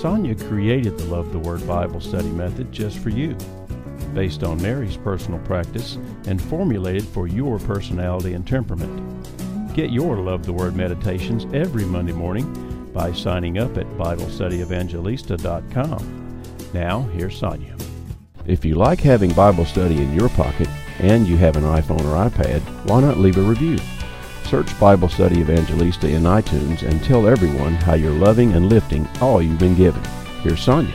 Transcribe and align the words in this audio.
Sonja 0.00 0.34
created 0.48 0.96
the 0.96 1.04
Love 1.04 1.30
the 1.30 1.38
Word 1.38 1.68
Bible 1.68 2.00
study 2.00 2.30
method 2.30 2.72
just 2.72 2.98
for 3.00 3.10
you, 3.10 3.36
based 4.14 4.42
on 4.42 4.62
Mary's 4.62 4.96
personal 4.96 5.38
practice 5.40 5.98
and 6.26 6.40
formulated 6.40 7.04
for 7.04 7.26
your 7.26 7.58
personality 7.58 8.32
and 8.32 8.46
temperament. 8.46 9.74
Get 9.74 9.90
your 9.90 10.16
Love 10.16 10.46
the 10.46 10.54
Word 10.54 10.74
meditations 10.74 11.44
every 11.52 11.84
Monday 11.84 12.14
morning 12.14 12.90
by 12.94 13.12
signing 13.12 13.58
up 13.58 13.76
at 13.76 13.84
BibleStudyEvangelista.com. 13.98 16.42
Now, 16.72 17.02
here's 17.02 17.38
Sonja. 17.38 17.78
If 18.46 18.64
you 18.64 18.76
like 18.76 19.00
having 19.00 19.34
Bible 19.34 19.66
study 19.66 20.00
in 20.00 20.14
your 20.14 20.30
pocket 20.30 20.68
and 21.00 21.28
you 21.28 21.36
have 21.36 21.56
an 21.56 21.64
iPhone 21.64 22.06
or 22.06 22.30
iPad, 22.30 22.62
why 22.88 23.02
not 23.02 23.18
leave 23.18 23.36
a 23.36 23.42
review? 23.42 23.76
Search 24.50 24.80
Bible 24.80 25.08
Study 25.08 25.38
Evangelista 25.38 26.08
in 26.08 26.24
iTunes 26.24 26.82
and 26.82 27.00
tell 27.04 27.28
everyone 27.28 27.74
how 27.74 27.94
you're 27.94 28.10
loving 28.10 28.54
and 28.54 28.68
lifting 28.68 29.06
all 29.20 29.40
you've 29.40 29.60
been 29.60 29.76
given. 29.76 30.02
Here's 30.42 30.58
Sonja. 30.66 30.92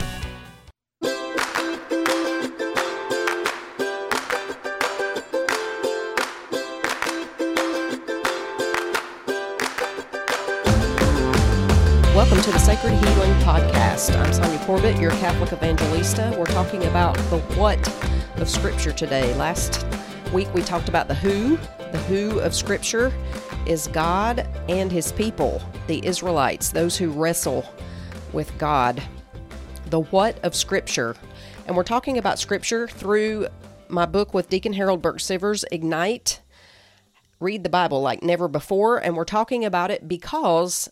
Welcome 12.14 12.42
to 12.42 12.50
the 12.50 12.58
Sacred 12.58 12.92
Healing 12.92 13.32
Podcast. 13.40 14.14
I'm 14.20 14.32
Sonja 14.32 14.58
Corbitt, 14.66 15.00
your 15.00 15.12
Catholic 15.12 15.54
Evangelista. 15.54 16.36
We're 16.38 16.44
talking 16.44 16.84
about 16.84 17.14
the 17.30 17.38
what 17.56 17.80
of 18.36 18.50
Scripture 18.50 18.92
today. 18.92 19.34
Last 19.36 19.86
week 20.34 20.52
we 20.52 20.60
talked 20.60 20.90
about 20.90 21.08
the 21.08 21.14
who. 21.14 21.56
The 21.92 21.98
who 21.98 22.40
of 22.40 22.54
Scripture 22.54 23.12
is 23.66 23.88
God 23.88 24.48
and 24.68 24.90
His 24.90 25.12
people, 25.12 25.62
the 25.86 26.04
Israelites, 26.06 26.70
those 26.70 26.96
who 26.96 27.10
wrestle 27.10 27.64
with 28.32 28.56
God. 28.58 29.02
The 29.90 30.00
what 30.00 30.42
of 30.44 30.54
Scripture. 30.54 31.16
And 31.66 31.76
we're 31.76 31.82
talking 31.82 32.18
about 32.18 32.38
Scripture 32.38 32.88
through 32.88 33.48
my 33.88 34.06
book 34.06 34.34
with 34.34 34.48
Deacon 34.48 34.72
Harold 34.72 35.02
Burke 35.02 35.18
Sivers, 35.18 35.64
Ignite. 35.70 36.42
Read 37.40 37.62
the 37.62 37.68
Bible 37.68 38.00
like 38.00 38.22
never 38.22 38.48
before. 38.48 38.98
And 38.98 39.16
we're 39.16 39.24
talking 39.24 39.64
about 39.64 39.90
it 39.90 40.08
because 40.08 40.88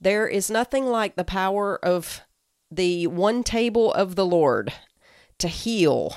there 0.00 0.28
is 0.28 0.50
nothing 0.50 0.86
like 0.86 1.16
the 1.16 1.24
power 1.24 1.82
of 1.84 2.22
the 2.70 3.06
one 3.06 3.42
table 3.42 3.92
of 3.92 4.14
the 4.14 4.26
Lord 4.26 4.72
to 5.38 5.48
heal. 5.48 6.16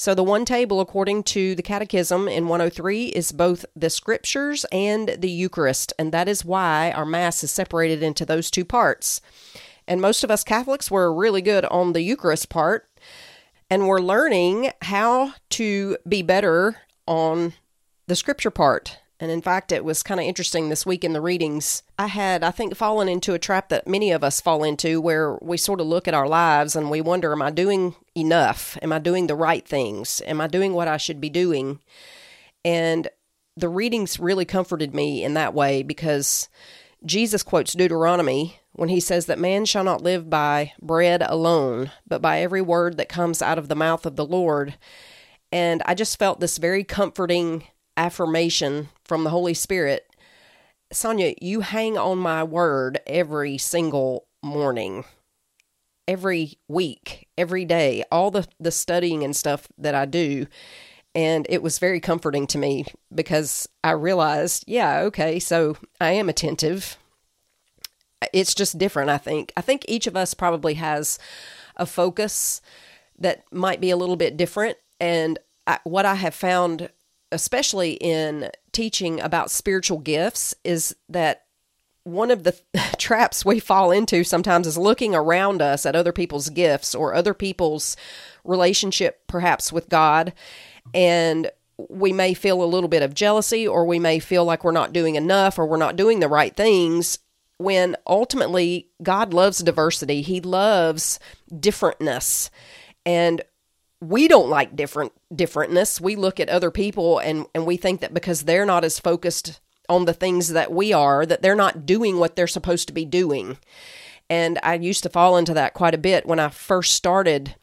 So, 0.00 0.14
the 0.14 0.24
one 0.24 0.46
table, 0.46 0.80
according 0.80 1.24
to 1.24 1.54
the 1.54 1.62
Catechism 1.62 2.26
in 2.26 2.48
103, 2.48 3.08
is 3.08 3.32
both 3.32 3.66
the 3.76 3.90
scriptures 3.90 4.64
and 4.72 5.10
the 5.18 5.28
Eucharist, 5.28 5.92
and 5.98 6.10
that 6.10 6.26
is 6.26 6.42
why 6.42 6.90
our 6.92 7.04
Mass 7.04 7.44
is 7.44 7.50
separated 7.50 8.02
into 8.02 8.24
those 8.24 8.50
two 8.50 8.64
parts. 8.64 9.20
And 9.86 10.00
most 10.00 10.24
of 10.24 10.30
us 10.30 10.42
Catholics 10.42 10.90
were 10.90 11.12
really 11.12 11.42
good 11.42 11.66
on 11.66 11.92
the 11.92 12.00
Eucharist 12.00 12.48
part, 12.48 12.88
and 13.68 13.86
we're 13.86 14.00
learning 14.00 14.70
how 14.80 15.34
to 15.50 15.98
be 16.08 16.22
better 16.22 16.78
on 17.06 17.52
the 18.06 18.16
scripture 18.16 18.50
part. 18.50 19.00
And 19.20 19.30
in 19.30 19.42
fact, 19.42 19.70
it 19.70 19.84
was 19.84 20.02
kind 20.02 20.18
of 20.18 20.26
interesting 20.26 20.70
this 20.70 20.86
week 20.86 21.04
in 21.04 21.12
the 21.12 21.20
readings. 21.20 21.82
I 21.98 22.06
had, 22.06 22.42
I 22.42 22.50
think, 22.50 22.74
fallen 22.74 23.06
into 23.06 23.34
a 23.34 23.38
trap 23.38 23.68
that 23.68 23.86
many 23.86 24.10
of 24.12 24.24
us 24.24 24.40
fall 24.40 24.64
into 24.64 24.98
where 24.98 25.36
we 25.42 25.58
sort 25.58 25.80
of 25.80 25.86
look 25.86 26.08
at 26.08 26.14
our 26.14 26.26
lives 26.26 26.74
and 26.74 26.90
we 26.90 27.02
wonder, 27.02 27.30
am 27.30 27.42
I 27.42 27.50
doing 27.50 27.94
enough? 28.16 28.78
Am 28.80 28.94
I 28.94 28.98
doing 28.98 29.26
the 29.26 29.34
right 29.34 29.66
things? 29.66 30.22
Am 30.26 30.40
I 30.40 30.46
doing 30.46 30.72
what 30.72 30.88
I 30.88 30.96
should 30.96 31.20
be 31.20 31.28
doing? 31.28 31.80
And 32.64 33.08
the 33.56 33.68
readings 33.68 34.18
really 34.18 34.46
comforted 34.46 34.94
me 34.94 35.22
in 35.22 35.34
that 35.34 35.52
way 35.52 35.82
because 35.82 36.48
Jesus 37.04 37.42
quotes 37.42 37.74
Deuteronomy 37.74 38.58
when 38.72 38.88
he 38.88 39.00
says 39.00 39.26
that 39.26 39.38
man 39.38 39.66
shall 39.66 39.84
not 39.84 40.02
live 40.02 40.30
by 40.30 40.72
bread 40.80 41.22
alone, 41.26 41.90
but 42.06 42.22
by 42.22 42.40
every 42.40 42.62
word 42.62 42.96
that 42.96 43.08
comes 43.10 43.42
out 43.42 43.58
of 43.58 43.68
the 43.68 43.74
mouth 43.74 44.06
of 44.06 44.16
the 44.16 44.24
Lord. 44.24 44.76
And 45.52 45.82
I 45.84 45.94
just 45.94 46.18
felt 46.18 46.40
this 46.40 46.56
very 46.56 46.84
comforting 46.84 47.64
affirmation 47.96 48.88
from 49.10 49.24
the 49.24 49.30
Holy 49.30 49.54
Spirit 49.54 50.08
Sonja, 50.94 51.34
you 51.42 51.62
hang 51.62 51.98
on 51.98 52.18
my 52.18 52.44
word 52.44 53.00
every 53.08 53.58
single 53.58 54.28
morning, 54.40 55.04
every 56.06 56.60
week, 56.68 57.26
every 57.36 57.64
day, 57.64 58.04
all 58.12 58.30
the, 58.30 58.46
the 58.60 58.70
studying 58.70 59.24
and 59.24 59.34
stuff 59.34 59.66
that 59.76 59.96
I 59.96 60.06
do. 60.06 60.46
And 61.12 61.44
it 61.50 61.60
was 61.60 61.80
very 61.80 61.98
comforting 61.98 62.46
to 62.46 62.58
me 62.58 62.84
because 63.12 63.68
I 63.82 63.90
realized, 63.90 64.62
yeah, 64.68 65.00
okay, 65.00 65.40
so 65.40 65.76
I 66.00 66.12
am 66.12 66.28
attentive. 66.28 66.96
It's 68.32 68.54
just 68.54 68.78
different, 68.78 69.10
I 69.10 69.18
think. 69.18 69.52
I 69.56 69.60
think 69.60 69.84
each 69.88 70.06
of 70.06 70.16
us 70.16 70.34
probably 70.34 70.74
has 70.74 71.18
a 71.76 71.84
focus 71.84 72.60
that 73.18 73.42
might 73.50 73.80
be 73.80 73.90
a 73.90 73.96
little 73.96 74.14
bit 74.14 74.36
different. 74.36 74.78
And 75.00 75.36
I, 75.66 75.80
what 75.82 76.06
I 76.06 76.14
have 76.14 76.34
found 76.36 76.90
especially 77.32 77.92
in 77.92 78.50
teaching 78.72 79.20
about 79.20 79.50
spiritual 79.50 79.98
gifts, 79.98 80.54
is 80.64 80.94
that 81.08 81.44
one 82.04 82.30
of 82.30 82.44
the 82.44 82.58
traps 82.98 83.44
we 83.44 83.60
fall 83.60 83.90
into 83.90 84.24
sometimes 84.24 84.66
is 84.66 84.78
looking 84.78 85.14
around 85.14 85.62
us 85.62 85.86
at 85.86 85.96
other 85.96 86.12
people's 86.12 86.48
gifts 86.50 86.94
or 86.94 87.14
other 87.14 87.34
people's 87.34 87.96
relationship, 88.44 89.26
perhaps 89.26 89.72
with 89.72 89.88
God. 89.88 90.32
And 90.94 91.50
we 91.88 92.12
may 92.12 92.34
feel 92.34 92.62
a 92.62 92.66
little 92.66 92.88
bit 92.88 93.02
of 93.02 93.14
jealousy, 93.14 93.66
or 93.66 93.84
we 93.84 93.98
may 93.98 94.18
feel 94.18 94.44
like 94.44 94.64
we're 94.64 94.72
not 94.72 94.92
doing 94.92 95.14
enough, 95.14 95.58
or 95.58 95.66
we're 95.66 95.76
not 95.76 95.96
doing 95.96 96.20
the 96.20 96.28
right 96.28 96.54
things. 96.54 97.18
When 97.58 97.96
ultimately, 98.06 98.88
God 99.02 99.32
loves 99.34 99.58
diversity, 99.58 100.22
He 100.22 100.40
loves 100.40 101.18
differentness. 101.52 102.50
And 103.06 103.42
we 104.00 104.28
don't 104.28 104.48
like 104.48 104.76
different 104.76 105.12
differentness. 105.32 106.00
We 106.00 106.16
look 106.16 106.40
at 106.40 106.48
other 106.48 106.70
people 106.70 107.18
and 107.18 107.46
and 107.54 107.66
we 107.66 107.76
think 107.76 108.00
that 108.00 108.14
because 108.14 108.42
they're 108.42 108.66
not 108.66 108.84
as 108.84 108.98
focused 108.98 109.60
on 109.88 110.04
the 110.04 110.14
things 110.14 110.48
that 110.48 110.72
we 110.72 110.92
are, 110.92 111.26
that 111.26 111.42
they're 111.42 111.54
not 111.54 111.84
doing 111.84 112.18
what 112.18 112.36
they're 112.36 112.46
supposed 112.46 112.86
to 112.88 112.94
be 112.94 113.04
doing. 113.04 113.58
And 114.30 114.58
I 114.62 114.74
used 114.74 115.02
to 115.02 115.08
fall 115.08 115.36
into 115.36 115.52
that 115.54 115.74
quite 115.74 115.94
a 115.94 115.98
bit 115.98 116.24
when 116.24 116.38
I 116.38 116.48
first 116.48 116.92
started 116.92 117.56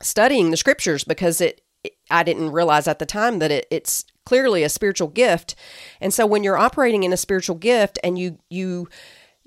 studying 0.00 0.50
the 0.50 0.56
scriptures 0.56 1.02
because 1.02 1.40
it, 1.40 1.60
it 1.82 1.96
I 2.10 2.22
didn't 2.22 2.52
realize 2.52 2.86
at 2.86 3.00
the 3.00 3.06
time 3.06 3.40
that 3.40 3.50
it, 3.50 3.66
it's 3.70 4.04
clearly 4.24 4.62
a 4.62 4.68
spiritual 4.68 5.08
gift. 5.08 5.54
And 6.00 6.14
so 6.14 6.26
when 6.26 6.44
you're 6.44 6.56
operating 6.56 7.02
in 7.02 7.12
a 7.12 7.16
spiritual 7.16 7.56
gift 7.56 7.98
and 8.04 8.18
you 8.18 8.38
you 8.48 8.88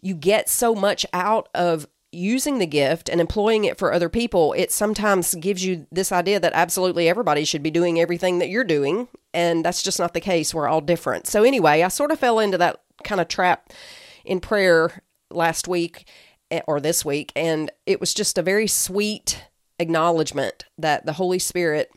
you 0.01 0.13
get 0.13 0.49
so 0.49 0.75
much 0.75 1.05
out 1.13 1.47
of 1.55 1.87
using 2.11 2.59
the 2.59 2.67
gift 2.67 3.09
and 3.09 3.21
employing 3.21 3.63
it 3.63 3.77
for 3.77 3.93
other 3.93 4.09
people, 4.09 4.53
it 4.53 4.71
sometimes 4.71 5.33
gives 5.35 5.63
you 5.63 5.87
this 5.91 6.11
idea 6.11 6.39
that 6.39 6.53
absolutely 6.53 7.07
everybody 7.07 7.45
should 7.45 7.63
be 7.63 7.71
doing 7.71 7.99
everything 7.99 8.39
that 8.39 8.49
you're 8.49 8.63
doing. 8.63 9.07
And 9.33 9.63
that's 9.63 9.83
just 9.83 9.99
not 9.99 10.13
the 10.13 10.19
case. 10.19 10.53
We're 10.53 10.67
all 10.67 10.81
different. 10.81 11.27
So, 11.27 11.43
anyway, 11.43 11.83
I 11.83 11.87
sort 11.87 12.11
of 12.11 12.19
fell 12.19 12.39
into 12.39 12.57
that 12.57 12.81
kind 13.03 13.21
of 13.21 13.27
trap 13.27 13.71
in 14.25 14.39
prayer 14.39 15.03
last 15.29 15.67
week 15.67 16.07
eh, 16.49 16.61
or 16.67 16.79
this 16.79 17.05
week. 17.05 17.31
And 17.35 17.71
it 17.85 17.99
was 17.99 18.13
just 18.13 18.37
a 18.37 18.43
very 18.43 18.67
sweet 18.67 19.43
acknowledgement 19.79 20.65
that 20.77 21.05
the 21.05 21.13
Holy 21.13 21.39
Spirit, 21.39 21.91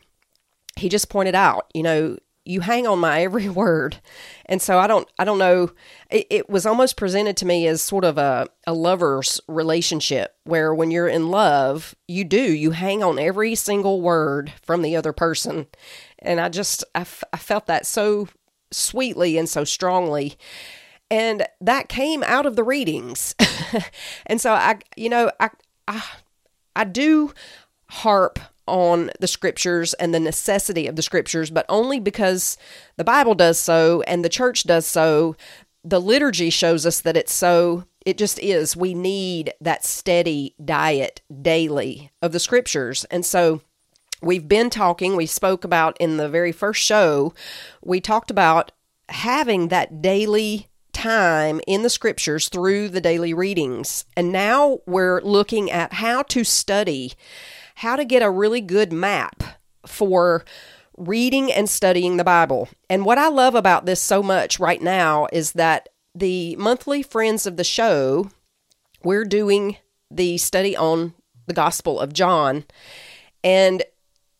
He 0.77 0.89
just 0.89 1.09
pointed 1.09 1.35
out, 1.35 1.69
you 1.73 1.83
know, 1.83 2.17
you 2.45 2.61
hang 2.61 2.87
on 2.87 2.99
my 2.99 3.21
every 3.23 3.49
word. 3.49 3.97
And 4.45 4.61
so 4.61 4.77
i 4.77 4.87
don't 4.87 5.07
i 5.19 5.25
don't 5.25 5.39
know. 5.39 5.71
It, 6.09 6.27
it, 6.29 6.49
was 6.49 6.65
almost 6.65 6.97
presented 6.97 7.35
to 7.37 7.45
me 7.45 7.67
as 7.67 7.81
sort 7.81 8.05
of 8.05 8.17
a, 8.17 8.47
a 8.67 8.73
lover's 8.73 9.41
relationship 9.47 10.35
where 10.43 10.73
when 10.73 10.91
you're 10.91 11.07
in 11.07 11.29
love 11.29 11.95
you 12.07 12.23
do 12.23 12.41
you 12.41 12.71
hang 12.71 13.03
on 13.03 13.17
every 13.17 13.55
single 13.55 14.01
word 14.01 14.53
from 14.61 14.81
the 14.81 14.95
other 14.95 15.13
person. 15.13 15.67
And 16.19 16.39
i 16.39 16.49
just 16.49 16.83
I, 16.93 17.01
f- 17.01 17.23
I 17.33 17.37
felt 17.37 17.65
that 17.67 17.85
so 17.85 18.27
sweetly 18.71 19.37
and 19.37 19.49
so 19.49 19.63
strongly. 19.63 20.37
And 21.11 21.45
that 21.61 21.87
came 21.87 22.23
out 22.23 22.45
of 22.45 22.55
the 22.55 22.63
readings. 22.63 23.35
And 24.27 24.39
so 24.39 24.53
i 24.53 24.77
you 24.95 25.09
know 25.09 25.31
i 25.39 25.49
i, 25.87 26.03
I 26.75 26.83
do 26.83 27.33
harp 27.89 28.39
on 28.67 29.11
the 29.19 29.27
scriptures 29.27 29.93
and 29.95 30.13
the 30.13 30.19
necessity 30.19 30.87
of 30.87 30.95
the 30.95 31.01
scriptures, 31.01 31.49
but 31.49 31.65
only 31.69 31.99
because 31.99 32.57
the 32.97 33.03
Bible 33.03 33.35
does 33.35 33.59
so 33.59 34.01
and 34.07 34.23
the 34.23 34.29
church 34.29 34.63
does 34.63 34.85
so. 34.85 35.35
The 35.83 36.01
liturgy 36.01 36.49
shows 36.49 36.85
us 36.85 37.01
that 37.01 37.17
it's 37.17 37.33
so. 37.33 37.85
It 38.05 38.17
just 38.17 38.39
is. 38.39 38.75
We 38.75 38.93
need 38.93 39.53
that 39.61 39.85
steady 39.85 40.55
diet 40.63 41.21
daily 41.41 42.11
of 42.21 42.31
the 42.31 42.39
scriptures. 42.39 43.05
And 43.05 43.25
so 43.25 43.61
we've 44.21 44.47
been 44.47 44.69
talking, 44.69 45.15
we 45.15 45.25
spoke 45.25 45.63
about 45.63 45.97
in 45.99 46.17
the 46.17 46.29
very 46.29 46.51
first 46.51 46.81
show, 46.81 47.33
we 47.83 47.99
talked 47.99 48.31
about 48.31 48.71
having 49.09 49.67
that 49.67 50.01
daily 50.01 50.67
time 50.93 51.59
in 51.67 51.83
the 51.83 51.89
scriptures 51.89 52.49
through 52.49 52.89
the 52.89 53.01
daily 53.01 53.33
readings. 53.33 54.05
And 54.15 54.31
now 54.31 54.79
we're 54.87 55.21
looking 55.21 55.69
at 55.69 55.93
how 55.93 56.23
to 56.23 56.43
study 56.43 57.13
how 57.75 57.95
to 57.95 58.05
get 58.05 58.23
a 58.23 58.29
really 58.29 58.61
good 58.61 58.91
map 58.91 59.43
for 59.85 60.43
reading 60.97 61.51
and 61.51 61.69
studying 61.69 62.17
the 62.17 62.23
Bible. 62.23 62.69
And 62.89 63.05
what 63.05 63.17
I 63.17 63.27
love 63.27 63.55
about 63.55 63.85
this 63.85 64.01
so 64.01 64.23
much 64.23 64.59
right 64.59 64.81
now 64.81 65.27
is 65.31 65.53
that 65.53 65.89
the 66.13 66.55
monthly 66.55 67.03
friends 67.03 67.45
of 67.45 67.57
the 67.57 67.63
show, 67.63 68.31
we're 69.03 69.25
doing 69.25 69.77
the 70.09 70.37
study 70.37 70.75
on 70.75 71.13
the 71.47 71.53
Gospel 71.53 71.99
of 71.99 72.13
John, 72.13 72.63
and 73.43 73.83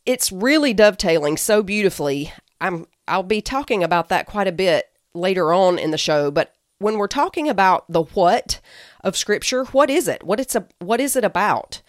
it's 0.05 0.31
really 0.31 0.73
dovetailing 0.73 1.37
so 1.37 1.61
beautifully. 1.61 2.31
I'm 2.61 2.87
I'll 3.07 3.23
be 3.23 3.41
talking 3.41 3.83
about 3.83 4.09
that 4.09 4.25
quite 4.25 4.47
a 4.47 4.51
bit 4.51 4.85
later 5.13 5.53
on 5.53 5.77
in 5.77 5.91
the 5.91 5.97
show, 5.97 6.31
but 6.31 6.55
when 6.79 6.97
we're 6.97 7.07
talking 7.07 7.47
about 7.49 7.85
the 7.89 8.03
what 8.03 8.59
of 9.01 9.15
scripture, 9.15 9.65
what 9.65 9.89
is 9.89 10.07
it? 10.07 10.23
What 10.23 10.39
it's 10.39 10.55
a 10.55 10.67
what 10.79 11.01
is 11.01 11.15
it 11.15 11.23
about? 11.23 11.81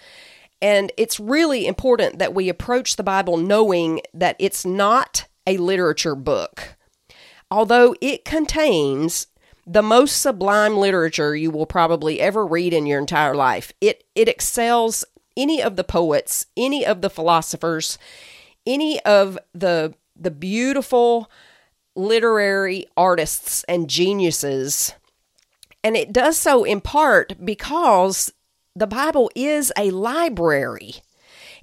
And 0.62 0.91
it's 0.97 1.20
really 1.20 1.67
important 1.67 2.19
that 2.19 2.35
we 2.35 2.49
approach 2.49 2.97
the 2.97 3.03
Bible 3.03 3.37
knowing 3.37 4.00
that 4.14 4.37
it's 4.38 4.64
not 4.64 5.26
a 5.47 5.58
literature 5.58 6.14
book. 6.14 6.76
Although 7.50 7.94
it 8.00 8.25
contains 8.25 9.29
the 9.67 9.82
most 9.82 10.20
sublime 10.20 10.76
literature 10.76 11.35
you 11.37 11.50
will 11.50 11.67
probably 11.67 12.20
ever 12.20 12.47
read 12.47 12.73
in 12.73 12.87
your 12.87 13.00
entire 13.00 13.35
life. 13.35 13.73
It 13.81 14.05
it 14.14 14.29
excels 14.29 15.05
any 15.37 15.61
of 15.62 15.76
the 15.76 15.85
poets, 15.85 16.47
any 16.56 16.87
of 16.87 17.02
the 17.02 17.11
philosophers, 17.11 17.99
any 18.64 19.00
of 19.05 19.38
the 19.52 19.94
the 20.14 20.31
beautiful 20.31 21.31
literary 21.94 22.87
artists 22.97 23.64
and 23.64 23.88
geniuses. 23.88 24.94
And 25.82 25.97
it 25.97 26.12
does 26.12 26.37
so 26.38 26.64
in 26.64 26.81
part 26.81 27.44
because 27.44 28.32
the 28.76 28.87
Bible 28.87 29.31
is 29.34 29.73
a 29.76 29.90
library. 29.90 30.96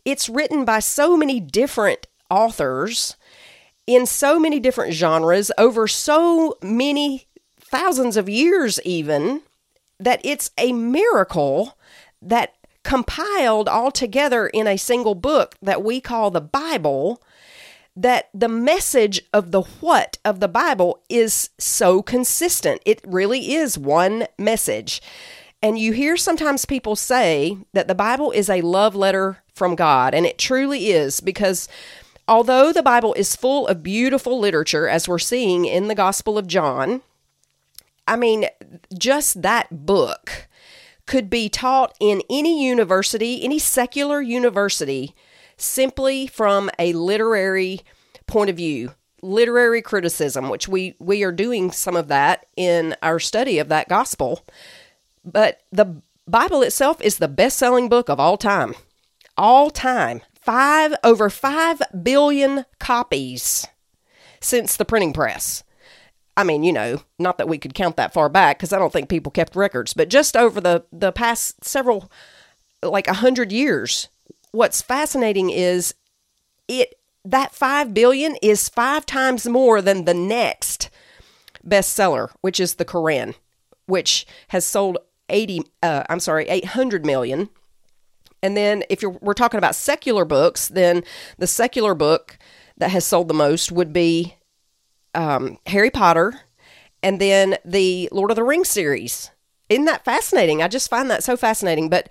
It's 0.03 0.27
written 0.27 0.65
by 0.65 0.79
so 0.79 1.15
many 1.15 1.39
different 1.39 2.07
authors 2.29 3.15
in 3.85 4.07
so 4.07 4.39
many 4.39 4.59
different 4.59 4.93
genres 4.93 5.51
over 5.57 5.87
so 5.87 6.57
many 6.63 7.27
thousands 7.59 8.17
of 8.17 8.27
years, 8.27 8.79
even 8.83 9.43
that 9.99 10.21
it's 10.23 10.49
a 10.57 10.73
miracle 10.73 11.77
that 12.21 12.55
compiled 12.83 13.69
all 13.69 13.91
together 13.91 14.47
in 14.47 14.67
a 14.67 14.77
single 14.77 15.15
book 15.15 15.55
that 15.61 15.83
we 15.83 16.01
call 16.01 16.31
the 16.31 16.41
Bible 16.41 17.21
that 17.95 18.29
the 18.33 18.49
message 18.49 19.21
of 19.31 19.51
the 19.51 19.61
what 19.61 20.17
of 20.25 20.39
the 20.39 20.47
Bible 20.47 21.03
is 21.09 21.51
so 21.59 22.01
consistent. 22.01 22.81
It 22.85 23.01
really 23.05 23.53
is 23.53 23.77
one 23.77 24.25
message. 24.39 24.99
And 25.63 25.79
you 25.79 25.93
hear 25.93 26.17
sometimes 26.17 26.65
people 26.65 26.97
say 26.97 27.57
that 27.71 27.87
the 27.87 27.95
Bible 27.95 28.31
is 28.31 28.49
a 28.49 28.59
love 28.59 28.95
letter 28.97 29.37
from 29.55 29.75
God, 29.75 30.13
and 30.13 30.25
it 30.25 30.37
truly 30.37 30.87
is 30.87 31.21
because 31.21 31.69
although 32.27 32.73
the 32.73 32.83
Bible 32.83 33.13
is 33.13 33.33
full 33.33 33.65
of 33.67 33.81
beautiful 33.81 34.37
literature, 34.37 34.89
as 34.89 35.07
we're 35.07 35.19
seeing 35.19 35.63
in 35.63 35.87
the 35.87 35.95
Gospel 35.95 36.37
of 36.37 36.47
John, 36.47 37.01
I 38.05 38.17
mean, 38.17 38.47
just 38.97 39.41
that 39.41 39.85
book 39.85 40.49
could 41.05 41.29
be 41.29 41.47
taught 41.47 41.95
in 42.01 42.21
any 42.29 42.67
university, 42.67 43.41
any 43.41 43.57
secular 43.57 44.21
university, 44.21 45.15
simply 45.55 46.27
from 46.27 46.69
a 46.77 46.91
literary 46.91 47.81
point 48.27 48.49
of 48.49 48.57
view 48.57 48.91
literary 49.21 49.81
criticism 49.81 50.49
which 50.49 50.67
we 50.67 50.95
we 50.99 51.23
are 51.23 51.31
doing 51.31 51.71
some 51.71 51.95
of 51.95 52.09
that 52.09 52.45
in 52.57 52.93
our 53.01 53.19
study 53.19 53.57
of 53.57 53.69
that 53.69 53.87
gospel 53.87 54.45
but 55.23 55.61
the 55.71 56.01
Bible 56.27 56.61
itself 56.61 57.01
is 57.01 57.17
the 57.17 57.27
best 57.27 57.57
selling 57.57 57.89
book 57.89 58.09
of 58.09 58.19
all 58.19 58.37
time. 58.37 58.73
All 59.37 59.69
time. 59.69 60.21
Five 60.39 60.93
over 61.03 61.29
five 61.29 61.81
billion 62.03 62.65
copies 62.79 63.65
since 64.41 64.75
the 64.75 64.85
printing 64.85 65.13
press. 65.13 65.63
I 66.35 66.43
mean, 66.43 66.63
you 66.63 66.73
know, 66.73 67.01
not 67.19 67.37
that 67.37 67.47
we 67.47 67.57
could 67.57 67.73
count 67.73 67.95
that 67.97 68.13
far 68.13 68.27
back 68.27 68.57
because 68.57 68.73
I 68.73 68.79
don't 68.79 68.91
think 68.91 69.07
people 69.07 69.31
kept 69.31 69.55
records, 69.55 69.93
but 69.93 70.09
just 70.09 70.35
over 70.35 70.59
the, 70.59 70.83
the 70.91 71.11
past 71.11 71.63
several, 71.63 72.11
like 72.81 73.07
a 73.07 73.13
hundred 73.13 73.51
years, 73.51 74.09
what's 74.51 74.81
fascinating 74.81 75.49
is 75.49 75.93
it 76.67 76.95
that 77.25 77.53
five 77.53 77.93
billion 77.93 78.35
is 78.41 78.67
five 78.67 79.05
times 79.05 79.47
more 79.47 79.81
than 79.81 80.05
the 80.05 80.13
next 80.13 80.89
bestseller, 81.65 82.29
which 82.41 82.59
is 82.59 82.75
the 82.75 82.85
Quran, 82.85 83.35
which 83.85 84.25
has 84.49 84.65
sold 84.65 84.97
80 85.33 85.63
uh, 85.81 86.03
I'm 86.09 86.21
sorry, 86.21 86.47
800 86.47 87.05
million. 87.05 87.49
And 88.41 88.55
then 88.55 88.83
if 88.89 89.01
you're 89.01 89.17
we're 89.21 89.33
talking 89.33 89.57
about 89.57 89.75
secular 89.75 90.25
books, 90.25 90.67
then 90.67 91.03
the 91.37 91.47
secular 91.47 91.95
book 91.95 92.37
that 92.77 92.91
has 92.91 93.05
sold 93.05 93.27
the 93.27 93.33
most 93.33 93.71
would 93.71 93.91
be 93.91 94.35
um, 95.13 95.57
Harry 95.67 95.89
Potter 95.89 96.41
and 97.01 97.19
then 97.19 97.57
the 97.65 98.09
Lord 98.11 98.31
of 98.31 98.35
the 98.35 98.43
Rings 98.43 98.69
series. 98.69 99.31
Isn't 99.69 99.85
that 99.85 100.05
fascinating? 100.05 100.61
I 100.61 100.67
just 100.67 100.89
find 100.89 101.09
that 101.09 101.23
so 101.23 101.35
fascinating, 101.37 101.89
but 101.89 102.09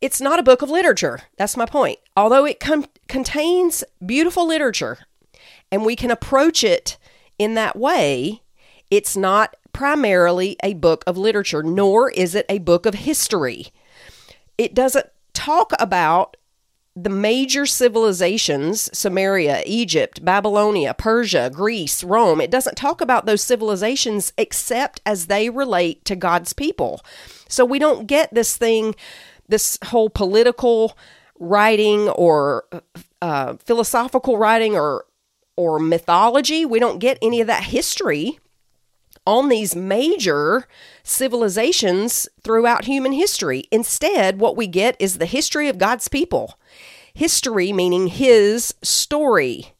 it's 0.00 0.20
not 0.20 0.38
a 0.38 0.42
book 0.42 0.62
of 0.62 0.70
literature. 0.70 1.20
That's 1.36 1.56
my 1.56 1.66
point. 1.66 1.98
Although 2.16 2.44
it 2.44 2.60
com- 2.60 2.86
contains 3.08 3.84
beautiful 4.04 4.46
literature 4.46 4.98
and 5.70 5.84
we 5.84 5.96
can 5.96 6.10
approach 6.10 6.64
it 6.64 6.98
in 7.38 7.54
that 7.54 7.76
way, 7.76 8.42
it's 8.90 9.16
not 9.16 9.56
primarily 9.72 10.56
a 10.62 10.74
book 10.74 11.04
of 11.06 11.16
literature, 11.16 11.62
nor 11.62 12.10
is 12.10 12.34
it 12.34 12.46
a 12.48 12.58
book 12.58 12.86
of 12.86 12.94
history. 12.94 13.68
It 14.58 14.74
doesn't 14.74 15.06
talk 15.32 15.72
about 15.78 16.36
the 16.94 17.10
major 17.10 17.64
civilizations 17.64 18.90
Samaria, 18.96 19.62
Egypt, 19.64 20.24
Babylonia, 20.24 20.94
Persia, 20.94 21.50
Greece, 21.52 22.04
Rome. 22.04 22.40
It 22.40 22.50
doesn't 22.50 22.76
talk 22.76 23.00
about 23.00 23.24
those 23.24 23.42
civilizations 23.42 24.32
except 24.36 25.00
as 25.06 25.26
they 25.26 25.48
relate 25.48 26.04
to 26.04 26.16
God's 26.16 26.52
people. 26.52 27.02
So 27.48 27.64
we 27.64 27.78
don't 27.78 28.06
get 28.06 28.32
this 28.34 28.56
thing, 28.56 28.94
this 29.48 29.78
whole 29.86 30.10
political 30.10 30.96
writing 31.38 32.08
or 32.10 32.64
uh, 33.22 33.54
philosophical 33.54 34.36
writing 34.36 34.74
or 34.74 35.06
or 35.56 35.78
mythology. 35.78 36.64
We 36.64 36.78
don't 36.78 36.98
get 36.98 37.18
any 37.20 37.40
of 37.40 37.46
that 37.46 37.64
history 37.64 38.38
on 39.26 39.48
these 39.48 39.76
major 39.76 40.66
civilizations 41.02 42.28
throughout 42.42 42.86
human 42.86 43.12
history. 43.12 43.64
Instead, 43.70 44.38
what 44.38 44.56
we 44.56 44.66
get 44.66 44.96
is 44.98 45.18
the 45.18 45.26
history 45.26 45.68
of 45.68 45.78
God's 45.78 46.08
people. 46.08 46.58
History 47.14 47.72
meaning 47.72 48.08
his 48.08 48.74
story. 48.82 49.74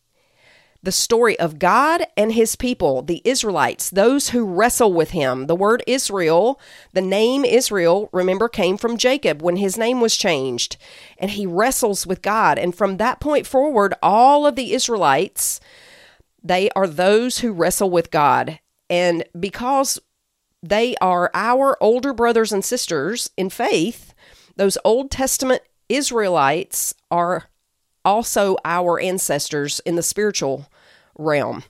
The 0.85 0.93
story 0.93 1.39
of 1.39 1.61
God 1.61 2.07
and 2.17 2.33
his 2.33 2.57
people, 2.57 3.03
the 3.03 3.23
Israelites, 3.25 3.89
those 3.89 4.31
who 4.31 4.45
wrestle 4.45 4.93
with 4.93 5.11
him. 5.11 5.47
The 5.47 5.55
word 5.55 5.85
Israel, 5.87 6.61
the 6.93 7.01
name 7.01 7.45
Israel, 7.45 8.11
remember, 8.13 8.49
came 8.49 8.77
from 8.77 8.97
Jacob 8.97 9.43
when 9.43 9.57
his 9.57 9.79
name 9.79 10.01
was 10.01 10.17
changed. 10.17 10.77
And 11.19 11.31
he 11.31 11.47
wrestles 11.47 12.05
with 12.05 12.21
God. 12.21 12.59
And 12.59 12.75
from 12.75 12.97
that 12.97 13.21
point 13.21 13.47
forward, 13.47 13.95
all 14.03 14.45
of 14.45 14.57
the 14.57 14.73
Israelites, 14.73 15.61
they 16.43 16.69
are 16.71 16.89
those 16.89 17.39
who 17.39 17.53
wrestle 17.53 17.91
with 17.91 18.11
God. 18.11 18.59
And 18.93 19.25
because 19.41 19.99
they 20.63 20.95
are 21.01 21.31
our 21.33 21.79
older 21.81 22.13
brothers 22.13 22.53
and 22.53 22.63
sisters 22.63 23.31
in 23.39 23.49
faith, 23.49 24.13
those 24.57 24.77
Old 24.85 25.11
Testament 25.11 25.63
Israelites 25.89 26.95
are 27.11 27.45
also 28.05 28.59
our 28.67 29.01
ancestors 29.01 29.81
in 29.87 29.97
the 29.97 30.03
spiritual 30.03 30.69
realm. 31.19 31.65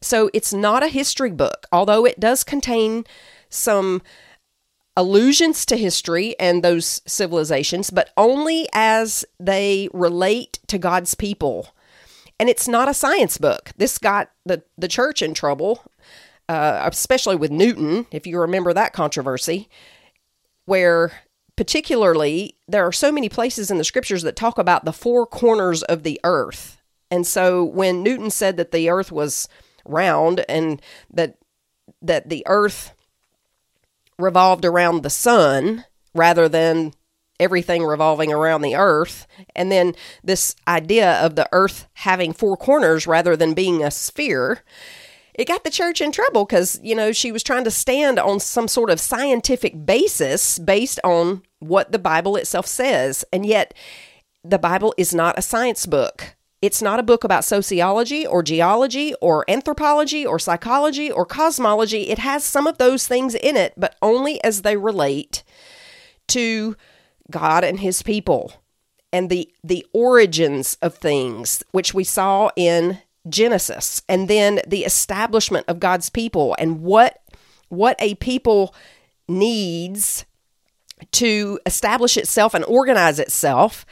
So 0.00 0.30
it's 0.34 0.52
not 0.52 0.82
a 0.82 0.88
history 0.88 1.30
book, 1.30 1.66
although 1.70 2.04
it 2.04 2.18
does 2.18 2.42
contain 2.42 3.04
some 3.48 4.02
allusions 4.96 5.64
to 5.66 5.76
history 5.76 6.36
and 6.40 6.64
those 6.64 7.02
civilizations, 7.06 7.90
but 7.90 8.10
only 8.16 8.66
as 8.72 9.24
they 9.38 9.88
relate 9.92 10.58
to 10.66 10.76
God's 10.76 11.14
people. 11.14 11.68
And 12.40 12.48
it's 12.48 12.66
not 12.66 12.88
a 12.88 12.94
science 12.94 13.38
book. 13.38 13.70
This 13.76 13.96
got 13.96 14.32
the, 14.44 14.64
the 14.76 14.88
church 14.88 15.22
in 15.22 15.34
trouble 15.34 15.84
uh, 16.48 16.88
especially 16.90 17.36
with 17.36 17.50
Newton, 17.50 18.06
if 18.10 18.26
you 18.26 18.40
remember 18.40 18.72
that 18.72 18.92
controversy, 18.92 19.68
where 20.64 21.12
particularly 21.56 22.56
there 22.66 22.86
are 22.86 22.92
so 22.92 23.10
many 23.10 23.28
places 23.28 23.70
in 23.70 23.78
the 23.78 23.84
scriptures 23.84 24.22
that 24.22 24.36
talk 24.36 24.58
about 24.58 24.84
the 24.84 24.92
four 24.92 25.26
corners 25.26 25.82
of 25.82 26.04
the 26.04 26.20
earth. 26.24 26.80
And 27.10 27.26
so 27.26 27.64
when 27.64 28.02
Newton 28.02 28.30
said 28.30 28.56
that 28.56 28.70
the 28.70 28.88
earth 28.88 29.10
was 29.10 29.48
round 29.84 30.44
and 30.48 30.80
that 31.10 31.38
that 32.02 32.28
the 32.28 32.44
earth 32.46 32.92
revolved 34.18 34.64
around 34.64 35.02
the 35.02 35.10
sun 35.10 35.84
rather 36.14 36.48
than 36.48 36.92
everything 37.40 37.82
revolving 37.82 38.32
around 38.32 38.62
the 38.62 38.74
earth 38.74 39.26
and 39.54 39.72
then 39.72 39.94
this 40.22 40.54
idea 40.66 41.14
of 41.24 41.36
the 41.36 41.48
earth 41.52 41.86
having 41.94 42.32
four 42.32 42.56
corners 42.56 43.06
rather 43.06 43.36
than 43.36 43.54
being 43.54 43.82
a 43.82 43.90
sphere 43.90 44.62
it 45.38 45.46
got 45.46 45.62
the 45.62 45.70
church 45.70 46.00
in 46.00 46.10
trouble 46.10 46.44
because, 46.44 46.80
you 46.82 46.96
know, 46.96 47.12
she 47.12 47.30
was 47.30 47.44
trying 47.44 47.62
to 47.64 47.70
stand 47.70 48.18
on 48.18 48.40
some 48.40 48.66
sort 48.66 48.90
of 48.90 48.98
scientific 48.98 49.86
basis 49.86 50.58
based 50.58 50.98
on 51.04 51.42
what 51.60 51.92
the 51.92 51.98
Bible 51.98 52.34
itself 52.36 52.66
says. 52.66 53.24
And 53.32 53.46
yet, 53.46 53.72
the 54.42 54.58
Bible 54.58 54.94
is 54.98 55.14
not 55.14 55.38
a 55.38 55.42
science 55.42 55.86
book. 55.86 56.34
It's 56.60 56.82
not 56.82 56.98
a 56.98 57.04
book 57.04 57.22
about 57.22 57.44
sociology 57.44 58.26
or 58.26 58.42
geology 58.42 59.14
or 59.20 59.48
anthropology 59.48 60.26
or 60.26 60.40
psychology 60.40 61.08
or 61.08 61.24
cosmology. 61.24 62.08
It 62.08 62.18
has 62.18 62.42
some 62.42 62.66
of 62.66 62.78
those 62.78 63.06
things 63.06 63.36
in 63.36 63.56
it, 63.56 63.74
but 63.76 63.94
only 64.02 64.42
as 64.42 64.62
they 64.62 64.76
relate 64.76 65.44
to 66.28 66.76
God 67.30 67.62
and 67.62 67.78
his 67.78 68.02
people 68.02 68.54
and 69.12 69.30
the 69.30 69.52
the 69.62 69.86
origins 69.92 70.76
of 70.82 70.94
things 70.94 71.62
which 71.70 71.94
we 71.94 72.04
saw 72.04 72.50
in 72.56 72.98
Genesis 73.30 74.02
and 74.08 74.28
then 74.28 74.60
the 74.66 74.84
establishment 74.84 75.66
of 75.68 75.80
God's 75.80 76.10
people 76.10 76.56
and 76.58 76.80
what 76.80 77.22
what 77.68 77.96
a 77.98 78.14
people 78.16 78.74
needs 79.28 80.24
to 81.12 81.60
establish 81.66 82.16
itself 82.16 82.54
and 82.54 82.64
organize 82.64 83.18
itself. 83.18 83.84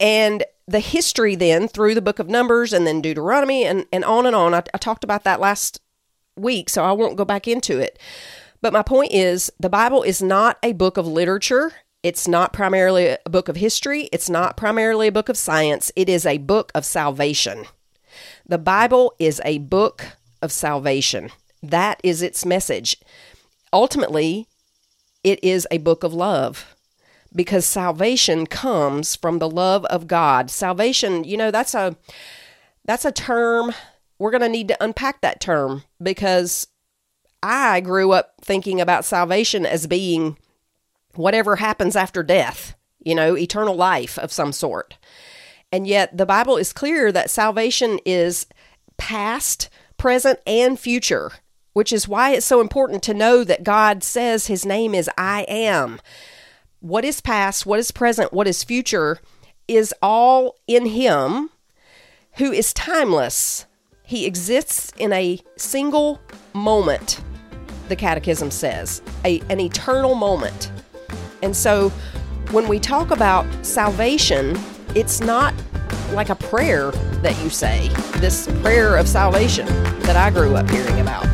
And 0.00 0.44
the 0.66 0.80
history 0.80 1.34
then 1.34 1.68
through 1.68 1.94
the 1.94 2.02
book 2.02 2.18
of 2.18 2.28
numbers 2.28 2.72
and 2.72 2.86
then 2.86 3.00
deuteronomy 3.00 3.64
and, 3.64 3.86
and 3.92 4.04
on 4.04 4.26
and 4.26 4.34
on. 4.34 4.54
I, 4.54 4.62
I 4.72 4.78
talked 4.78 5.04
about 5.04 5.24
that 5.24 5.40
last 5.40 5.80
week 6.34 6.70
so 6.70 6.82
i 6.82 6.92
won't 6.92 7.16
go 7.16 7.24
back 7.24 7.46
into 7.46 7.78
it. 7.78 7.98
But 8.62 8.72
my 8.72 8.82
point 8.82 9.12
is 9.12 9.52
the 9.60 9.68
bible 9.68 10.02
is 10.02 10.22
not 10.22 10.58
a 10.62 10.72
book 10.72 10.96
of 10.96 11.06
literature. 11.06 11.72
It's 12.02 12.26
not 12.26 12.52
primarily 12.52 13.16
a 13.24 13.30
book 13.30 13.48
of 13.48 13.56
history. 13.56 14.08
It's 14.12 14.30
not 14.30 14.56
primarily 14.56 15.08
a 15.08 15.12
book 15.12 15.28
of 15.28 15.36
science. 15.36 15.92
It 15.94 16.08
is 16.08 16.26
a 16.26 16.38
book 16.38 16.72
of 16.74 16.84
salvation 16.84 17.66
the 18.46 18.58
bible 18.58 19.14
is 19.18 19.40
a 19.44 19.58
book 19.58 20.16
of 20.40 20.52
salvation 20.52 21.30
that 21.62 22.00
is 22.02 22.22
its 22.22 22.44
message 22.44 22.96
ultimately 23.72 24.46
it 25.24 25.42
is 25.42 25.66
a 25.70 25.78
book 25.78 26.02
of 26.02 26.12
love 26.12 26.74
because 27.34 27.64
salvation 27.64 28.46
comes 28.46 29.16
from 29.16 29.38
the 29.38 29.48
love 29.48 29.84
of 29.86 30.06
God. 30.06 30.50
Salvation, 30.50 31.24
you 31.24 31.36
know, 31.36 31.50
that's 31.50 31.74
a 31.74 31.96
that's 32.84 33.04
a 33.04 33.12
term 33.12 33.72
we're 34.18 34.30
going 34.30 34.42
to 34.42 34.48
need 34.48 34.68
to 34.68 34.84
unpack 34.84 35.20
that 35.20 35.40
term 35.40 35.82
because 36.00 36.66
I 37.42 37.80
grew 37.80 38.12
up 38.12 38.34
thinking 38.40 38.80
about 38.80 39.04
salvation 39.04 39.66
as 39.66 39.86
being 39.86 40.36
whatever 41.14 41.56
happens 41.56 41.96
after 41.96 42.22
death, 42.22 42.74
you 43.00 43.14
know, 43.14 43.36
eternal 43.36 43.74
life 43.74 44.18
of 44.18 44.32
some 44.32 44.52
sort. 44.52 44.96
And 45.72 45.86
yet 45.86 46.16
the 46.16 46.26
Bible 46.26 46.58
is 46.58 46.72
clear 46.72 47.10
that 47.10 47.30
salvation 47.30 47.98
is 48.04 48.46
past, 48.98 49.70
present, 49.96 50.38
and 50.46 50.78
future, 50.78 51.32
which 51.72 51.92
is 51.92 52.06
why 52.06 52.32
it's 52.32 52.46
so 52.46 52.60
important 52.60 53.02
to 53.04 53.14
know 53.14 53.42
that 53.42 53.64
God 53.64 54.04
says 54.04 54.46
his 54.46 54.66
name 54.66 54.94
is 54.94 55.10
I 55.16 55.46
am 55.48 55.98
what 56.82 57.04
is 57.04 57.20
past, 57.20 57.64
what 57.64 57.78
is 57.78 57.92
present, 57.92 58.32
what 58.32 58.48
is 58.48 58.64
future 58.64 59.20
is 59.68 59.94
all 60.02 60.56
in 60.66 60.86
Him 60.86 61.48
who 62.32 62.50
is 62.52 62.74
timeless. 62.74 63.66
He 64.04 64.26
exists 64.26 64.92
in 64.98 65.12
a 65.12 65.40
single 65.56 66.20
moment, 66.52 67.22
the 67.88 67.96
Catechism 67.96 68.50
says, 68.50 69.00
a, 69.24 69.40
an 69.48 69.60
eternal 69.60 70.16
moment. 70.16 70.72
And 71.42 71.56
so 71.56 71.90
when 72.50 72.68
we 72.68 72.80
talk 72.80 73.12
about 73.12 73.46
salvation, 73.64 74.58
it's 74.94 75.20
not 75.20 75.54
like 76.12 76.28
a 76.28 76.34
prayer 76.34 76.90
that 77.22 77.40
you 77.42 77.48
say, 77.48 77.88
this 78.16 78.46
prayer 78.60 78.96
of 78.96 79.08
salvation 79.08 79.66
that 80.00 80.16
I 80.16 80.30
grew 80.30 80.54
up 80.54 80.68
hearing 80.68 81.00
about. 81.00 81.26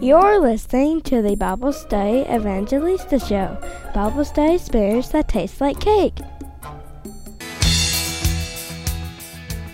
You're 0.00 0.40
listening 0.40 1.02
to 1.02 1.22
the 1.22 1.36
Bible 1.36 1.72
Study 1.72 2.20
Evangelista 2.20 3.18
Show, 3.18 3.58
Bible 3.94 4.24
study 4.24 4.54
experience 4.54 5.08
that 5.08 5.28
taste 5.28 5.60
like 5.60 5.78
cake. 5.80 6.18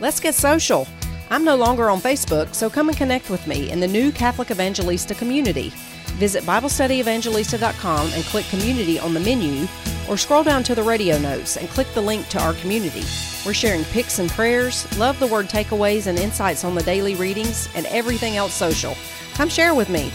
Let's 0.05 0.21
get 0.21 0.35
social. 0.35 0.87
I'm 1.31 1.45
no 1.45 1.57
longer 1.57 1.89
on 1.89 1.99
Facebook, 1.99 2.55
so 2.55 2.69
come 2.69 2.91
and 2.91 2.99
connect 2.99 3.31
with 3.31 3.47
me 3.47 3.71
in 3.71 3.81
the 3.81 3.89
new 3.89 4.13
Catholic 4.13 4.51
Evangelista 4.51 5.15
community. 5.15 5.73
Visit 6.19 6.45
BibleStudyEvangelista.com 6.45 8.13
and 8.13 8.25
click 8.25 8.45
Community 8.49 8.99
on 8.99 9.15
the 9.15 9.21
menu, 9.21 9.67
or 10.07 10.19
scroll 10.19 10.45
down 10.45 10.63
to 10.65 10.75
the 10.75 10.83
radio 10.83 11.17
notes 11.17 11.57
and 11.57 11.71
click 11.71 11.87
the 11.95 12.03
link 12.03 12.29
to 12.29 12.43
our 12.43 12.53
community. 12.53 13.03
We're 13.47 13.55
sharing 13.55 13.83
pics 13.85 14.19
and 14.19 14.29
prayers, 14.29 14.85
love 14.99 15.19
the 15.19 15.27
word 15.27 15.47
takeaways 15.47 16.07
and 16.07 16.19
insights 16.19 16.65
on 16.65 16.75
the 16.75 16.83
daily 16.83 17.15
readings, 17.15 17.71
and 17.75 17.87
everything 17.87 18.37
else 18.37 18.53
social. 18.53 18.95
Come 19.33 19.49
share 19.49 19.75
with 19.75 19.89
me. 19.89 20.13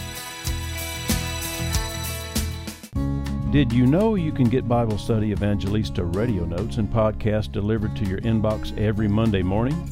Did 3.50 3.72
you 3.72 3.84
know 3.84 4.14
you 4.14 4.30
can 4.30 4.48
get 4.48 4.68
Bible 4.68 4.96
Study 4.96 5.32
Evangelista 5.32 6.04
radio 6.04 6.44
notes 6.44 6.76
and 6.76 6.88
podcasts 6.88 7.50
delivered 7.50 7.96
to 7.96 8.04
your 8.04 8.20
inbox 8.20 8.78
every 8.78 9.08
Monday 9.08 9.42
morning? 9.42 9.90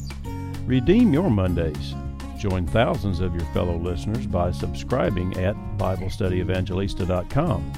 Redeem 0.65 1.11
your 1.11 1.29
Mondays. 1.29 1.93
Join 2.37 2.65
thousands 2.65 3.19
of 3.19 3.35
your 3.35 3.43
fellow 3.53 3.75
listeners 3.75 4.25
by 4.25 4.51
subscribing 4.53 5.35
at 5.35 5.57
BibleStudyEvangelista.com. 5.77 7.73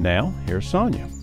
Now, 0.00 0.32
here's 0.46 0.72
Sonja. 0.72 1.21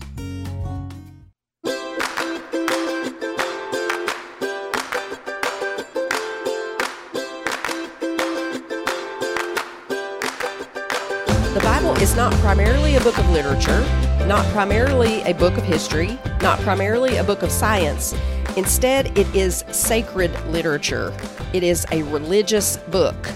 Is 12.00 12.16
not 12.16 12.32
primarily 12.36 12.96
a 12.96 13.00
book 13.02 13.18
of 13.18 13.28
literature, 13.28 13.80
not 14.26 14.46
primarily 14.52 15.20
a 15.24 15.34
book 15.34 15.58
of 15.58 15.64
history, 15.64 16.18
not 16.40 16.58
primarily 16.60 17.18
a 17.18 17.24
book 17.24 17.42
of 17.42 17.52
science. 17.52 18.14
Instead, 18.56 19.18
it 19.18 19.26
is 19.36 19.64
sacred 19.70 20.32
literature. 20.46 21.14
It 21.52 21.62
is 21.62 21.84
a 21.92 22.02
religious 22.04 22.78
book. 22.88 23.28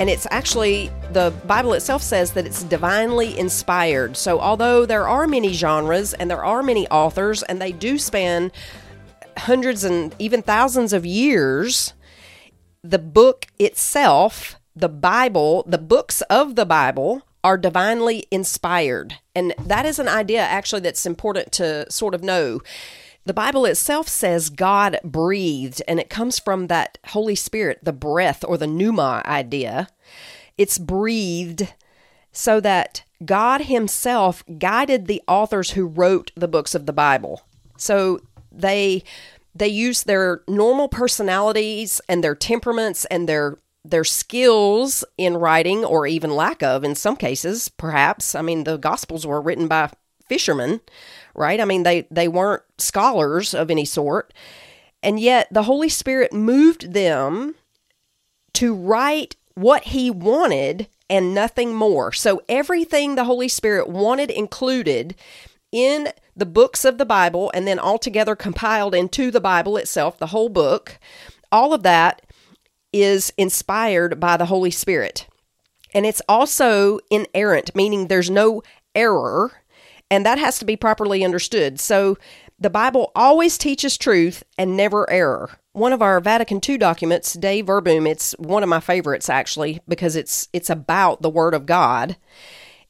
And 0.00 0.10
it's 0.10 0.26
actually, 0.32 0.90
the 1.12 1.32
Bible 1.46 1.74
itself 1.74 2.02
says 2.02 2.32
that 2.32 2.44
it's 2.44 2.64
divinely 2.64 3.38
inspired. 3.38 4.16
So, 4.16 4.40
although 4.40 4.84
there 4.84 5.06
are 5.06 5.28
many 5.28 5.52
genres 5.52 6.12
and 6.12 6.28
there 6.28 6.44
are 6.44 6.64
many 6.64 6.88
authors, 6.88 7.44
and 7.44 7.62
they 7.62 7.70
do 7.70 7.98
span 7.98 8.50
hundreds 9.36 9.84
and 9.84 10.12
even 10.18 10.42
thousands 10.42 10.92
of 10.92 11.06
years, 11.06 11.94
the 12.82 12.98
book 12.98 13.46
itself, 13.60 14.56
the 14.74 14.88
Bible, 14.88 15.62
the 15.68 15.78
books 15.78 16.20
of 16.22 16.56
the 16.56 16.66
Bible, 16.66 17.22
are 17.44 17.58
divinely 17.58 18.26
inspired. 18.30 19.18
And 19.34 19.54
that 19.58 19.86
is 19.86 19.98
an 19.98 20.08
idea 20.08 20.40
actually 20.40 20.80
that's 20.80 21.06
important 21.06 21.52
to 21.52 21.90
sort 21.90 22.14
of 22.14 22.22
know. 22.22 22.60
The 23.24 23.34
Bible 23.34 23.66
itself 23.66 24.08
says 24.08 24.50
God 24.50 25.00
breathed, 25.02 25.82
and 25.88 25.98
it 25.98 26.08
comes 26.08 26.38
from 26.38 26.68
that 26.68 26.98
Holy 27.08 27.34
Spirit, 27.34 27.80
the 27.82 27.92
breath 27.92 28.44
or 28.46 28.56
the 28.56 28.68
pneuma 28.68 29.22
idea. 29.24 29.88
It's 30.56 30.78
breathed 30.78 31.72
so 32.30 32.60
that 32.60 33.02
God 33.24 33.62
Himself 33.62 34.44
guided 34.58 35.06
the 35.06 35.22
authors 35.26 35.72
who 35.72 35.86
wrote 35.86 36.30
the 36.36 36.48
books 36.48 36.74
of 36.74 36.86
the 36.86 36.92
Bible. 36.92 37.42
So 37.76 38.20
they 38.52 39.02
they 39.54 39.68
use 39.68 40.04
their 40.04 40.42
normal 40.46 40.88
personalities 40.88 42.00
and 42.08 42.22
their 42.22 42.34
temperaments 42.34 43.06
and 43.06 43.28
their 43.28 43.56
their 43.90 44.04
skills 44.04 45.04
in 45.16 45.36
writing, 45.36 45.84
or 45.84 46.06
even 46.06 46.34
lack 46.34 46.62
of 46.62 46.84
in 46.84 46.94
some 46.94 47.16
cases, 47.16 47.68
perhaps. 47.68 48.34
I 48.34 48.42
mean, 48.42 48.64
the 48.64 48.76
Gospels 48.76 49.26
were 49.26 49.40
written 49.40 49.68
by 49.68 49.90
fishermen, 50.28 50.80
right? 51.34 51.60
I 51.60 51.64
mean, 51.64 51.82
they, 51.82 52.06
they 52.10 52.28
weren't 52.28 52.62
scholars 52.78 53.54
of 53.54 53.70
any 53.70 53.84
sort. 53.84 54.32
And 55.02 55.20
yet 55.20 55.48
the 55.50 55.64
Holy 55.64 55.88
Spirit 55.88 56.32
moved 56.32 56.92
them 56.92 57.54
to 58.54 58.74
write 58.74 59.36
what 59.54 59.84
He 59.84 60.10
wanted 60.10 60.88
and 61.08 61.34
nothing 61.34 61.74
more. 61.74 62.12
So 62.12 62.42
everything 62.48 63.14
the 63.14 63.24
Holy 63.24 63.48
Spirit 63.48 63.88
wanted 63.88 64.30
included 64.30 65.14
in 65.70 66.08
the 66.34 66.46
books 66.46 66.84
of 66.84 66.98
the 66.98 67.06
Bible 67.06 67.50
and 67.54 67.66
then 67.66 67.78
altogether 67.78 68.34
compiled 68.34 68.94
into 68.94 69.30
the 69.30 69.40
Bible 69.40 69.76
itself, 69.76 70.18
the 70.18 70.28
whole 70.28 70.48
book, 70.48 70.98
all 71.52 71.72
of 71.72 71.82
that 71.82 72.22
is 73.02 73.32
inspired 73.36 74.20
by 74.20 74.36
the 74.36 74.46
Holy 74.46 74.70
Spirit. 74.70 75.26
And 75.94 76.04
it's 76.04 76.22
also 76.28 76.98
inerrant, 77.10 77.74
meaning 77.74 78.08
there's 78.08 78.30
no 78.30 78.62
error, 78.94 79.52
and 80.10 80.26
that 80.26 80.38
has 80.38 80.58
to 80.58 80.64
be 80.64 80.76
properly 80.76 81.24
understood. 81.24 81.80
So 81.80 82.16
the 82.58 82.70
Bible 82.70 83.12
always 83.14 83.58
teaches 83.58 83.98
truth 83.98 84.42
and 84.56 84.76
never 84.76 85.08
error. 85.10 85.50
One 85.72 85.92
of 85.92 86.00
our 86.00 86.20
Vatican 86.20 86.60
II 86.66 86.78
documents, 86.78 87.34
Dei 87.34 87.60
Verbum, 87.60 88.06
it's 88.06 88.32
one 88.38 88.62
of 88.62 88.68
my 88.68 88.80
favorites 88.80 89.28
actually 89.28 89.80
because 89.86 90.16
it's 90.16 90.48
it's 90.52 90.70
about 90.70 91.20
the 91.20 91.30
word 91.30 91.52
of 91.54 91.66
God. 91.66 92.16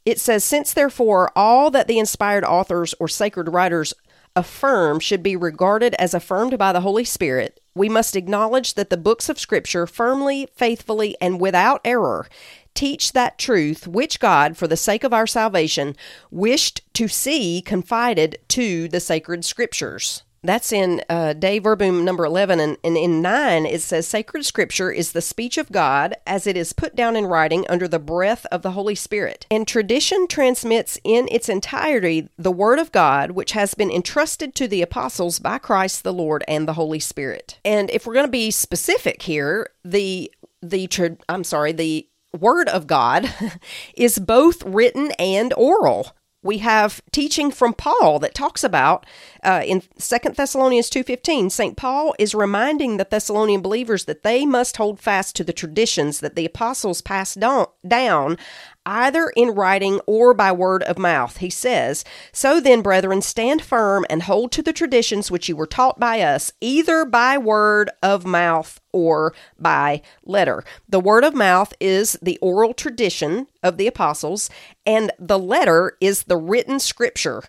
It 0.05 0.21
says, 0.21 0.45
Since 0.45 0.73
therefore 0.73 1.33
all 1.35 1.71
that 1.73 1.89
the 1.89 1.99
inspired 1.99 2.45
authors 2.45 2.95
or 3.01 3.09
sacred 3.09 3.53
writers 3.53 3.93
affirm 4.37 5.01
should 5.01 5.23
be 5.23 5.35
regarded 5.35 5.95
as 5.95 6.15
affirmed 6.15 6.57
by 6.59 6.73
the 6.73 6.83
Holy 6.83 7.05
Spirit, 7.05 7.61
we 7.77 7.89
must 7.91 8.17
acknowledge 8.17 8.75
that 8.75 8.91
the 8.91 8.97
books 8.97 9.29
of 9.29 9.39
Scripture 9.39 9.87
firmly, 9.87 10.49
faithfully, 10.57 11.17
and 11.21 11.41
without 11.41 11.81
error 11.85 12.27
teach 12.75 13.13
that 13.13 13.39
truth 13.39 13.87
which 13.87 14.21
God, 14.21 14.57
for 14.57 14.67
the 14.67 14.77
sake 14.77 15.05
of 15.05 15.13
our 15.13 15.27
salvation, 15.27 15.97
wished 16.31 16.83
to 16.95 17.09
see 17.09 17.63
confided 17.65 18.39
to 18.49 18.89
the 18.89 19.01
sacred 19.01 19.45
Scriptures. 19.45 20.23
That's 20.47 20.73
in 20.73 21.03
uh, 21.09 21.33
Dei 21.33 21.59
Verbum 21.59 22.05
number 22.05 22.25
11. 22.25 22.61
And, 22.61 22.77
and 22.85 22.97
in 22.97 23.21
9, 23.21 23.67
it 23.67 23.83
says, 23.83 24.07
Sacred 24.07 24.45
Scripture 24.45 24.91
is 24.91 25.13
the 25.13 25.21
speech 25.21 25.59
of 25.59 25.73
God 25.73 26.15
as 26.27 26.47
it 26.47 26.57
is 26.57 26.73
put 26.73 26.95
down 26.95 27.17
in 27.17 27.27
writing 27.27 27.67
under 27.69 27.89
the 27.89 27.99
breath 27.99 28.47
of 28.47 28.63
the 28.63 28.73
Holy 28.73 28.95
Spirit. 28.95 29.47
And 29.51 29.67
tradition 29.67 30.27
transmits 30.29 30.99
in 31.05 31.29
its 31.31 31.49
entirety 31.49 32.29
the 32.39 32.53
Word 32.53 32.79
of 32.79 32.93
God, 32.93 33.33
which 33.33 33.53
has 33.53 33.75
been 33.75 33.91
entrusted 33.91 34.55
to 34.55 34.69
the 34.69 34.83
apostles 34.83 35.39
by 35.39 35.59
Christ 35.59 36.05
the 36.05 36.13
Lord 36.13 36.45
and 36.47 36.67
the 36.67 36.75
Holy 36.75 37.01
Spirit. 37.01 37.59
And 37.65 37.91
if 37.91 38.07
we're 38.07 38.15
going 38.15 38.27
to 38.27 38.33
be 38.33 38.51
specific 38.51 39.23
here, 39.23 39.71
the 39.85 40.33
the 40.63 40.87
tra- 40.87 41.17
I'm 41.29 41.45
sorry, 41.45 41.73
the 41.73 42.09
Word 42.33 42.69
of 42.69 42.87
God 42.87 43.33
is 43.95 44.19
both 44.19 44.63
written 44.65 45.13
and 45.19 45.53
oral 45.55 46.16
we 46.47 46.59
have 46.59 47.03
teaching 47.13 47.51
from 47.51 47.75
Paul 47.75 48.19
that 48.21 48.35
talks 48.35 48.65
about 48.65 49.05
uh, 49.43 49.63
in 49.67 49.83
Second 49.99 50.37
Thessalonians 50.37 50.89
2.15, 50.89 51.51
St. 51.51 51.77
Paul 51.77 52.15
is 52.19 52.35
reminding 52.35 52.97
the 52.97 53.07
Thessalonian 53.09 53.61
believers 53.61 54.07
that 54.07 54.23
they 54.23 54.47
must 54.47 54.77
hold 54.77 55.01
fast 55.01 55.37
to 55.37 55.45
the 55.45 55.53
traditions 55.53 56.21
that 56.21 56.37
the 56.37 56.47
apostles 56.47 57.03
passed 57.03 57.39
down 57.87 58.39
either 58.87 59.31
in 59.37 59.51
writing 59.51 60.01
or 60.07 60.33
by 60.33 60.53
word 60.53 60.85
of 60.85 60.99
mouth. 60.99 61.39
He 61.39 61.51
says, 61.51 62.05
So 62.33 62.61
then, 62.61 62.81
brethren, 62.81 63.21
stand 63.21 63.61
firm 63.61 64.07
and 64.09 64.23
hold 64.23 64.53
to 64.53 64.63
the 64.63 64.73
traditions 64.73 65.31
which 65.31 65.49
you 65.49 65.57
were 65.57 65.67
taught 65.67 65.99
by 65.99 66.21
us, 66.21 66.53
either 66.61 67.05
by 67.05 67.37
word 67.37 67.91
of 68.03 68.25
mouth 68.25 68.81
or 68.93 69.35
by 69.59 70.01
letter. 70.25 70.65
The 70.89 71.01
word 71.01 71.25
of 71.25 71.35
mouth 71.35 71.75
is 71.81 72.17
the 72.23 72.39
oral 72.39 72.73
tradition 72.73 73.49
of 73.63 73.77
the 73.77 73.89
apostles, 73.89 74.49
and 74.87 75.11
the 75.19 75.39
letter 75.39 75.97
is 76.01 76.25
the 76.25 76.37
written 76.37 76.79
scripture. 76.79 77.43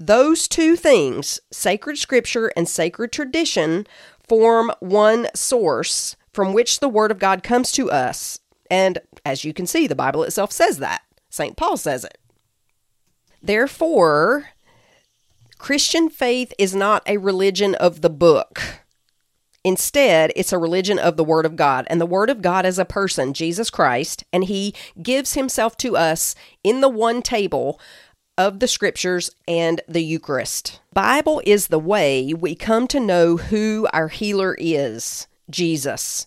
Those 0.00 0.48
two 0.48 0.74
things, 0.74 1.38
sacred 1.52 1.98
scripture 1.98 2.50
and 2.56 2.68
sacred 2.68 3.12
tradition, 3.12 3.86
form 4.26 4.72
one 4.80 5.28
source 5.34 6.16
from 6.32 6.52
which 6.52 6.80
the 6.80 6.88
Word 6.88 7.10
of 7.10 7.18
God 7.20 7.42
comes 7.42 7.70
to 7.72 7.90
us 7.90 8.40
and 8.70 8.98
as 9.24 9.44
you 9.44 9.52
can 9.52 9.66
see, 9.66 9.86
the 9.86 9.94
Bible 9.94 10.22
itself 10.22 10.52
says 10.52 10.78
that. 10.78 11.02
St. 11.30 11.56
Paul 11.56 11.76
says 11.76 12.04
it. 12.04 12.18
Therefore, 13.42 14.50
Christian 15.58 16.08
faith 16.08 16.52
is 16.58 16.74
not 16.74 17.02
a 17.06 17.18
religion 17.18 17.74
of 17.74 18.00
the 18.00 18.10
book. 18.10 18.62
Instead, 19.64 20.30
it's 20.36 20.52
a 20.52 20.58
religion 20.58 20.98
of 20.98 21.16
the 21.16 21.24
Word 21.24 21.46
of 21.46 21.56
God. 21.56 21.86
And 21.88 22.00
the 22.00 22.06
Word 22.06 22.28
of 22.28 22.42
God 22.42 22.66
is 22.66 22.78
a 22.78 22.84
person, 22.84 23.32
Jesus 23.32 23.70
Christ, 23.70 24.24
and 24.32 24.44
He 24.44 24.74
gives 25.02 25.34
Himself 25.34 25.76
to 25.78 25.96
us 25.96 26.34
in 26.62 26.80
the 26.80 26.88
one 26.88 27.22
table 27.22 27.80
of 28.36 28.60
the 28.60 28.68
Scriptures 28.68 29.30
and 29.48 29.80
the 29.88 30.02
Eucharist. 30.02 30.80
Bible 30.92 31.40
is 31.46 31.68
the 31.68 31.78
way 31.78 32.34
we 32.34 32.54
come 32.54 32.86
to 32.88 33.00
know 33.00 33.38
who 33.38 33.88
our 33.92 34.08
healer 34.08 34.54
is, 34.58 35.26
Jesus. 35.48 36.26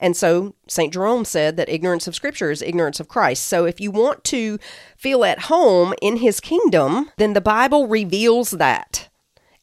And 0.00 0.16
so 0.16 0.54
St. 0.68 0.92
Jerome 0.92 1.24
said 1.24 1.56
that 1.56 1.68
ignorance 1.68 2.06
of 2.06 2.14
Scripture 2.14 2.50
is 2.50 2.62
ignorance 2.62 3.00
of 3.00 3.08
Christ. 3.08 3.46
So 3.46 3.64
if 3.64 3.80
you 3.80 3.90
want 3.90 4.24
to 4.24 4.58
feel 4.96 5.24
at 5.24 5.40
home 5.40 5.94
in 6.02 6.18
His 6.18 6.40
kingdom, 6.40 7.10
then 7.16 7.32
the 7.32 7.40
Bible 7.40 7.86
reveals 7.86 8.52
that. 8.52 9.08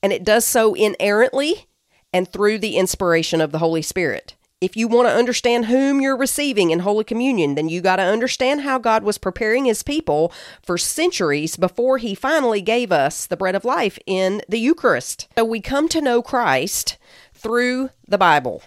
And 0.01 0.11
it 0.11 0.23
does 0.23 0.45
so 0.45 0.73
inerrantly 0.73 1.67
and 2.11 2.27
through 2.27 2.59
the 2.59 2.77
inspiration 2.77 3.41
of 3.41 3.51
the 3.51 3.59
Holy 3.59 3.81
Spirit. 3.81 4.35
If 4.61 4.77
you 4.77 4.87
want 4.87 5.09
to 5.09 5.13
understand 5.13 5.65
whom 5.65 5.99
you're 5.99 6.15
receiving 6.15 6.71
in 6.71 6.79
Holy 6.79 7.03
Communion, 7.03 7.55
then 7.55 7.67
you 7.67 7.81
got 7.81 7.97
to 7.97 8.03
understand 8.03 8.61
how 8.61 8.77
God 8.77 9.03
was 9.03 9.17
preparing 9.17 9.65
His 9.65 9.83
people 9.83 10.31
for 10.61 10.77
centuries 10.77 11.57
before 11.57 11.97
He 11.97 12.15
finally 12.15 12.61
gave 12.61 12.89
us 12.89 13.25
the 13.25 13.35
bread 13.35 13.55
of 13.55 13.65
life 13.65 13.99
in 14.05 14.41
the 14.47 14.59
Eucharist. 14.59 15.27
So 15.37 15.43
we 15.43 15.59
come 15.59 15.89
to 15.89 15.99
know 15.99 16.21
Christ 16.21 16.97
through 17.33 17.89
the 18.07 18.17
Bible. 18.17 18.63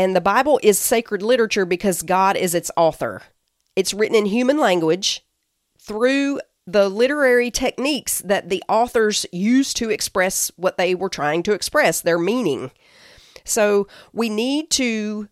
And 0.00 0.16
the 0.16 0.22
Bible 0.22 0.58
is 0.62 0.78
sacred 0.78 1.20
literature 1.20 1.66
because 1.66 2.00
God 2.00 2.34
is 2.34 2.54
its 2.54 2.70
author. 2.74 3.20
It's 3.76 3.92
written 3.92 4.16
in 4.16 4.24
human 4.24 4.56
language 4.56 5.26
through 5.78 6.40
the 6.66 6.88
literary 6.88 7.50
techniques 7.50 8.20
that 8.20 8.48
the 8.48 8.62
authors 8.66 9.26
used 9.30 9.76
to 9.76 9.90
express 9.90 10.50
what 10.56 10.78
they 10.78 10.94
were 10.94 11.10
trying 11.10 11.42
to 11.42 11.52
express, 11.52 12.00
their 12.00 12.18
meaning. 12.18 12.70
So 13.44 13.88
we 14.14 14.30
need 14.30 14.70
to 14.70 15.28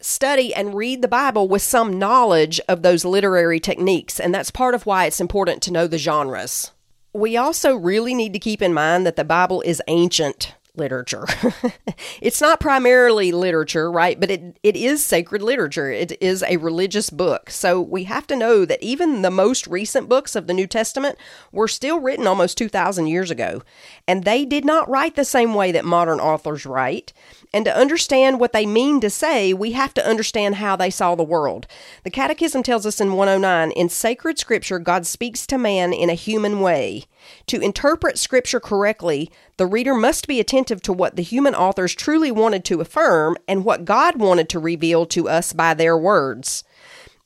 study 0.00 0.54
and 0.54 0.76
read 0.76 1.02
the 1.02 1.08
Bible 1.08 1.48
with 1.48 1.62
some 1.62 1.98
knowledge 1.98 2.60
of 2.68 2.82
those 2.82 3.04
literary 3.04 3.58
techniques, 3.58 4.20
and 4.20 4.32
that's 4.32 4.52
part 4.52 4.76
of 4.76 4.86
why 4.86 5.06
it's 5.06 5.20
important 5.20 5.60
to 5.62 5.72
know 5.72 5.88
the 5.88 5.98
genres. 5.98 6.70
We 7.12 7.36
also 7.36 7.74
really 7.74 8.14
need 8.14 8.32
to 8.34 8.38
keep 8.38 8.62
in 8.62 8.72
mind 8.72 9.04
that 9.06 9.16
the 9.16 9.24
Bible 9.24 9.60
is 9.62 9.82
ancient 9.88 10.54
literature. 10.74 11.26
it's 12.20 12.40
not 12.40 12.60
primarily 12.60 13.30
literature, 13.30 13.90
right? 13.90 14.18
But 14.18 14.30
it, 14.30 14.58
it 14.62 14.76
is 14.76 15.04
sacred 15.04 15.42
literature. 15.42 15.90
It 15.90 16.20
is 16.22 16.42
a 16.42 16.56
religious 16.56 17.10
book. 17.10 17.50
So 17.50 17.80
we 17.80 18.04
have 18.04 18.26
to 18.28 18.36
know 18.36 18.64
that 18.64 18.82
even 18.82 19.22
the 19.22 19.30
most 19.30 19.66
recent 19.66 20.08
books 20.08 20.34
of 20.34 20.46
the 20.46 20.54
New 20.54 20.66
Testament 20.66 21.18
were 21.50 21.68
still 21.68 22.00
written 22.00 22.26
almost 22.26 22.56
2,000 22.56 23.06
years 23.06 23.30
ago. 23.30 23.62
And 24.08 24.24
they 24.24 24.44
did 24.44 24.64
not 24.64 24.88
write 24.88 25.14
the 25.14 25.24
same 25.24 25.54
way 25.54 25.72
that 25.72 25.84
modern 25.84 26.20
authors 26.20 26.64
write. 26.64 27.12
And 27.52 27.66
to 27.66 27.76
understand 27.76 28.40
what 28.40 28.54
they 28.54 28.64
mean 28.64 29.00
to 29.02 29.10
say, 29.10 29.52
we 29.52 29.72
have 29.72 29.92
to 29.94 30.06
understand 30.06 30.54
how 30.54 30.74
they 30.76 30.90
saw 30.90 31.14
the 31.14 31.22
world. 31.22 31.66
The 32.02 32.10
Catechism 32.10 32.62
tells 32.62 32.86
us 32.86 33.00
in 33.00 33.12
109 33.12 33.72
in 33.72 33.88
sacred 33.90 34.38
scripture, 34.38 34.78
God 34.78 35.04
speaks 35.04 35.46
to 35.48 35.58
man 35.58 35.92
in 35.92 36.08
a 36.08 36.14
human 36.14 36.60
way. 36.60 37.04
To 37.46 37.60
interpret 37.60 38.18
Scripture 38.18 38.60
correctly, 38.60 39.30
the 39.56 39.66
reader 39.66 39.94
must 39.94 40.26
be 40.26 40.40
attentive 40.40 40.82
to 40.82 40.92
what 40.92 41.16
the 41.16 41.22
human 41.22 41.54
authors 41.54 41.94
truly 41.94 42.30
wanted 42.30 42.64
to 42.66 42.80
affirm 42.80 43.36
and 43.46 43.64
what 43.64 43.84
God 43.84 44.16
wanted 44.16 44.48
to 44.50 44.58
reveal 44.58 45.06
to 45.06 45.28
us 45.28 45.52
by 45.52 45.74
their 45.74 45.96
words. 45.96 46.64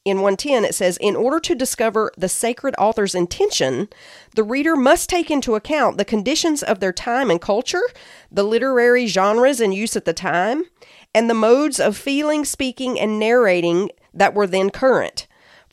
In 0.06 0.18
110, 0.18 0.64
it 0.64 0.72
says, 0.72 0.96
In 0.98 1.16
order 1.16 1.40
to 1.40 1.54
discover 1.56 2.12
the 2.16 2.28
sacred 2.28 2.76
author's 2.78 3.16
intention, 3.16 3.88
the 4.36 4.44
reader 4.44 4.76
must 4.76 5.10
take 5.10 5.32
into 5.32 5.56
account 5.56 5.98
the 5.98 6.04
conditions 6.04 6.62
of 6.62 6.78
their 6.78 6.92
time 6.92 7.28
and 7.28 7.40
culture, 7.40 7.82
the 8.30 8.44
literary 8.44 9.08
genres 9.08 9.60
in 9.60 9.72
use 9.72 9.96
at 9.96 10.04
the 10.04 10.12
time, 10.12 10.62
and 11.12 11.28
the 11.28 11.34
modes 11.34 11.80
of 11.80 11.96
feeling, 11.96 12.44
speaking, 12.44 13.00
and 13.00 13.18
narrating 13.18 13.90
that 14.14 14.32
were 14.32 14.46
then 14.46 14.70
current. 14.70 15.26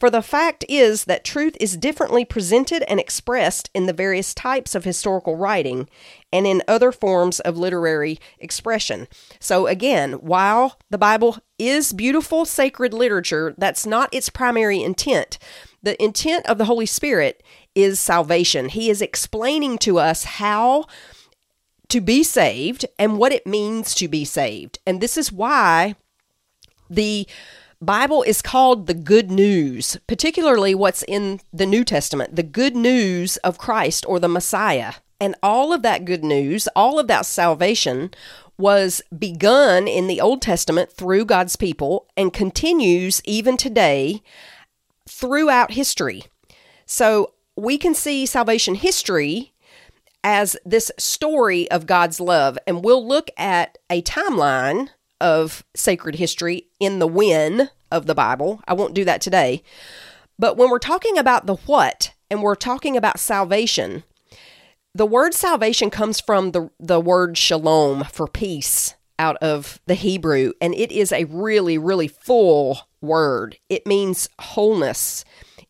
For 0.03 0.09
the 0.09 0.21
fact 0.21 0.65
is 0.67 1.05
that 1.05 1.23
truth 1.23 1.55
is 1.61 1.77
differently 1.77 2.25
presented 2.25 2.83
and 2.89 2.99
expressed 2.99 3.69
in 3.73 3.85
the 3.85 3.93
various 3.93 4.33
types 4.33 4.75
of 4.75 4.83
historical 4.83 5.37
writing 5.37 5.87
and 6.29 6.45
in 6.45 6.61
other 6.67 6.91
forms 6.91 7.39
of 7.39 7.57
literary 7.57 8.19
expression. 8.37 9.07
So, 9.39 9.65
again, 9.65 10.15
while 10.15 10.77
the 10.89 10.97
Bible 10.97 11.37
is 11.57 11.93
beautiful 11.93 12.43
sacred 12.43 12.93
literature, 12.93 13.55
that's 13.57 13.85
not 13.85 14.13
its 14.13 14.27
primary 14.27 14.83
intent. 14.83 15.39
The 15.81 15.95
intent 16.03 16.47
of 16.47 16.57
the 16.57 16.65
Holy 16.65 16.85
Spirit 16.85 17.41
is 17.73 17.97
salvation. 17.97 18.67
He 18.67 18.89
is 18.89 19.01
explaining 19.01 19.77
to 19.77 19.99
us 19.99 20.25
how 20.25 20.83
to 21.87 22.01
be 22.01 22.23
saved 22.23 22.85
and 22.99 23.17
what 23.17 23.31
it 23.31 23.47
means 23.47 23.95
to 23.95 24.09
be 24.09 24.25
saved. 24.25 24.79
And 24.85 24.99
this 24.99 25.15
is 25.15 25.31
why 25.31 25.95
the 26.89 27.25
Bible 27.85 28.23
is 28.23 28.41
called 28.41 28.87
the 28.87 28.93
good 28.93 29.29
news, 29.29 29.97
particularly 30.07 30.73
what's 30.73 31.03
in 31.03 31.41
the 31.51 31.65
New 31.65 31.83
Testament, 31.83 32.35
the 32.35 32.43
good 32.43 32.75
news 32.75 33.37
of 33.37 33.57
Christ 33.57 34.05
or 34.07 34.19
the 34.19 34.29
Messiah. 34.29 34.93
And 35.19 35.35
all 35.43 35.73
of 35.73 35.81
that 35.81 36.05
good 36.05 36.23
news, 36.23 36.67
all 36.75 36.97
of 36.97 37.07
that 37.07 37.25
salvation 37.25 38.11
was 38.57 39.01
begun 39.17 39.87
in 39.87 40.07
the 40.07 40.21
Old 40.21 40.41
Testament 40.41 40.91
through 40.91 41.25
God's 41.25 41.55
people 41.55 42.07
and 42.15 42.31
continues 42.31 43.21
even 43.25 43.57
today 43.57 44.21
throughout 45.07 45.71
history. 45.71 46.23
So 46.85 47.33
we 47.55 47.77
can 47.77 47.93
see 47.93 48.25
salvation 48.25 48.75
history 48.75 49.51
as 50.23 50.55
this 50.65 50.89
story 50.97 51.69
of 51.69 51.85
God's 51.85 52.21
love, 52.21 52.57
and 52.65 52.83
we'll 52.83 53.05
look 53.05 53.29
at 53.37 53.77
a 53.89 54.01
timeline 54.01 54.89
of 55.23 55.63
sacred 55.73 56.15
history 56.15 56.67
in 56.79 56.99
the 56.99 57.07
when 57.07 57.69
of 57.89 58.05
the 58.05 58.13
Bible. 58.13 58.61
I 58.67 58.73
won't 58.73 58.93
do 58.93 59.05
that 59.05 59.21
today. 59.21 59.63
But 60.37 60.57
when 60.57 60.69
we're 60.69 60.79
talking 60.79 61.17
about 61.17 61.45
the 61.45 61.55
what 61.55 62.13
and 62.29 62.43
we're 62.43 62.55
talking 62.55 62.97
about 62.97 63.19
salvation, 63.19 64.03
the 64.93 65.05
word 65.05 65.33
salvation 65.33 65.89
comes 65.89 66.19
from 66.19 66.51
the, 66.51 66.69
the 66.79 66.99
word 66.99 67.37
shalom 67.37 68.03
for 68.03 68.27
peace 68.27 68.95
out 69.17 69.37
of 69.37 69.79
the 69.85 69.93
Hebrew, 69.93 70.53
and 70.59 70.75
it 70.75 70.91
is 70.91 71.11
a 71.11 71.23
really, 71.25 71.77
really 71.77 72.07
full 72.07 72.79
word. 72.99 73.57
It 73.69 73.87
means 73.87 74.27
wholeness, 74.39 75.23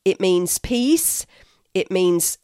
it 0.04 0.20
means 0.20 0.58
peace, 0.58 1.26
it 1.74 1.92
means 1.92 2.38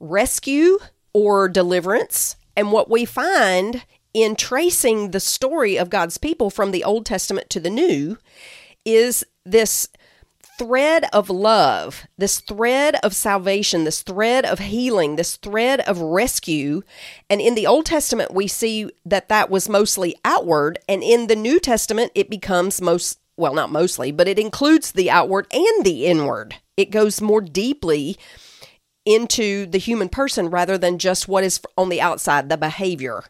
rescue 0.00 0.78
or 1.12 1.48
deliverance. 1.48 2.36
And 2.56 2.72
what 2.72 2.90
we 2.90 3.04
find 3.04 3.84
in 4.14 4.36
tracing 4.36 5.10
the 5.10 5.20
story 5.20 5.76
of 5.76 5.90
God's 5.90 6.16
people 6.16 6.48
from 6.48 6.70
the 6.70 6.84
Old 6.84 7.04
Testament 7.04 7.50
to 7.50 7.60
the 7.60 7.68
New 7.70 8.16
is 8.84 9.24
this 9.44 9.88
thread 10.56 11.04
of 11.12 11.28
love, 11.28 12.06
this 12.16 12.38
thread 12.38 12.96
of 13.02 13.12
salvation, 13.12 13.82
this 13.82 14.02
thread 14.02 14.44
of 14.44 14.60
healing, 14.60 15.16
this 15.16 15.36
thread 15.36 15.80
of 15.80 16.00
rescue. 16.00 16.82
And 17.28 17.40
in 17.40 17.56
the 17.56 17.66
Old 17.66 17.86
Testament, 17.86 18.32
we 18.32 18.46
see 18.46 18.88
that 19.04 19.28
that 19.28 19.50
was 19.50 19.68
mostly 19.68 20.14
outward. 20.24 20.78
And 20.88 21.02
in 21.02 21.26
the 21.26 21.36
New 21.36 21.58
Testament, 21.58 22.12
it 22.14 22.30
becomes 22.30 22.80
most, 22.80 23.18
well, 23.36 23.54
not 23.54 23.72
mostly, 23.72 24.12
but 24.12 24.28
it 24.28 24.38
includes 24.38 24.92
the 24.92 25.10
outward 25.10 25.48
and 25.52 25.84
the 25.84 26.06
inward. 26.06 26.54
It 26.76 26.92
goes 26.92 27.20
more 27.20 27.40
deeply 27.40 28.16
into 29.04 29.66
the 29.66 29.78
human 29.78 30.08
person 30.08 30.48
rather 30.50 30.78
than 30.78 30.98
just 30.98 31.28
what 31.28 31.44
is 31.44 31.60
on 31.76 31.88
the 31.88 32.00
outside, 32.00 32.48
the 32.48 32.56
behavior, 32.56 33.24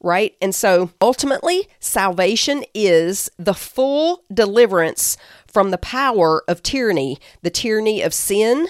right? 0.00 0.34
And 0.40 0.54
so 0.54 0.90
ultimately, 1.00 1.68
salvation 1.80 2.64
is 2.74 3.30
the 3.38 3.54
full 3.54 4.22
deliverance 4.32 5.16
from 5.46 5.70
the 5.70 5.78
power 5.78 6.42
of 6.48 6.62
tyranny, 6.62 7.18
the 7.42 7.50
tyranny 7.50 8.02
of 8.02 8.14
sin, 8.14 8.68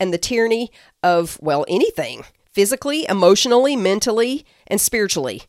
and 0.00 0.12
the 0.12 0.18
tyranny 0.18 0.70
of, 1.02 1.38
well, 1.40 1.64
anything 1.68 2.24
physically, 2.52 3.04
emotionally, 3.08 3.76
mentally, 3.76 4.46
and 4.66 4.80
spiritually. 4.80 5.42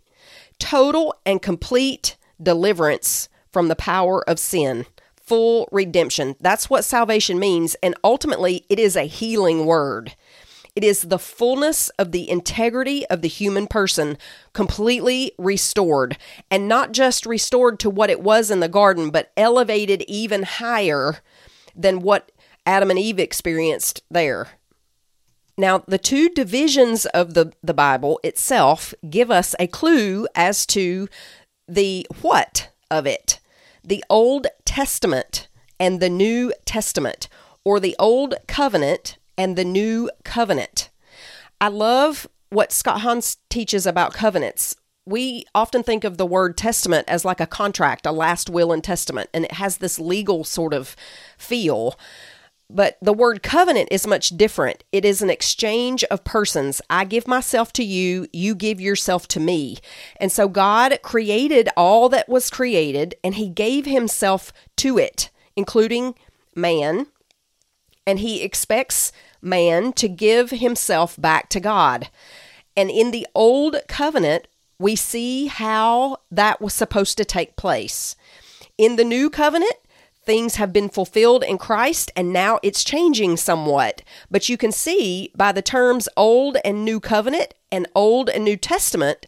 Total 0.58 1.14
and 1.26 1.42
complete 1.42 2.18
deliverance 2.42 3.30
from 3.52 3.68
the 3.68 3.76
power 3.76 4.28
of 4.28 4.40
sin. 4.40 4.86
Full 5.16 5.70
redemption. 5.72 6.36
That's 6.40 6.70
what 6.70 6.84
salvation 6.84 7.40
means. 7.40 7.76
And 7.82 7.96
ultimately, 8.04 8.66
it 8.70 8.80
is 8.80 8.96
a 8.96 9.04
healing 9.04 9.66
word. 9.66 10.16
It 10.76 10.84
is 10.84 11.04
the 11.04 11.20
fullness 11.20 11.90
of 11.98 12.12
the 12.12 12.30
integrity 12.30 13.06
of 13.08 13.22
the 13.22 13.30
human 13.30 13.66
person 13.66 14.18
completely 14.52 15.32
restored, 15.38 16.18
and 16.52 16.68
not 16.68 16.92
just 16.92 17.26
restored 17.26 17.80
to 17.80 17.90
what 17.90 18.10
it 18.10 18.22
was 18.22 18.52
in 18.52 18.60
the 18.60 18.68
garden, 18.68 19.10
but 19.10 19.32
elevated 19.38 20.04
even 20.08 20.44
higher 20.44 21.18
than 21.76 22.02
what 22.02 22.32
Adam 22.66 22.90
and 22.90 23.00
Eve 23.00 23.20
experienced 23.20 24.04
there. 24.12 24.50
Now, 25.58 25.84
the 25.88 25.98
two 25.98 26.28
divisions 26.30 27.06
of 27.08 27.34
the, 27.34 27.54
the 27.64 27.74
Bible 27.74 28.20
itself 28.24 28.94
give 29.10 29.32
us 29.32 29.56
a 29.60 29.68
clue 29.68 30.28
as 30.36 30.66
to 30.68 31.08
the 31.68 32.06
what 32.22 32.70
of 32.92 33.08
it 33.08 33.40
the 33.84 34.04
Old 34.10 34.48
Testament 34.66 35.48
and 35.80 36.00
the 36.00 36.10
New 36.10 36.52
Testament, 36.66 37.30
or 37.64 37.80
the 37.80 37.96
Old 38.00 38.34
Covenant 38.48 39.18
and 39.38 39.56
the 39.56 39.66
new 39.66 40.10
covenant. 40.24 40.90
I 41.60 41.68
love 41.70 42.28
what 42.50 42.72
Scott 42.72 43.02
Hahn's 43.02 43.38
teaches 43.50 43.86
about 43.86 44.14
covenants. 44.14 44.76
We 45.06 45.46
often 45.54 45.84
think 45.84 46.04
of 46.04 46.18
the 46.18 46.26
word 46.26 46.58
testament 46.58 47.08
as 47.08 47.26
like 47.26 47.40
a 47.40 47.48
contract, 47.48 48.06
a 48.06 48.12
last 48.12 48.50
will 48.50 48.72
and 48.72 48.84
testament, 48.84 49.30
and 49.34 49.46
it 49.46 49.54
has 49.54 49.78
this 49.78 50.00
legal 50.00 50.44
sort 50.44 50.74
of 50.74 50.96
feel. 51.38 51.98
But 52.70 52.98
the 53.00 53.14
word 53.14 53.44
covenant 53.44 53.90
is 53.92 54.08
much 54.08 54.30
different. 54.30 54.84
It 54.92 55.06
is 55.06 55.22
an 55.22 55.30
exchange 55.30 56.04
of 56.06 56.24
persons. 56.24 56.82
I 56.90 57.06
give 57.06 57.28
myself 57.28 57.72
to 57.74 57.84
you, 57.84 58.28
you 58.34 58.56
give 58.56 58.82
yourself 58.82 59.28
to 59.30 59.40
me. 59.40 59.78
And 60.20 60.32
so 60.32 60.48
God 60.48 60.98
created 61.04 61.70
all 61.78 62.10
that 62.10 62.28
was 62.28 62.50
created, 62.50 63.14
and 63.24 63.36
He 63.36 63.50
gave 63.50 63.86
Himself 63.86 64.52
to 64.78 64.98
it, 64.98 65.30
including 65.56 66.16
man. 66.56 67.06
And 68.08 68.20
He 68.20 68.42
expects 68.42 69.12
man 69.46 69.94
to 69.94 70.10
give 70.10 70.50
himself 70.50 71.16
back 71.20 71.48
to 71.50 71.60
God. 71.60 72.10
And 72.76 72.90
in 72.90 73.12
the 73.12 73.28
old 73.34 73.78
covenant, 73.88 74.48
we 74.78 74.96
see 74.98 75.46
how 75.48 76.18
that 76.32 76.60
was 76.60 76.74
supposed 76.74 77.18
to 77.18 77.26
take 77.26 77.56
place. 77.56 78.18
In 78.78 78.98
the 78.98 79.06
new 79.06 79.30
covenant, 79.30 79.76
things 80.26 80.56
have 80.56 80.74
been 80.74 80.90
fulfilled 80.90 81.44
in 81.44 81.58
Christ 81.58 82.12
and 82.16 82.34
now 82.34 82.60
it's 82.64 82.84
changing 82.84 83.38
somewhat. 83.38 84.02
But 84.30 84.50
you 84.50 84.58
can 84.58 84.72
see 84.72 85.32
by 85.36 85.54
the 85.54 85.62
terms 85.62 86.10
Old 86.18 86.58
and 86.66 86.84
New 86.84 87.00
Covenant 87.00 87.54
and 87.72 87.88
Old 87.96 88.30
and 88.30 88.44
New 88.44 88.58
Testament 88.58 89.28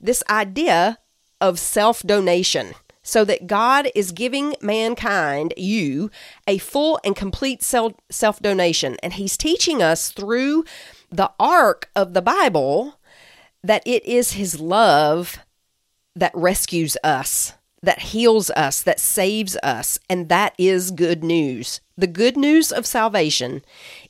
this 0.00 0.22
idea 0.30 0.98
of 1.40 1.58
self 1.58 2.02
donation 2.02 2.74
so 3.06 3.24
that 3.24 3.46
God 3.46 3.88
is 3.94 4.10
giving 4.10 4.56
mankind, 4.60 5.54
you, 5.56 6.10
a 6.48 6.58
full 6.58 6.98
and 7.04 7.14
complete 7.14 7.62
self 7.62 8.42
donation. 8.42 8.96
And 9.00 9.12
He's 9.12 9.36
teaching 9.36 9.80
us 9.80 10.10
through 10.10 10.64
the 11.10 11.30
arc 11.38 11.88
of 11.94 12.14
the 12.14 12.20
Bible 12.20 12.98
that 13.62 13.84
it 13.86 14.04
is 14.04 14.32
His 14.32 14.60
love 14.60 15.38
that 16.16 16.32
rescues 16.34 16.96
us, 17.04 17.52
that 17.80 18.00
heals 18.00 18.50
us, 18.50 18.82
that 18.82 18.98
saves 18.98 19.56
us. 19.62 20.00
And 20.10 20.28
that 20.28 20.54
is 20.58 20.90
good 20.90 21.22
news. 21.22 21.80
The 21.96 22.08
good 22.08 22.36
news 22.36 22.72
of 22.72 22.86
salvation 22.86 23.62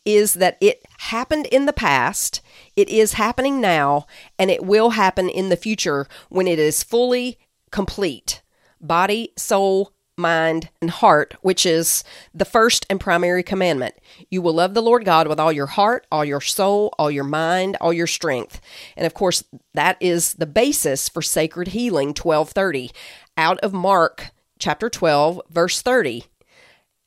is 0.06 0.34
that 0.34 0.56
it 0.62 0.82
happened 0.98 1.46
in 1.46 1.66
the 1.66 1.74
past, 1.74 2.40
it 2.76 2.88
is 2.88 3.12
happening 3.12 3.60
now, 3.60 4.06
and 4.38 4.50
it 4.50 4.64
will 4.64 4.90
happen 4.90 5.28
in 5.28 5.50
the 5.50 5.56
future 5.56 6.06
when 6.30 6.46
it 6.46 6.58
is 6.58 6.82
fully 6.82 7.38
complete 7.70 8.40
body, 8.80 9.32
soul, 9.36 9.92
mind, 10.18 10.70
and 10.80 10.90
heart, 10.90 11.34
which 11.42 11.66
is 11.66 12.02
the 12.34 12.44
first 12.44 12.86
and 12.88 12.98
primary 12.98 13.42
commandment. 13.42 13.94
You 14.30 14.40
will 14.40 14.54
love 14.54 14.74
the 14.74 14.82
Lord 14.82 15.04
God 15.04 15.28
with 15.28 15.38
all 15.38 15.52
your 15.52 15.66
heart, 15.66 16.06
all 16.10 16.24
your 16.24 16.40
soul, 16.40 16.94
all 16.98 17.10
your 17.10 17.24
mind, 17.24 17.76
all 17.80 17.92
your 17.92 18.06
strength. 18.06 18.60
And 18.96 19.06
of 19.06 19.14
course, 19.14 19.44
that 19.74 19.96
is 20.00 20.34
the 20.34 20.46
basis 20.46 21.08
for 21.08 21.22
sacred 21.22 21.68
healing 21.68 22.08
1230 22.08 22.90
out 23.36 23.58
of 23.60 23.72
Mark 23.72 24.30
chapter 24.58 24.88
12 24.88 25.40
verse 25.50 25.82
30. 25.82 26.24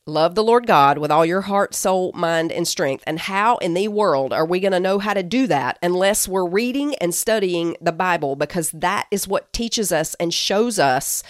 Love 0.06 0.34
the 0.34 0.44
Lord 0.44 0.66
God 0.66 0.98
with 0.98 1.12
all 1.12 1.26
your 1.26 1.42
heart, 1.42 1.76
soul, 1.76 2.12
mind, 2.14 2.52
and 2.52 2.68
strength. 2.68 3.04
And 3.06 3.20
how 3.20 3.58
in 3.58 3.76
the 3.76 3.90
world 3.90 4.34
are 4.34 4.46
we 4.46 4.60
going 4.60 4.72
to 4.72 4.80
know 4.80 4.98
how 4.98 5.14
to 5.14 5.22
do 5.22 5.46
that 5.48 5.78
unless 5.84 6.28
we're 6.28 6.48
reading 6.48 6.96
and 6.96 7.14
studying 7.14 7.76
the 7.80 7.92
Bible? 7.92 8.36
Because 8.36 8.72
that 8.72 9.06
is 9.12 9.28
what 9.28 9.54
teaches 9.54 9.92
us 9.92 10.16
and 10.16 10.34
shows 10.34 10.80
us 10.80 11.22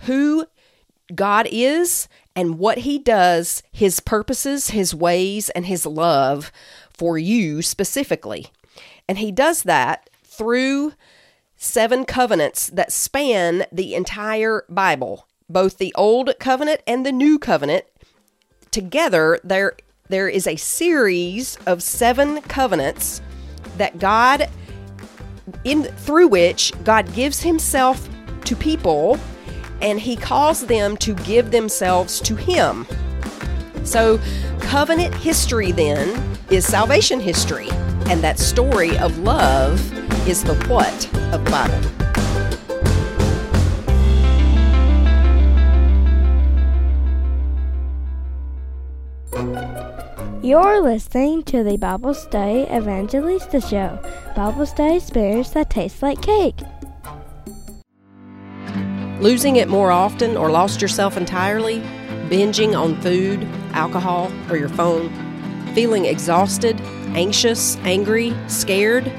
who 0.00 0.46
God 1.14 1.46
is 1.50 2.08
and 2.34 2.58
what 2.58 2.78
He 2.78 2.98
does, 2.98 3.62
His 3.72 4.00
purposes, 4.00 4.70
His 4.70 4.94
ways, 4.94 5.48
and 5.50 5.66
His 5.66 5.86
love 5.86 6.52
for 6.90 7.18
you 7.18 7.62
specifically. 7.62 8.48
And 9.08 9.18
He 9.18 9.32
does 9.32 9.62
that 9.64 10.10
through 10.24 10.92
seven 11.56 12.04
covenants 12.04 12.68
that 12.68 12.92
span 12.92 13.64
the 13.72 13.94
entire 13.94 14.64
Bible, 14.68 15.26
both 15.48 15.78
the 15.78 15.94
Old 15.94 16.34
Covenant 16.38 16.82
and 16.86 17.04
the 17.06 17.12
New 17.12 17.38
Covenant. 17.38 17.84
Together, 18.70 19.40
there 19.42 19.74
there 20.08 20.28
is 20.28 20.46
a 20.46 20.56
series 20.56 21.56
of 21.66 21.82
seven 21.82 22.40
covenants 22.42 23.20
that 23.76 23.98
God 23.98 24.48
in 25.64 25.84
through 25.84 26.28
which 26.28 26.72
God 26.84 27.12
gives 27.14 27.42
himself 27.42 28.08
to 28.44 28.54
people 28.54 29.18
and 29.80 30.00
he 30.00 30.16
calls 30.16 30.66
them 30.66 30.96
to 30.98 31.14
give 31.14 31.50
themselves 31.50 32.20
to 32.20 32.36
him. 32.36 32.86
So, 33.84 34.18
covenant 34.60 35.14
history 35.14 35.72
then 35.72 36.38
is 36.50 36.66
salvation 36.66 37.20
history, 37.20 37.68
and 38.08 38.22
that 38.22 38.38
story 38.38 38.96
of 38.98 39.18
love 39.18 39.80
is 40.28 40.42
the 40.42 40.54
what 40.66 41.14
of 41.32 41.44
Bible. 41.46 42.06
You're 50.42 50.80
listening 50.80 51.42
to 51.44 51.64
the 51.64 51.76
Bible 51.76 52.14
Study 52.14 52.62
Evangelista 52.72 53.60
Show, 53.60 53.98
Bible 54.36 54.66
study 54.66 54.96
experience 54.96 55.50
that 55.50 55.70
tastes 55.70 56.02
like 56.02 56.22
cake 56.22 56.60
losing 59.20 59.56
it 59.56 59.68
more 59.68 59.90
often 59.90 60.36
or 60.36 60.50
lost 60.50 60.82
yourself 60.82 61.16
entirely, 61.16 61.80
binging 62.28 62.78
on 62.78 63.00
food, 63.00 63.44
alcohol, 63.72 64.32
or 64.50 64.56
your 64.56 64.68
phone, 64.68 65.10
feeling 65.74 66.04
exhausted, 66.04 66.80
anxious, 67.14 67.76
angry, 67.78 68.34
scared, 68.48 69.10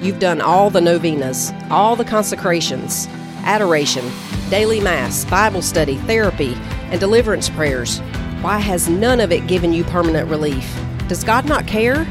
you've 0.00 0.18
done 0.18 0.40
all 0.40 0.70
the 0.70 0.80
novenas, 0.80 1.52
all 1.70 1.96
the 1.96 2.04
consecrations, 2.04 3.08
adoration, 3.44 4.04
daily 4.50 4.80
mass, 4.80 5.24
Bible 5.26 5.62
study, 5.62 5.96
therapy, 5.98 6.54
and 6.90 7.00
deliverance 7.00 7.48
prayers. 7.48 8.00
Why 8.40 8.58
has 8.58 8.88
none 8.88 9.20
of 9.20 9.32
it 9.32 9.46
given 9.46 9.72
you 9.72 9.84
permanent 9.84 10.28
relief? 10.28 10.78
Does 11.08 11.24
God 11.24 11.46
not 11.46 11.66
care? 11.66 12.04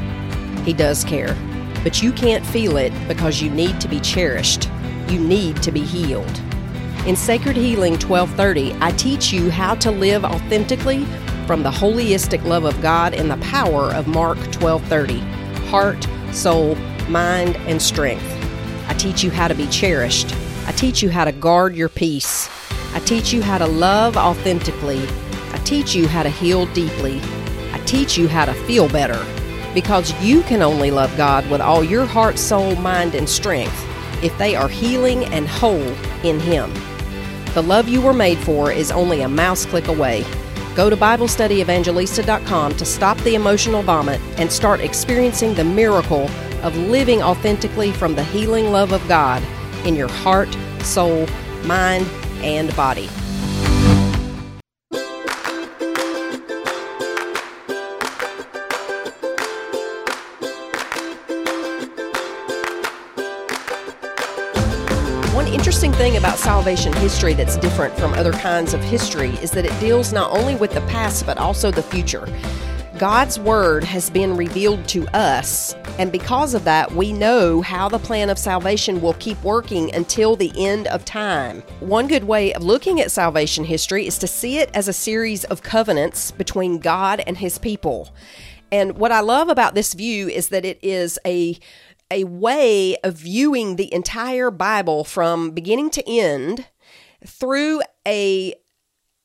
He 0.64 0.72
does 0.72 1.04
care. 1.04 1.36
But 1.82 2.02
you 2.02 2.12
can't 2.12 2.44
feel 2.44 2.76
it 2.76 2.92
because 3.06 3.40
you 3.40 3.50
need 3.50 3.80
to 3.80 3.88
be 3.88 4.00
cherished. 4.00 4.68
You 5.08 5.20
need 5.20 5.62
to 5.62 5.72
be 5.72 5.82
healed. 5.82 6.42
In 7.06 7.16
Sacred 7.16 7.56
Healing 7.56 7.94
1230, 7.94 8.76
I 8.80 8.90
teach 8.92 9.32
you 9.32 9.50
how 9.50 9.74
to 9.76 9.90
live 9.90 10.24
authentically 10.24 11.06
from 11.46 11.62
the 11.62 11.70
holistic 11.70 12.44
love 12.44 12.64
of 12.64 12.82
God 12.82 13.14
and 13.14 13.30
the 13.30 13.38
power 13.38 13.94
of 13.94 14.06
Mark 14.06 14.36
1230 14.60 15.20
heart, 15.68 16.06
soul, 16.32 16.74
mind, 17.08 17.56
and 17.66 17.80
strength. 17.80 18.24
I 18.88 18.94
teach 18.94 19.22
you 19.22 19.30
how 19.30 19.48
to 19.48 19.54
be 19.54 19.66
cherished. 19.68 20.34
I 20.66 20.72
teach 20.72 21.02
you 21.02 21.10
how 21.10 21.24
to 21.24 21.32
guard 21.32 21.76
your 21.76 21.88
peace. 21.88 22.50
I 22.94 23.00
teach 23.00 23.32
you 23.32 23.42
how 23.42 23.58
to 23.58 23.66
love 23.66 24.16
authentically. 24.16 25.02
I 25.52 25.58
teach 25.64 25.94
you 25.94 26.08
how 26.08 26.22
to 26.22 26.30
heal 26.30 26.66
deeply. 26.74 27.20
I 27.72 27.82
teach 27.86 28.18
you 28.18 28.28
how 28.28 28.44
to 28.44 28.54
feel 28.64 28.88
better 28.88 29.24
because 29.72 30.12
you 30.22 30.42
can 30.42 30.62
only 30.62 30.90
love 30.90 31.14
God 31.16 31.48
with 31.50 31.60
all 31.60 31.84
your 31.84 32.04
heart, 32.06 32.38
soul, 32.38 32.74
mind, 32.76 33.14
and 33.14 33.28
strength 33.28 33.84
if 34.22 34.36
they 34.38 34.54
are 34.56 34.68
healing 34.68 35.24
and 35.26 35.48
whole 35.48 35.94
in 36.22 36.40
Him. 36.40 36.72
The 37.54 37.62
love 37.62 37.88
you 37.88 38.00
were 38.00 38.12
made 38.12 38.38
for 38.38 38.70
is 38.70 38.90
only 38.90 39.22
a 39.22 39.28
mouse 39.28 39.66
click 39.66 39.88
away. 39.88 40.24
Go 40.74 40.88
to 40.88 40.96
BibleStudyEvangelista.com 40.96 42.76
to 42.76 42.84
stop 42.84 43.18
the 43.18 43.34
emotional 43.34 43.82
vomit 43.82 44.20
and 44.36 44.52
start 44.52 44.80
experiencing 44.80 45.54
the 45.54 45.64
miracle 45.64 46.28
of 46.62 46.76
living 46.76 47.22
authentically 47.22 47.90
from 47.92 48.14
the 48.14 48.24
healing 48.24 48.70
love 48.70 48.92
of 48.92 49.06
God 49.08 49.42
in 49.84 49.96
your 49.96 50.08
heart, 50.08 50.48
soul, 50.82 51.26
mind, 51.64 52.06
and 52.42 52.74
body. 52.76 53.08
About 66.18 66.36
salvation 66.36 66.92
history 66.94 67.32
that's 67.32 67.56
different 67.56 67.96
from 67.96 68.12
other 68.14 68.32
kinds 68.32 68.74
of 68.74 68.82
history 68.82 69.30
is 69.40 69.52
that 69.52 69.64
it 69.64 69.80
deals 69.80 70.12
not 70.12 70.36
only 70.36 70.56
with 70.56 70.72
the 70.72 70.80
past 70.82 71.24
but 71.24 71.38
also 71.38 71.70
the 71.70 71.82
future. 71.82 72.26
God's 72.98 73.38
Word 73.38 73.84
has 73.84 74.10
been 74.10 74.36
revealed 74.36 74.88
to 74.88 75.06
us, 75.16 75.74
and 76.00 76.10
because 76.10 76.54
of 76.54 76.64
that, 76.64 76.90
we 76.90 77.12
know 77.12 77.62
how 77.62 77.88
the 77.88 78.00
plan 78.00 78.28
of 78.28 78.36
salvation 78.36 79.00
will 79.00 79.14
keep 79.14 79.40
working 79.44 79.94
until 79.94 80.34
the 80.34 80.52
end 80.56 80.88
of 80.88 81.04
time. 81.04 81.62
One 81.78 82.08
good 82.08 82.24
way 82.24 82.52
of 82.52 82.64
looking 82.64 83.00
at 83.00 83.12
salvation 83.12 83.62
history 83.62 84.04
is 84.04 84.18
to 84.18 84.26
see 84.26 84.58
it 84.58 84.70
as 84.74 84.88
a 84.88 84.92
series 84.92 85.44
of 85.44 85.62
covenants 85.62 86.32
between 86.32 86.80
God 86.80 87.22
and 87.24 87.38
His 87.38 87.58
people. 87.58 88.12
And 88.72 88.98
what 88.98 89.12
I 89.12 89.20
love 89.20 89.48
about 89.48 89.76
this 89.76 89.94
view 89.94 90.28
is 90.28 90.48
that 90.48 90.64
it 90.64 90.80
is 90.82 91.18
a 91.24 91.58
a 92.10 92.24
way 92.24 92.96
of 92.98 93.14
viewing 93.14 93.76
the 93.76 93.92
entire 93.92 94.50
Bible 94.50 95.04
from 95.04 95.50
beginning 95.50 95.90
to 95.90 96.08
end 96.08 96.66
through 97.26 97.82
a 98.06 98.54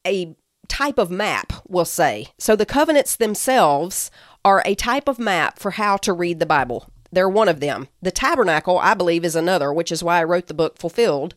a 0.05 0.35
type 0.67 0.97
of 0.97 1.11
map, 1.11 1.53
we'll 1.67 1.85
say. 1.85 2.27
So 2.37 2.55
the 2.55 2.65
covenants 2.65 3.15
themselves 3.15 4.11
are 4.43 4.63
a 4.65 4.75
type 4.75 5.07
of 5.07 5.19
map 5.19 5.59
for 5.59 5.71
how 5.71 5.97
to 5.97 6.13
read 6.13 6.39
the 6.39 6.45
Bible. 6.45 6.89
They're 7.11 7.29
one 7.29 7.47
of 7.47 7.59
them. 7.59 7.87
The 8.01 8.11
tabernacle, 8.11 8.79
I 8.79 8.93
believe, 8.95 9.23
is 9.23 9.35
another, 9.35 9.71
which 9.71 9.91
is 9.91 10.03
why 10.03 10.19
I 10.19 10.23
wrote 10.23 10.47
the 10.47 10.53
book 10.53 10.77
Fulfilled, 10.77 11.35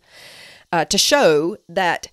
uh, 0.72 0.86
to 0.86 0.98
show 0.98 1.58
that 1.68 2.08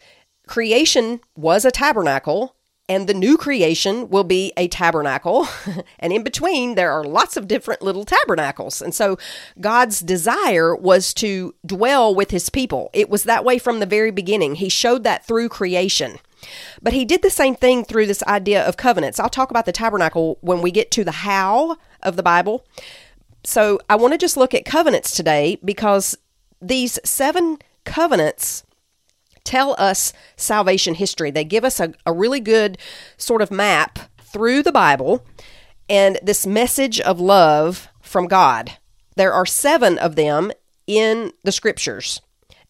creation 0.48 1.22
was 1.36 1.66
a 1.66 1.72
tabernacle 1.72 2.56
and 2.94 3.08
the 3.08 3.14
new 3.16 3.38
creation 3.38 4.08
will 4.10 4.24
be 4.24 4.54
a 4.56 4.68
tabernacle. 4.68 5.48
and 6.00 6.14
in 6.14 6.22
between, 6.22 6.76
there 6.76 6.92
are 6.92 7.04
lots 7.04 7.36
of 7.36 7.48
different 7.48 7.82
little 7.82 8.06
tabernacles. 8.06 8.84
And 8.84 8.94
so 8.94 9.18
God's 9.60 10.00
desire 10.00 10.76
was 10.76 11.12
to 11.16 11.56
dwell 11.66 12.14
with 12.14 12.30
his 12.30 12.52
people. 12.52 12.92
It 12.94 13.10
was 13.10 13.24
that 13.24 13.44
way 13.44 13.58
from 13.58 13.80
the 13.80 13.88
very 13.88 14.12
beginning. 14.12 14.56
He 14.56 14.70
showed 14.70 15.04
that 15.06 15.26
through 15.26 15.50
creation. 15.50 16.20
But 16.84 16.94
he 16.94 17.04
did 17.04 17.24
the 17.24 17.32
same 17.32 17.56
thing 17.56 17.84
through 17.84 18.06
this 18.06 18.22
idea 18.24 18.64
of 18.64 18.78
covenants. 18.78 19.20
I'll 19.20 19.28
talk 19.28 19.50
about 19.50 19.66
the 19.66 19.72
tabernacle 19.72 20.38
when 20.42 20.62
we 20.62 20.70
get 20.70 20.92
to 20.92 21.04
the 21.04 21.12
how 21.12 21.78
of 22.04 22.16
the 22.16 22.24
Bible. 22.24 22.64
So 23.44 23.80
I 23.90 23.96
want 23.96 24.14
to 24.14 24.20
just 24.20 24.38
look 24.38 24.54
at 24.54 24.66
covenants 24.66 25.16
today 25.16 25.58
because 25.66 26.16
these 26.62 27.00
seven 27.04 27.58
covenants 27.86 28.64
tell 29.44 29.76
us 29.78 30.14
salvation 30.36 30.96
history. 30.96 31.32
They 31.32 31.44
give 31.44 31.66
us 31.66 31.80
a, 31.80 31.94
a 32.06 32.14
really 32.14 32.40
good 32.40 32.78
sort 33.18 33.42
of 33.42 33.52
map 33.52 34.00
through 34.20 34.64
the 34.64 34.72
Bible 34.72 35.26
and 35.90 36.20
this 36.24 36.46
message 36.46 37.00
of 37.00 37.20
love 37.20 37.88
from 38.02 38.28
God. 38.28 38.78
There 39.16 39.34
are 39.34 39.46
seven 39.46 39.98
of 39.98 40.16
them 40.16 40.52
in 40.88 41.32
the 41.44 41.52
scriptures. 41.52 42.22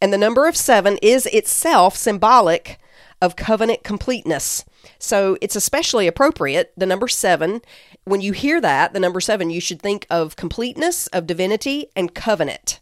And 0.02 0.12
the 0.12 0.18
number 0.18 0.48
of 0.48 0.58
seven 0.58 0.98
is 1.02 1.26
itself 1.28 1.96
symbolic 1.96 2.80
of 3.22 3.38
covenant 3.38 3.84
completeness. 3.84 4.66
So 5.00 5.38
it's 5.40 5.56
especially 5.56 6.08
appropriate, 6.08 6.74
the 6.76 6.86
number 6.86 7.08
seven. 7.08 7.62
When 8.04 8.20
you 8.20 8.34
hear 8.34 8.60
that, 8.60 8.92
the 8.92 9.00
number 9.00 9.22
seven, 9.22 9.50
you 9.50 9.62
should 9.62 9.82
think 9.82 10.06
of 10.10 10.36
completeness, 10.36 11.08
of 11.08 11.26
divinity, 11.26 11.88
and 11.96 12.14
covenant. 12.14 12.82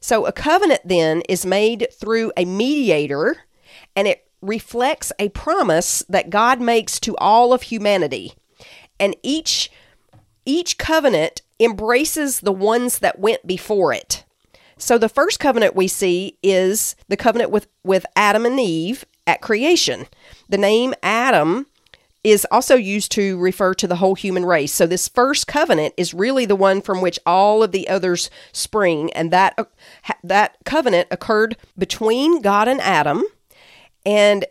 So 0.00 0.26
a 0.26 0.32
covenant 0.32 0.80
then 0.84 1.22
is 1.28 1.44
made 1.44 1.88
through 1.92 2.32
a 2.36 2.44
mediator 2.44 3.36
and 3.94 4.08
it 4.08 4.26
reflects 4.40 5.12
a 5.18 5.28
promise 5.30 6.02
that 6.08 6.30
God 6.30 6.60
makes 6.60 6.98
to 7.00 7.16
all 7.18 7.52
of 7.52 7.62
humanity. 7.62 8.32
And 8.98 9.14
each 9.22 9.70
each 10.46 10.78
covenant 10.78 11.42
embraces 11.60 12.40
the 12.40 12.52
ones 12.52 13.00
that 13.00 13.18
went 13.18 13.46
before 13.46 13.92
it. 13.92 14.24
So 14.78 14.96
the 14.96 15.10
first 15.10 15.38
covenant 15.38 15.76
we 15.76 15.86
see 15.86 16.38
is 16.42 16.96
the 17.08 17.16
covenant 17.16 17.50
with, 17.50 17.68
with 17.84 18.06
Adam 18.16 18.46
and 18.46 18.58
Eve 18.58 19.04
at 19.26 19.42
creation. 19.42 20.06
The 20.48 20.58
name 20.58 20.94
Adam 21.02 21.66
is 22.22 22.46
also 22.50 22.74
used 22.74 23.10
to 23.12 23.38
refer 23.38 23.72
to 23.74 23.86
the 23.86 23.96
whole 23.96 24.14
human 24.14 24.44
race. 24.44 24.72
So 24.72 24.86
this 24.86 25.08
first 25.08 25.46
covenant 25.46 25.94
is 25.96 26.12
really 26.12 26.44
the 26.44 26.56
one 26.56 26.82
from 26.82 27.00
which 27.00 27.18
all 27.24 27.62
of 27.62 27.72
the 27.72 27.88
others 27.88 28.30
spring 28.52 29.12
and 29.12 29.30
that 29.30 29.54
uh, 29.56 29.64
that 30.22 30.56
covenant 30.64 31.08
occurred 31.10 31.56
between 31.78 32.42
God 32.42 32.68
and 32.68 32.80
Adam 32.80 33.24
and 34.04 34.44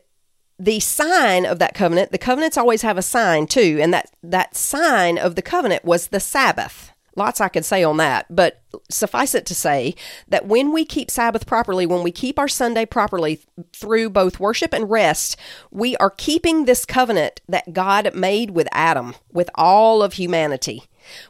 the 0.59 0.79
sign 0.81 1.45
of 1.45 1.59
that 1.59 1.73
covenant, 1.73 2.11
the 2.11 2.17
covenants 2.17 2.57
always 2.57 2.81
have 2.81 2.97
a 2.97 3.01
sign 3.01 3.47
too, 3.47 3.79
and 3.81 3.93
that 3.93 4.11
that 4.21 4.55
sign 4.55 5.17
of 5.17 5.35
the 5.35 5.41
covenant 5.41 5.85
was 5.85 6.07
the 6.07 6.19
Sabbath. 6.19 6.88
Lots 7.19 7.41
I 7.41 7.49
could 7.49 7.65
say 7.65 7.83
on 7.83 7.97
that, 7.97 8.27
but 8.33 8.61
suffice 8.89 9.35
it 9.35 9.45
to 9.47 9.53
say 9.53 9.93
that 10.29 10.47
when 10.47 10.71
we 10.71 10.85
keep 10.85 11.11
Sabbath 11.11 11.45
properly, 11.45 11.85
when 11.85 12.01
we 12.01 12.13
keep 12.13 12.39
our 12.39 12.47
Sunday 12.47 12.85
properly 12.85 13.41
through 13.73 14.09
both 14.09 14.39
worship 14.39 14.73
and 14.73 14.89
rest, 14.89 15.35
we 15.69 15.97
are 15.97 16.11
keeping 16.11 16.63
this 16.63 16.85
covenant 16.85 17.41
that 17.49 17.73
God 17.73 18.15
made 18.15 18.51
with 18.51 18.69
Adam, 18.71 19.15
with 19.33 19.49
all 19.55 20.01
of 20.01 20.13
humanity. 20.13 20.83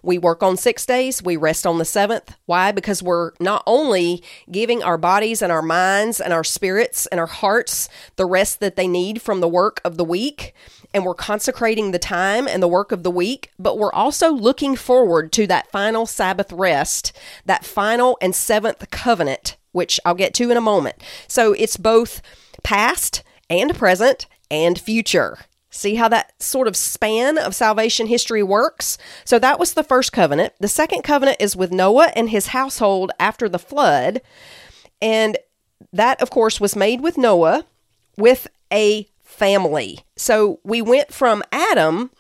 We 0.04 0.18
work 0.18 0.44
on 0.44 0.58
six 0.58 0.86
days, 0.86 1.24
we 1.24 1.38
rest 1.38 1.66
on 1.66 1.78
the 1.78 1.86
seventh. 1.86 2.36
Why? 2.46 2.72
Because 2.72 3.04
we're 3.04 3.32
not 3.40 3.64
only 3.66 4.24
giving 4.52 4.84
our 4.84 4.98
bodies 4.98 5.42
and 5.42 5.52
our 5.52 5.62
minds 5.62 6.20
and 6.20 6.34
our 6.34 6.44
spirits 6.44 7.06
and 7.08 7.20
our 7.20 7.28
hearts 7.28 7.90
the 8.16 8.26
rest 8.26 8.60
that 8.60 8.76
they 8.76 8.88
need 8.88 9.22
from 9.22 9.40
the 9.40 9.48
work 9.48 9.82
of 9.84 9.98
the 9.98 10.04
week, 10.04 10.54
and 10.94 11.06
we're 11.06 11.14
consecrating 11.14 11.92
the 11.92 12.00
time 12.00 12.48
and 12.48 12.64
the 12.64 12.68
work 12.68 12.92
of 12.92 13.04
the 13.04 13.12
week, 13.12 13.52
but 13.60 13.78
we're 13.78 13.94
also 13.94 14.32
looking 14.32 14.76
forward 14.76 15.32
to 15.34 15.46
that 15.48 15.72
final 15.72 16.06
Sabbath 16.06 16.52
rest, 16.52 17.12
that 17.46 17.66
final 17.66 18.18
and 18.22 18.36
seventh 18.36 18.90
covenant, 18.90 19.56
which 19.72 20.00
I'll 20.04 20.16
get 20.16 20.34
to 20.36 20.50
in 20.50 20.58
a 20.58 20.62
moment. 20.62 20.96
So 21.28 21.54
it's 21.54 21.78
both 21.78 22.22
past 22.64 23.24
and 23.50 23.76
present 23.76 24.26
and 24.50 24.80
future. 24.80 25.40
See 25.70 25.96
how 25.96 26.08
that 26.10 26.42
sort 26.42 26.68
of 26.68 26.76
span 26.76 27.38
of 27.38 27.54
salvation 27.54 28.08
history 28.08 28.42
works? 28.42 28.98
So 29.24 29.38
that 29.40 29.60
was 29.60 29.74
the 29.74 29.84
first 29.84 30.12
covenant. 30.12 30.54
The 30.60 30.68
second 30.68 31.04
covenant 31.04 31.38
is 31.40 31.56
with 31.56 31.72
Noah 31.72 32.12
and 32.16 32.30
his 32.30 32.48
household 32.48 33.12
after 33.20 33.48
the 33.48 33.60
flood. 33.60 34.22
And 35.02 35.38
that, 35.94 36.22
of 36.22 36.30
course, 36.30 36.60
was 36.60 36.76
made 36.76 37.02
with 37.02 37.18
Noah 37.18 37.66
with 38.18 38.48
a 38.72 39.08
family. 39.22 40.00
So 40.16 40.60
we 40.64 40.82
went 40.82 41.14
from 41.14 41.44
Adam, 41.52 42.12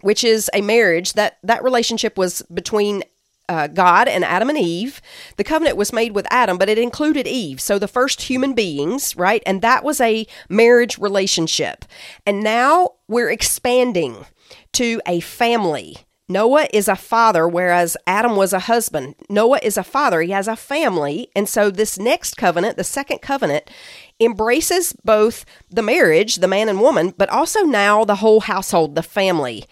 which 0.00 0.24
is 0.24 0.50
a 0.52 0.62
marriage, 0.62 1.12
that, 1.12 1.38
that 1.42 1.62
relationship 1.62 2.16
was 2.16 2.42
between 2.52 3.02
uh, 3.48 3.66
God 3.68 4.08
and 4.08 4.24
Adam 4.24 4.48
and 4.48 4.58
Eve. 4.58 5.00
The 5.36 5.44
covenant 5.44 5.76
was 5.76 5.92
made 5.92 6.14
with 6.14 6.26
Adam, 6.30 6.58
but 6.58 6.68
it 6.68 6.78
included 6.78 7.26
Eve. 7.26 7.60
So 7.60 7.78
the 7.78 7.88
first 7.88 8.22
human 8.22 8.54
beings, 8.54 9.16
right? 9.16 9.42
And 9.46 9.62
that 9.62 9.84
was 9.84 10.00
a 10.00 10.26
marriage 10.48 10.98
relationship. 10.98 11.84
And 12.24 12.42
now 12.42 12.90
we're 13.08 13.30
expanding 13.30 14.26
to 14.72 15.00
a 15.06 15.20
family. 15.20 15.98
Noah 16.28 16.66
is 16.72 16.88
a 16.88 16.96
father, 16.96 17.46
whereas 17.46 17.96
Adam 18.04 18.34
was 18.34 18.52
a 18.52 18.58
husband. 18.58 19.14
Noah 19.28 19.60
is 19.62 19.76
a 19.76 19.84
father, 19.84 20.22
he 20.22 20.32
has 20.32 20.48
a 20.48 20.56
family. 20.56 21.28
And 21.36 21.48
so, 21.48 21.70
this 21.70 22.00
next 22.00 22.36
covenant, 22.36 22.76
the 22.76 22.82
second 22.82 23.22
covenant, 23.22 23.70
embraces 24.18 24.92
both 25.04 25.44
the 25.70 25.82
marriage, 25.82 26.36
the 26.36 26.48
man 26.48 26.68
and 26.68 26.80
woman, 26.80 27.14
but 27.16 27.28
also 27.28 27.62
now 27.62 28.04
the 28.04 28.16
whole 28.16 28.40
household, 28.40 28.96
the 28.96 29.04
family. 29.04 29.66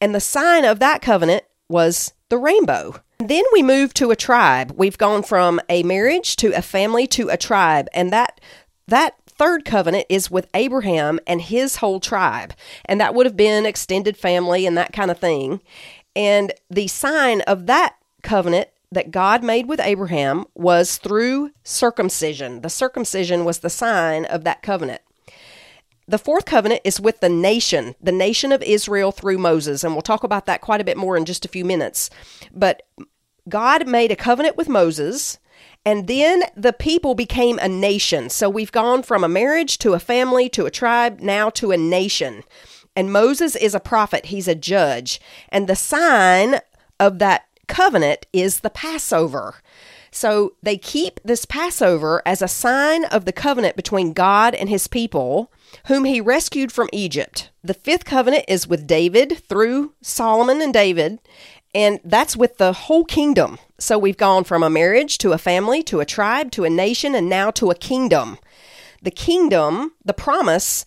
And 0.00 0.14
the 0.14 0.20
sign 0.20 0.64
of 0.64 0.78
that 0.78 1.02
covenant 1.02 1.42
was 1.68 2.12
the 2.28 2.38
rainbow. 2.38 3.00
Then 3.18 3.44
we 3.52 3.62
move 3.62 3.94
to 3.94 4.10
a 4.10 4.16
tribe. 4.16 4.72
We've 4.76 4.98
gone 4.98 5.22
from 5.22 5.60
a 5.68 5.82
marriage 5.82 6.36
to 6.36 6.52
a 6.52 6.62
family 6.62 7.06
to 7.08 7.28
a 7.28 7.36
tribe, 7.36 7.88
and 7.94 8.12
that 8.12 8.40
that 8.88 9.16
third 9.26 9.64
covenant 9.64 10.06
is 10.08 10.30
with 10.30 10.48
Abraham 10.54 11.18
and 11.26 11.40
his 11.40 11.76
whole 11.76 12.00
tribe, 12.00 12.54
and 12.84 13.00
that 13.00 13.14
would 13.14 13.26
have 13.26 13.36
been 13.36 13.66
extended 13.66 14.16
family 14.16 14.66
and 14.66 14.76
that 14.76 14.92
kind 14.92 15.10
of 15.10 15.18
thing. 15.18 15.60
And 16.14 16.52
the 16.70 16.88
sign 16.88 17.40
of 17.42 17.66
that 17.66 17.96
covenant 18.22 18.68
that 18.92 19.10
God 19.10 19.42
made 19.42 19.66
with 19.66 19.80
Abraham 19.80 20.46
was 20.54 20.96
through 20.96 21.50
circumcision. 21.64 22.60
The 22.60 22.70
circumcision 22.70 23.44
was 23.44 23.58
the 23.58 23.70
sign 23.70 24.24
of 24.24 24.44
that 24.44 24.62
covenant. 24.62 25.02
The 26.08 26.18
fourth 26.18 26.44
covenant 26.44 26.82
is 26.84 27.00
with 27.00 27.20
the 27.20 27.28
nation, 27.28 27.94
the 28.00 28.12
nation 28.12 28.52
of 28.52 28.62
Israel 28.62 29.12
through 29.12 29.38
Moses. 29.38 29.82
And 29.82 29.92
we'll 29.94 30.02
talk 30.02 30.24
about 30.24 30.46
that 30.46 30.60
quite 30.60 30.80
a 30.80 30.84
bit 30.84 30.96
more 30.96 31.16
in 31.16 31.24
just 31.24 31.44
a 31.44 31.48
few 31.48 31.64
minutes. 31.64 32.10
But 32.52 32.82
God 33.48 33.86
made 33.86 34.10
a 34.10 34.16
covenant 34.16 34.56
with 34.56 34.68
Moses, 34.68 35.38
and 35.84 36.08
then 36.08 36.42
the 36.56 36.72
people 36.72 37.14
became 37.14 37.58
a 37.58 37.68
nation. 37.68 38.28
So 38.28 38.50
we've 38.50 38.72
gone 38.72 39.02
from 39.02 39.22
a 39.22 39.28
marriage 39.28 39.78
to 39.78 39.94
a 39.94 40.00
family 40.00 40.48
to 40.50 40.66
a 40.66 40.70
tribe, 40.70 41.20
now 41.20 41.50
to 41.50 41.70
a 41.70 41.76
nation. 41.76 42.42
And 42.96 43.12
Moses 43.12 43.54
is 43.54 43.74
a 43.74 43.80
prophet, 43.80 44.26
he's 44.26 44.48
a 44.48 44.54
judge. 44.54 45.20
And 45.48 45.68
the 45.68 45.76
sign 45.76 46.60
of 46.98 47.18
that 47.18 47.46
covenant 47.68 48.26
is 48.32 48.60
the 48.60 48.70
Passover. 48.70 49.56
So 50.16 50.54
they 50.62 50.78
keep 50.78 51.20
this 51.24 51.44
Passover 51.44 52.22
as 52.24 52.40
a 52.40 52.48
sign 52.48 53.04
of 53.04 53.26
the 53.26 53.34
covenant 53.34 53.76
between 53.76 54.14
God 54.14 54.54
and 54.54 54.66
his 54.66 54.86
people, 54.88 55.52
whom 55.88 56.06
he 56.06 56.22
rescued 56.22 56.72
from 56.72 56.88
Egypt. 56.90 57.50
The 57.62 57.74
fifth 57.74 58.06
covenant 58.06 58.46
is 58.48 58.66
with 58.66 58.86
David 58.86 59.36
through 59.46 59.92
Solomon 60.00 60.62
and 60.62 60.72
David, 60.72 61.18
and 61.74 62.00
that's 62.02 62.34
with 62.34 62.56
the 62.56 62.72
whole 62.72 63.04
kingdom. 63.04 63.58
So 63.78 63.98
we've 63.98 64.16
gone 64.16 64.44
from 64.44 64.62
a 64.62 64.70
marriage 64.70 65.18
to 65.18 65.32
a 65.32 65.38
family 65.38 65.82
to 65.82 66.00
a 66.00 66.06
tribe 66.06 66.50
to 66.52 66.64
a 66.64 66.70
nation 66.70 67.14
and 67.14 67.28
now 67.28 67.50
to 67.50 67.70
a 67.70 67.74
kingdom. 67.74 68.38
The 69.02 69.10
kingdom, 69.10 69.92
the 70.02 70.14
promise, 70.14 70.86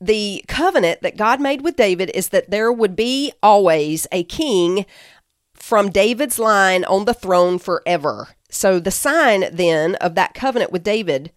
the 0.00 0.42
covenant 0.48 1.02
that 1.02 1.18
God 1.18 1.38
made 1.38 1.60
with 1.60 1.76
David 1.76 2.10
is 2.14 2.30
that 2.30 2.50
there 2.50 2.72
would 2.72 2.96
be 2.96 3.34
always 3.42 4.06
a 4.10 4.24
king 4.24 4.86
from 5.52 5.90
David's 5.90 6.38
line 6.38 6.82
on 6.86 7.04
the 7.04 7.12
throne 7.12 7.58
forever. 7.58 8.28
So 8.50 8.80
the 8.80 8.90
sign 8.90 9.44
then 9.52 9.94
of 9.96 10.14
that 10.16 10.34
covenant 10.34 10.72
with 10.72 10.82
David 10.82 11.32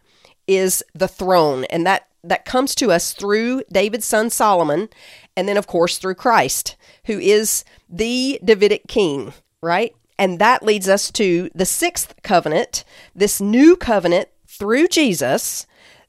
is 0.48 0.84
the 0.94 1.08
throne, 1.08 1.66
and 1.66 1.86
that 1.86 2.08
that 2.24 2.46
comes 2.46 2.74
to 2.76 2.92
us 2.92 3.14
through 3.14 3.64
David's 3.72 4.06
son 4.06 4.30
Solomon, 4.30 4.90
and 5.36 5.48
then 5.48 5.58
of 5.58 5.68
course 5.68 5.98
through 5.98 6.16
Christ, 6.16 6.76
who 7.06 7.20
is 7.20 7.66
the 7.90 8.40
Davidic 8.44 8.88
king, 8.88 9.34
right? 9.62 9.94
And 10.18 10.40
that 10.40 10.64
leads 10.64 10.88
us 10.88 11.12
to 11.12 11.50
the 11.54 11.66
sixth 11.66 12.16
covenant, 12.24 12.84
this 13.14 13.42
new 13.42 13.76
covenant 13.76 14.30
through 14.48 14.88
Jesus 14.88 15.66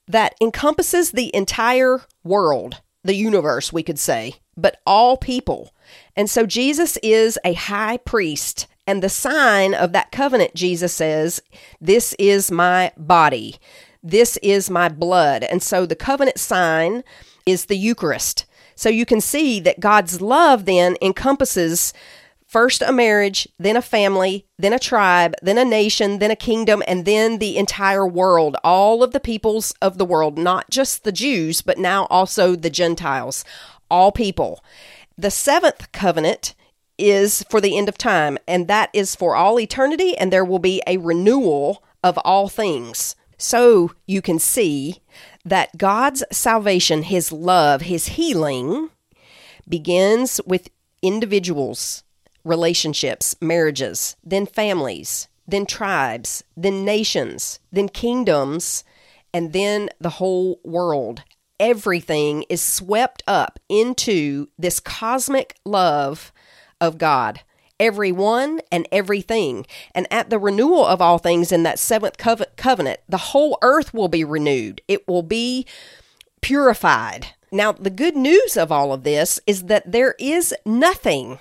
that 0.07 0.35
encompasses 0.40 1.11
the 1.11 1.35
entire 1.35 2.03
world, 2.23 2.81
the 3.03 3.14
universe, 3.14 3.73
we 3.73 3.83
could 3.83 3.99
say, 3.99 4.35
but 4.57 4.81
all 4.87 5.17
people. 5.17 5.75
And 6.14 6.29
so 6.29 6.47
Jesus 6.47 6.97
is 7.03 7.38
a 7.45 7.55
high 7.55 7.97
priest 7.97 8.67
and 8.87 9.03
the 9.03 9.09
sign 9.09 9.75
of 9.75 9.92
that 9.92 10.12
covenant, 10.12 10.55
Jesus 10.55 10.92
says, 10.92 11.40
This 11.81 12.14
is 12.18 12.51
my 12.51 12.92
body. 12.97 13.57
This 14.03 14.37
is 14.42 14.68
my 14.68 14.88
blood. 14.88 15.44
And 15.44 15.62
so 15.62 15.87
the 15.87 15.97
covenant 15.97 16.38
sign 16.38 17.03
is 17.47 17.66
the 17.66 17.77
Eucharist. 17.77 18.44
So 18.75 18.88
you 18.88 19.07
can 19.07 19.20
see 19.20 19.61
that 19.61 19.81
God's 19.81 20.20
love 20.20 20.66
then 20.66 20.97
encompasses 21.01 21.94
first 22.47 22.83
a 22.83 22.92
marriage, 22.92 23.49
then 23.59 23.77
a 23.77 23.83
family, 23.83 24.47
then 24.59 24.73
a 24.73 24.79
tribe, 24.79 25.35
then 25.42 25.59
a 25.59 25.64
nation, 25.64 26.18
then 26.18 26.31
a 26.31 26.37
kingdom, 26.37 26.83
and 26.87 27.05
then 27.05 27.38
the 27.38 27.57
entire 27.57 28.07
world, 28.07 28.57
all 28.62 29.03
of 29.03 29.12
the 29.12 29.20
peoples 29.20 29.73
of 29.81 29.99
the 29.99 30.05
world, 30.05 30.38
not 30.38 30.70
just 30.70 31.03
the 31.03 31.12
Jews, 31.12 31.62
but 31.62 31.79
now 31.79 32.07
also 32.11 32.55
the 32.55 32.70
Gentiles, 32.70 33.44
all 33.90 34.12
people. 34.12 34.62
The 35.16 35.31
seventh 35.31 35.90
covenant 35.92 36.55
is 36.99 37.45
for 37.51 37.61
the 37.61 37.77
end 37.77 37.89
of 37.89 37.99
time, 37.99 38.39
and 38.47 38.69
that 38.69 38.91
is 38.93 39.15
for 39.15 39.35
all 39.37 39.59
eternity, 39.59 40.17
and 40.17 40.33
there 40.33 40.45
will 40.45 40.59
be 40.59 40.83
a 40.87 40.99
renewal 40.99 41.83
of 42.03 42.19
all 42.25 42.49
things. 42.49 43.17
So 43.39 43.93
you 44.07 44.23
can 44.23 44.39
see 44.39 45.01
that 45.45 45.77
God's 45.77 46.25
salvation, 46.31 47.03
His 47.03 47.33
love, 47.33 47.83
His 47.83 48.09
healing 48.09 48.91
begins 49.69 50.41
with 50.47 50.71
individuals, 51.03 52.05
relationships, 52.45 53.37
marriages, 53.41 54.17
then 54.25 54.47
families, 54.47 55.29
then 55.47 55.67
tribes, 55.67 56.45
then 56.57 56.85
nations, 56.85 57.59
then 57.73 57.89
kingdoms, 57.89 58.85
and 59.33 59.53
then 59.53 59.89
the 60.01 60.11
whole 60.11 60.61
world. 60.65 61.23
Everything 61.61 62.45
is 62.49 62.63
swept 62.63 63.23
up 63.27 63.59
into 63.69 64.49
this 64.59 64.81
cosmic 64.81 65.57
love 65.65 66.33
of 66.85 66.99
God, 66.99 67.40
everyone 67.81 68.61
and 68.70 68.87
everything. 68.92 69.66
And 69.94 70.07
at 70.11 70.31
the 70.31 70.38
renewal 70.38 70.87
of 70.87 71.01
all 71.01 71.18
things 71.18 71.51
in 71.51 71.62
that 71.64 71.79
seventh 71.79 72.16
covenant, 72.18 73.01
the 73.09 73.16
whole 73.16 73.59
earth 73.62 73.92
will 73.92 74.09
be 74.09 74.25
renewed, 74.25 74.81
it 74.87 75.09
will 75.09 75.23
be 75.23 75.66
purified. 76.40 77.29
Now, 77.51 77.73
the 77.73 77.90
good 77.90 78.16
news 78.16 78.57
of 78.57 78.70
all 78.73 78.92
of 78.92 79.05
this 79.05 79.40
is 79.47 79.64
that 79.64 79.90
there 79.90 80.14
is 80.18 80.55
nothing 80.66 81.38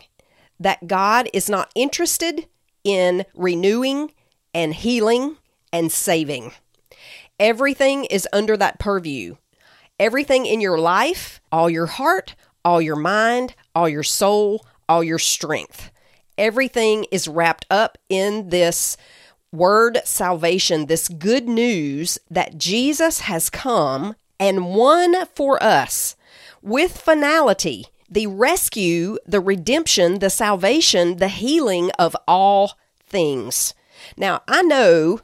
that 0.59 0.87
God 0.87 1.27
is 1.33 1.49
not 1.49 1.71
interested 1.75 2.47
in 2.83 3.25
renewing 3.33 4.11
and 4.53 4.73
healing 4.73 5.37
and 5.71 5.91
saving. 5.91 6.51
Everything 7.39 8.05
is 8.05 8.27
under 8.31 8.55
that 8.57 8.79
purview. 8.79 9.37
Everything 9.99 10.45
in 10.45 10.61
your 10.61 10.77
life, 10.77 11.41
all 11.51 11.69
your 11.69 11.87
heart, 11.87 12.35
all 12.63 12.81
your 12.81 12.95
mind, 12.95 13.55
all 13.73 13.89
your 13.89 14.03
soul, 14.03 14.65
all 14.87 15.03
your 15.03 15.19
strength. 15.19 15.91
Everything 16.37 17.05
is 17.11 17.27
wrapped 17.27 17.65
up 17.69 17.97
in 18.09 18.49
this 18.49 18.97
word 19.51 19.99
salvation, 20.03 20.87
this 20.87 21.07
good 21.07 21.47
news 21.47 22.17
that 22.29 22.57
Jesus 22.57 23.21
has 23.21 23.49
come 23.49 24.15
and 24.39 24.67
won 24.67 25.25
for 25.27 25.61
us 25.61 26.15
with 26.61 26.97
finality 26.97 27.87
the 28.09 28.27
rescue, 28.27 29.17
the 29.25 29.39
redemption, 29.39 30.19
the 30.19 30.29
salvation, 30.29 31.17
the 31.17 31.27
healing 31.27 31.89
of 31.97 32.15
all 32.27 32.77
things. 33.07 33.73
Now, 34.15 34.41
I 34.47 34.61
know 34.61 35.19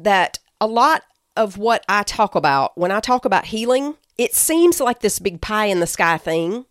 that 0.00 0.40
a 0.60 0.66
lot 0.66 1.02
of 1.36 1.56
what 1.56 1.84
I 1.88 2.02
talk 2.02 2.34
about, 2.34 2.76
when 2.76 2.90
I 2.90 2.98
talk 2.98 3.24
about 3.24 3.46
healing, 3.46 3.94
it 4.18 4.34
seems 4.34 4.80
like 4.80 5.00
this 5.00 5.18
big 5.18 5.40
pie 5.40 5.66
in 5.66 5.80
the 5.80 5.86
sky 5.86 6.18
thing. 6.18 6.66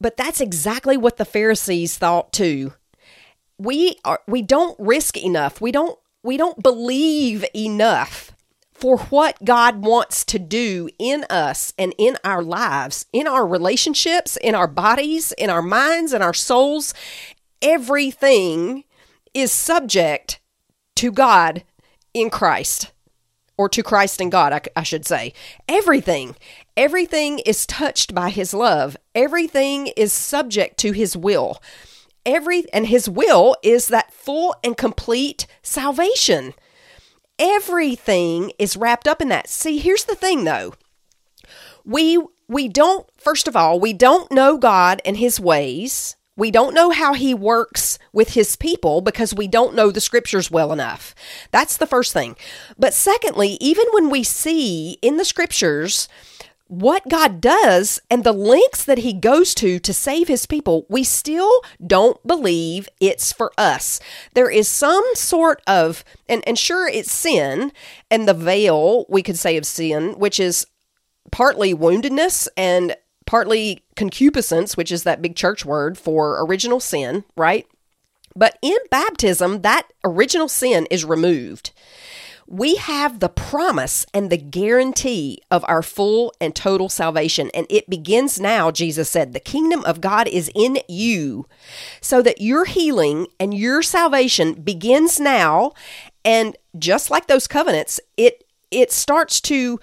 But 0.00 0.16
that's 0.16 0.40
exactly 0.40 0.96
what 0.96 1.16
the 1.16 1.24
Pharisees 1.24 1.96
thought 1.96 2.32
too. 2.32 2.72
We 3.58 3.96
are 4.04 4.20
we 4.26 4.42
don't 4.42 4.78
risk 4.78 5.16
enough. 5.16 5.60
We 5.60 5.72
don't 5.72 5.98
we 6.22 6.36
don't 6.36 6.62
believe 6.62 7.44
enough 7.54 8.32
for 8.72 8.98
what 8.98 9.42
God 9.44 9.84
wants 9.84 10.24
to 10.26 10.38
do 10.38 10.88
in 10.98 11.24
us 11.30 11.72
and 11.78 11.94
in 11.96 12.16
our 12.24 12.42
lives, 12.42 13.06
in 13.12 13.26
our 13.26 13.46
relationships, 13.46 14.36
in 14.36 14.54
our 14.54 14.66
bodies, 14.66 15.32
in 15.32 15.48
our 15.48 15.62
minds, 15.62 16.12
and 16.12 16.22
our 16.22 16.34
souls. 16.34 16.92
Everything 17.62 18.84
is 19.32 19.52
subject 19.52 20.40
to 20.96 21.12
God 21.12 21.64
in 22.12 22.30
Christ 22.30 22.92
or 23.56 23.68
to 23.68 23.82
Christ 23.82 24.20
and 24.20 24.32
God, 24.32 24.52
I, 24.52 24.60
I, 24.76 24.82
should 24.82 25.06
say. 25.06 25.32
Everything, 25.68 26.36
everything 26.76 27.38
is 27.40 27.66
touched 27.66 28.14
by 28.14 28.30
His 28.30 28.54
love. 28.54 28.96
Everything 29.14 29.88
is 29.88 30.12
subject 30.12 30.78
to 30.78 30.92
His 30.92 31.16
will. 31.16 31.62
Every 32.26 32.64
and 32.72 32.86
His 32.86 33.08
will 33.08 33.56
is 33.62 33.88
that 33.88 34.12
full 34.12 34.54
and 34.64 34.76
complete 34.76 35.46
salvation. 35.62 36.54
Everything 37.38 38.52
is 38.58 38.76
wrapped 38.76 39.08
up 39.08 39.20
in 39.20 39.28
that. 39.28 39.48
See, 39.48 39.78
here's 39.78 40.04
the 40.04 40.14
thing, 40.14 40.44
though. 40.44 40.74
We 41.84 42.18
we 42.48 42.68
don't. 42.68 43.06
First 43.16 43.48
of 43.48 43.56
all, 43.56 43.80
we 43.80 43.92
don't 43.92 44.30
know 44.30 44.56
God 44.56 45.00
and 45.04 45.16
His 45.16 45.40
ways. 45.40 46.16
We 46.36 46.50
don't 46.50 46.74
know 46.74 46.90
how 46.90 47.14
he 47.14 47.32
works 47.32 47.96
with 48.12 48.30
his 48.34 48.56
people 48.56 49.00
because 49.00 49.32
we 49.32 49.46
don't 49.46 49.74
know 49.74 49.92
the 49.92 50.00
scriptures 50.00 50.50
well 50.50 50.72
enough. 50.72 51.14
That's 51.52 51.76
the 51.76 51.86
first 51.86 52.12
thing. 52.12 52.34
But 52.76 52.92
secondly, 52.92 53.56
even 53.60 53.84
when 53.92 54.10
we 54.10 54.24
see 54.24 54.98
in 55.00 55.16
the 55.16 55.24
scriptures 55.24 56.08
what 56.68 57.08
God 57.08 57.40
does 57.40 58.00
and 58.10 58.24
the 58.24 58.32
lengths 58.32 58.84
that 58.84 58.98
he 58.98 59.12
goes 59.12 59.54
to 59.56 59.78
to 59.78 59.92
save 59.92 60.28
his 60.28 60.46
people, 60.46 60.86
we 60.88 61.04
still 61.04 61.62
don't 61.84 62.24
believe 62.26 62.88
it's 63.00 63.32
for 63.32 63.52
us. 63.58 64.00
There 64.34 64.50
is 64.50 64.66
some 64.66 65.04
sort 65.14 65.62
of, 65.66 66.04
and, 66.28 66.42
and 66.46 66.58
sure, 66.58 66.88
it's 66.88 67.12
sin, 67.12 67.72
and 68.10 68.26
the 68.26 68.34
veil, 68.34 69.04
we 69.08 69.22
could 69.22 69.38
say, 69.38 69.56
of 69.56 69.66
sin, 69.66 70.18
which 70.18 70.40
is 70.40 70.66
partly 71.30 71.74
woundedness 71.74 72.48
and 72.56 72.96
partly 73.26 73.84
concupiscence, 73.96 74.76
which 74.76 74.92
is 74.92 75.02
that 75.02 75.22
big 75.22 75.36
church 75.36 75.64
word 75.64 75.98
for 75.98 76.44
original 76.44 76.80
sin, 76.80 77.24
right? 77.36 77.66
But 78.36 78.58
in 78.62 78.76
baptism, 78.90 79.62
that 79.62 79.88
original 80.04 80.48
sin 80.48 80.86
is 80.90 81.04
removed. 81.04 81.70
We 82.46 82.76
have 82.76 83.20
the 83.20 83.28
promise 83.28 84.06
and 84.12 84.30
the 84.30 84.36
guarantee 84.36 85.40
of 85.50 85.64
our 85.66 85.82
full 85.82 86.32
and 86.40 86.54
total 86.54 86.88
salvation. 86.88 87.50
And 87.54 87.66
it 87.70 87.88
begins 87.88 88.38
now, 88.38 88.70
Jesus 88.70 89.08
said. 89.08 89.32
The 89.32 89.40
kingdom 89.40 89.84
of 89.84 90.00
God 90.00 90.28
is 90.28 90.50
in 90.54 90.78
you. 90.88 91.46
So 92.00 92.22
that 92.22 92.40
your 92.40 92.64
healing 92.64 93.26
and 93.40 93.54
your 93.54 93.82
salvation 93.82 94.54
begins 94.54 95.18
now. 95.18 95.72
And 96.24 96.56
just 96.78 97.10
like 97.10 97.26
those 97.26 97.46
covenants, 97.46 98.00
it 98.16 98.44
it 98.70 98.90
starts 98.90 99.40
to 99.42 99.78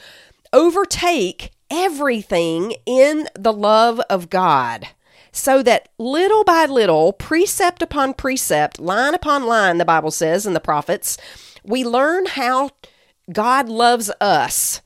overtake 0.51 1.51
everything 1.69 2.75
in 2.85 3.27
the 3.33 3.53
love 3.53 4.01
of 4.09 4.29
God 4.29 4.89
so 5.31 5.63
that 5.63 5.89
little 5.97 6.43
by 6.43 6.65
little, 6.65 7.13
precept 7.13 7.81
upon 7.81 8.13
precept, 8.13 8.79
line 8.79 9.13
upon 9.13 9.45
line, 9.45 9.77
the 9.77 9.85
Bible 9.85 10.11
says 10.11 10.45
and 10.45 10.55
the 10.55 10.59
prophets, 10.59 11.17
we 11.63 11.83
learn 11.83 12.25
how 12.25 12.71
God 13.31 13.69
loves 13.69 14.11
us 14.19 14.81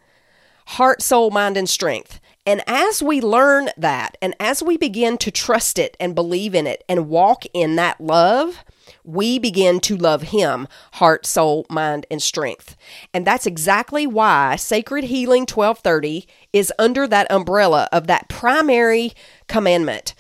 heart, 0.67 1.01
soul, 1.01 1.29
mind, 1.29 1.57
and 1.57 1.69
strength. 1.69 2.19
And 2.47 2.61
as 2.67 3.01
we 3.01 3.21
learn 3.21 3.69
that, 3.77 4.17
and 4.21 4.35
as 4.39 4.61
we 4.61 4.77
begin 4.77 5.17
to 5.19 5.31
trust 5.31 5.79
it 5.79 5.97
and 5.99 6.13
believe 6.13 6.53
in 6.53 6.67
it 6.67 6.83
and 6.87 7.09
walk 7.09 7.43
in 7.53 7.75
that 7.75 7.99
love, 7.99 8.63
we 9.03 9.39
begin 9.39 9.79
to 9.81 9.97
love 9.97 10.23
Him, 10.23 10.67
heart, 10.93 11.25
soul, 11.25 11.65
mind, 11.69 12.05
and 12.11 12.21
strength. 12.21 12.75
And 13.13 13.25
that's 13.25 13.47
exactly 13.47 14.05
why 14.05 14.55
Sacred 14.57 15.05
Healing 15.05 15.41
1230 15.41 16.27
is 16.53 16.73
under 16.77 17.07
that 17.07 17.31
umbrella 17.31 17.89
of 17.91 18.07
that 18.07 18.29
primary 18.29 19.13
commandment. 19.47 20.13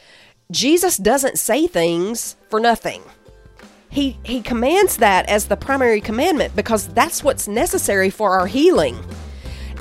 Jesus 0.51 0.97
doesn't 0.97 1.37
say 1.37 1.67
things 1.67 2.35
for 2.49 2.59
nothing. 2.59 3.03
He, 3.95 4.17
he 4.23 4.41
commands 4.41 4.97
that 4.97 5.25
as 5.29 5.45
the 5.45 5.55
primary 5.55 6.01
commandment 6.01 6.53
because 6.53 6.89
that's 6.89 7.23
what's 7.23 7.47
necessary 7.47 8.09
for 8.09 8.31
our 8.37 8.45
healing. 8.45 8.97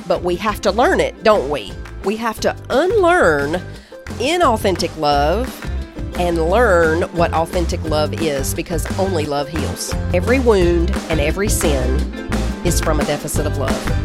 But 0.06 0.22
we 0.22 0.36
have 0.36 0.60
to 0.60 0.70
learn 0.70 1.00
it, 1.00 1.24
don't 1.24 1.50
we? 1.50 1.72
We 2.04 2.14
have 2.18 2.38
to 2.42 2.56
unlearn 2.70 3.60
inauthentic 4.20 4.96
love 4.98 5.50
and 6.16 6.48
learn 6.48 7.02
what 7.14 7.34
authentic 7.34 7.82
love 7.82 8.22
is 8.22 8.54
because 8.54 8.86
only 9.00 9.26
love 9.26 9.48
heals. 9.48 9.92
Every 10.14 10.38
wound 10.38 10.92
and 11.08 11.18
every 11.18 11.48
sin 11.48 11.98
is 12.64 12.80
from 12.80 13.00
a 13.00 13.04
deficit 13.04 13.46
of 13.46 13.58
love. 13.58 14.04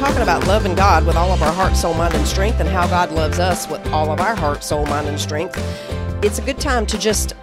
Talking 0.00 0.22
about 0.22 0.46
loving 0.46 0.74
God 0.74 1.04
with 1.04 1.14
all 1.14 1.30
of 1.30 1.42
our 1.42 1.52
heart, 1.52 1.76
soul, 1.76 1.92
mind, 1.92 2.14
and 2.14 2.26
strength, 2.26 2.58
and 2.58 2.66
how 2.66 2.86
God 2.86 3.12
loves 3.12 3.38
us 3.38 3.68
with 3.68 3.86
all 3.88 4.10
of 4.10 4.18
our 4.18 4.34
heart, 4.34 4.64
soul, 4.64 4.86
mind, 4.86 5.06
and 5.06 5.20
strength, 5.20 5.62
it's 6.24 6.38
a 6.38 6.42
good 6.42 6.58
time 6.58 6.86
to 6.86 6.96
just 6.96 7.34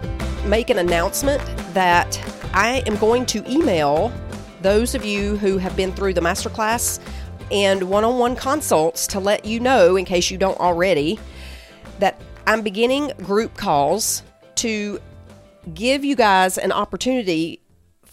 make 0.44 0.68
an 0.68 0.78
announcement 0.78 1.40
that 1.72 2.20
I 2.52 2.82
am 2.84 2.96
going 2.96 3.26
to 3.26 3.48
email 3.48 4.12
those 4.60 4.96
of 4.96 5.04
you 5.04 5.36
who 5.36 5.58
have 5.58 5.76
been 5.76 5.92
through 5.92 6.14
the 6.14 6.20
masterclass 6.20 6.98
and 7.52 7.84
one 7.84 8.02
on 8.02 8.18
one 8.18 8.34
consults 8.34 9.06
to 9.06 9.20
let 9.20 9.44
you 9.44 9.60
know, 9.60 9.94
in 9.94 10.04
case 10.04 10.28
you 10.28 10.36
don't 10.36 10.58
already, 10.58 11.20
that 12.00 12.20
I'm 12.48 12.62
beginning 12.62 13.12
group 13.18 13.56
calls 13.56 14.24
to 14.56 14.98
give 15.74 16.04
you 16.04 16.16
guys 16.16 16.58
an 16.58 16.72
opportunity 16.72 17.60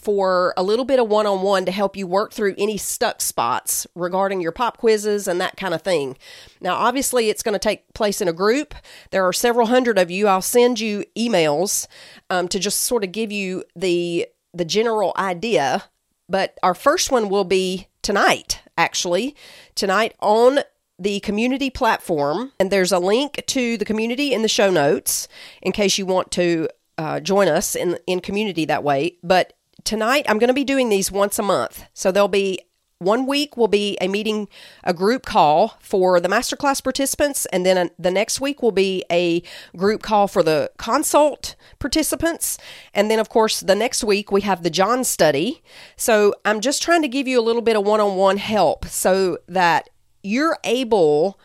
for 0.06 0.54
a 0.56 0.62
little 0.62 0.84
bit 0.84 1.00
of 1.00 1.08
one 1.08 1.26
on 1.26 1.42
one 1.42 1.64
to 1.64 1.72
help 1.72 1.96
you 1.96 2.06
work 2.06 2.32
through 2.32 2.54
any 2.56 2.76
stuck 2.76 3.20
spots 3.20 3.88
regarding 3.96 4.40
your 4.40 4.52
pop 4.52 4.76
quizzes 4.76 5.26
and 5.26 5.40
that 5.40 5.56
kind 5.56 5.74
of 5.74 5.82
thing. 5.82 6.16
Now, 6.60 6.76
obviously, 6.76 7.28
it's 7.28 7.42
going 7.42 7.54
to 7.54 7.58
take 7.58 7.92
place 7.92 8.20
in 8.20 8.28
a 8.28 8.32
group. 8.32 8.72
There 9.10 9.26
are 9.26 9.32
several 9.32 9.66
hundred 9.66 9.98
of 9.98 10.08
you. 10.08 10.28
I'll 10.28 10.40
send 10.40 10.78
you 10.78 11.04
emails 11.18 11.88
um, 12.30 12.46
to 12.46 12.60
just 12.60 12.82
sort 12.82 13.02
of 13.02 13.10
give 13.10 13.32
you 13.32 13.64
the 13.74 14.28
the 14.54 14.64
general 14.64 15.12
idea. 15.16 15.82
But 16.28 16.56
our 16.62 16.74
first 16.74 17.10
one 17.10 17.28
will 17.28 17.44
be 17.44 17.88
tonight, 18.00 18.60
actually, 18.78 19.34
tonight 19.74 20.14
on 20.20 20.60
the 21.00 21.18
community 21.18 21.68
platform. 21.68 22.52
And 22.60 22.70
there's 22.70 22.92
a 22.92 23.00
link 23.00 23.42
to 23.48 23.76
the 23.76 23.84
community 23.84 24.32
in 24.32 24.42
the 24.42 24.48
show 24.48 24.70
notes 24.70 25.26
in 25.62 25.72
case 25.72 25.98
you 25.98 26.06
want 26.06 26.30
to 26.30 26.68
uh, 26.96 27.18
join 27.18 27.48
us 27.48 27.74
in, 27.74 27.98
in 28.06 28.20
community 28.20 28.64
that 28.66 28.84
way. 28.84 29.18
But 29.24 29.52
tonight 29.86 30.26
I'm 30.28 30.38
going 30.38 30.48
to 30.48 30.54
be 30.54 30.64
doing 30.64 30.88
these 30.88 31.10
once 31.10 31.38
a 31.38 31.42
month. 31.42 31.84
So 31.94 32.10
there'll 32.10 32.28
be 32.28 32.60
one 32.98 33.26
week 33.26 33.56
will 33.56 33.68
be 33.68 33.98
a 34.00 34.08
meeting, 34.08 34.48
a 34.82 34.94
group 34.94 35.26
call 35.26 35.76
for 35.80 36.18
the 36.18 36.28
masterclass 36.28 36.82
participants, 36.82 37.46
and 37.46 37.64
then 37.64 37.90
the 37.98 38.10
next 38.10 38.40
week 38.40 38.62
will 38.62 38.72
be 38.72 39.04
a 39.10 39.42
group 39.76 40.02
call 40.02 40.26
for 40.28 40.42
the 40.42 40.70
consult 40.78 41.56
participants. 41.78 42.56
And 42.94 43.10
then, 43.10 43.18
of 43.18 43.28
course, 43.28 43.60
the 43.60 43.74
next 43.74 44.02
week 44.02 44.32
we 44.32 44.40
have 44.42 44.62
the 44.62 44.70
John 44.70 45.04
study. 45.04 45.62
So 45.96 46.34
I'm 46.44 46.60
just 46.60 46.82
trying 46.82 47.02
to 47.02 47.08
give 47.08 47.28
you 47.28 47.38
a 47.38 47.42
little 47.42 47.62
bit 47.62 47.76
of 47.76 47.84
one 47.84 48.00
on 48.00 48.16
one 48.16 48.38
help 48.38 48.86
so 48.86 49.38
that 49.46 49.90
you're 50.22 50.58
able 50.64 51.38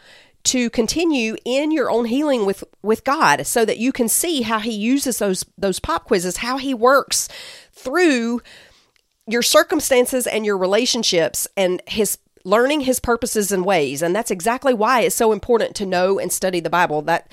to 0.43 0.69
continue 0.69 1.35
in 1.45 1.71
your 1.71 1.91
own 1.91 2.05
healing 2.05 2.45
with 2.45 2.63
with 2.81 3.03
God 3.03 3.45
so 3.45 3.63
that 3.63 3.77
you 3.77 3.91
can 3.91 4.07
see 4.07 4.41
how 4.41 4.59
he 4.59 4.71
uses 4.71 5.19
those 5.19 5.45
those 5.57 5.79
pop 5.79 6.05
quizzes 6.05 6.37
how 6.37 6.57
he 6.57 6.73
works 6.73 7.29
through 7.73 8.41
your 9.27 9.41
circumstances 9.41 10.27
and 10.27 10.45
your 10.45 10.57
relationships 10.57 11.47
and 11.55 11.81
his 11.87 12.17
learning 12.43 12.81
his 12.81 12.99
purposes 12.99 13.51
and 13.51 13.63
ways. 13.63 14.01
And 14.01 14.15
that's 14.15 14.31
exactly 14.31 14.73
why 14.73 15.01
it's 15.01 15.15
so 15.15 15.31
important 15.31 15.75
to 15.75 15.85
know 15.85 16.19
and 16.19 16.31
study 16.31 16.59
the 16.59 16.69
bible. 16.69 17.01
That 17.03 17.31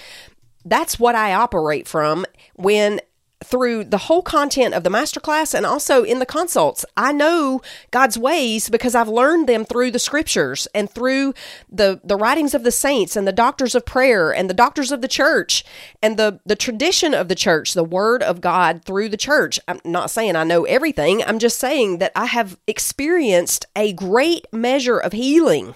that's 0.64 0.98
what 0.98 1.14
i 1.14 1.32
operate 1.32 1.88
from 1.88 2.26
when 2.54 3.00
through 3.48 3.84
the 3.84 3.98
whole 3.98 4.22
content 4.22 4.74
of 4.74 4.84
the 4.84 4.90
masterclass 4.90 5.54
and 5.54 5.64
also 5.64 6.04
in 6.04 6.18
the 6.18 6.26
consults. 6.26 6.84
I 6.96 7.12
know 7.12 7.62
God's 7.90 8.18
ways 8.18 8.68
because 8.68 8.94
I've 8.94 9.08
learned 9.08 9.48
them 9.48 9.64
through 9.64 9.90
the 9.90 9.98
scriptures 9.98 10.68
and 10.74 10.90
through 10.90 11.32
the, 11.70 12.00
the 12.04 12.16
writings 12.16 12.54
of 12.54 12.62
the 12.62 12.70
saints 12.70 13.16
and 13.16 13.26
the 13.26 13.32
doctors 13.32 13.74
of 13.74 13.86
prayer 13.86 14.34
and 14.34 14.50
the 14.50 14.54
doctors 14.54 14.92
of 14.92 15.00
the 15.00 15.08
church 15.08 15.64
and 16.02 16.18
the, 16.18 16.40
the 16.44 16.56
tradition 16.56 17.14
of 17.14 17.28
the 17.28 17.34
church, 17.34 17.72
the 17.72 17.84
word 17.84 18.22
of 18.22 18.40
God 18.40 18.84
through 18.84 19.08
the 19.08 19.16
church. 19.16 19.58
I'm 19.66 19.80
not 19.84 20.10
saying 20.10 20.36
I 20.36 20.44
know 20.44 20.64
everything. 20.64 21.22
I'm 21.24 21.38
just 21.38 21.58
saying 21.58 21.98
that 21.98 22.12
I 22.14 22.26
have 22.26 22.58
experienced 22.66 23.64
a 23.74 23.92
great 23.94 24.46
measure 24.52 24.98
of 24.98 25.12
healing 25.12 25.74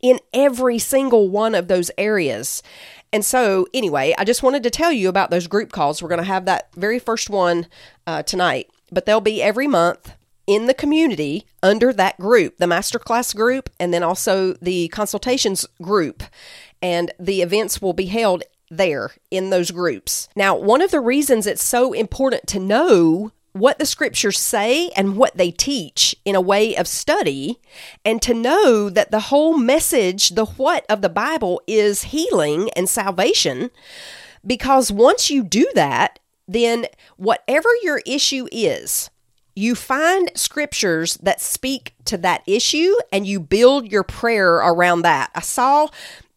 in 0.00 0.18
every 0.32 0.78
single 0.78 1.28
one 1.28 1.54
of 1.54 1.68
those 1.68 1.90
areas. 1.98 2.62
And 3.12 3.24
so, 3.24 3.66
anyway, 3.74 4.14
I 4.18 4.24
just 4.24 4.42
wanted 4.42 4.62
to 4.62 4.70
tell 4.70 4.92
you 4.92 5.08
about 5.08 5.30
those 5.30 5.46
group 5.46 5.72
calls. 5.72 6.02
We're 6.02 6.08
going 6.08 6.18
to 6.18 6.24
have 6.24 6.44
that 6.44 6.68
very 6.76 6.98
first 6.98 7.28
one 7.28 7.66
uh, 8.06 8.22
tonight, 8.22 8.70
but 8.92 9.04
they'll 9.04 9.20
be 9.20 9.42
every 9.42 9.66
month 9.66 10.14
in 10.46 10.66
the 10.66 10.74
community 10.74 11.46
under 11.62 11.92
that 11.92 12.18
group, 12.18 12.58
the 12.58 12.66
masterclass 12.66 13.34
group, 13.34 13.68
and 13.78 13.92
then 13.92 14.02
also 14.02 14.54
the 14.54 14.88
consultations 14.88 15.66
group. 15.82 16.22
And 16.82 17.12
the 17.18 17.42
events 17.42 17.82
will 17.82 17.92
be 17.92 18.06
held 18.06 18.42
there 18.70 19.12
in 19.30 19.50
those 19.50 19.70
groups. 19.70 20.28
Now, 20.36 20.56
one 20.56 20.80
of 20.80 20.92
the 20.92 21.00
reasons 21.00 21.46
it's 21.46 21.62
so 21.62 21.92
important 21.92 22.46
to 22.48 22.60
know 22.60 23.32
what 23.52 23.78
the 23.78 23.86
scriptures 23.86 24.38
say 24.38 24.90
and 24.90 25.16
what 25.16 25.36
they 25.36 25.50
teach 25.50 26.14
in 26.24 26.34
a 26.34 26.40
way 26.40 26.76
of 26.76 26.86
study, 26.86 27.60
and 28.04 28.22
to 28.22 28.34
know 28.34 28.88
that 28.88 29.10
the 29.10 29.20
whole 29.20 29.56
message, 29.56 30.30
the 30.30 30.44
what 30.44 30.86
of 30.88 31.02
the 31.02 31.08
Bible 31.08 31.60
is 31.66 32.04
healing 32.04 32.70
and 32.76 32.88
salvation. 32.88 33.70
Because 34.46 34.90
once 34.92 35.30
you 35.30 35.42
do 35.42 35.68
that, 35.74 36.18
then 36.48 36.86
whatever 37.16 37.68
your 37.82 38.00
issue 38.06 38.46
is, 38.50 39.10
you 39.54 39.74
find 39.74 40.30
scriptures 40.34 41.16
that 41.22 41.40
speak 41.40 41.94
to 42.04 42.16
that 42.18 42.42
issue 42.46 42.94
and 43.12 43.26
you 43.26 43.40
build 43.40 43.90
your 43.90 44.04
prayer 44.04 44.54
around 44.54 45.02
that. 45.02 45.30
I 45.34 45.40
saw 45.40 45.88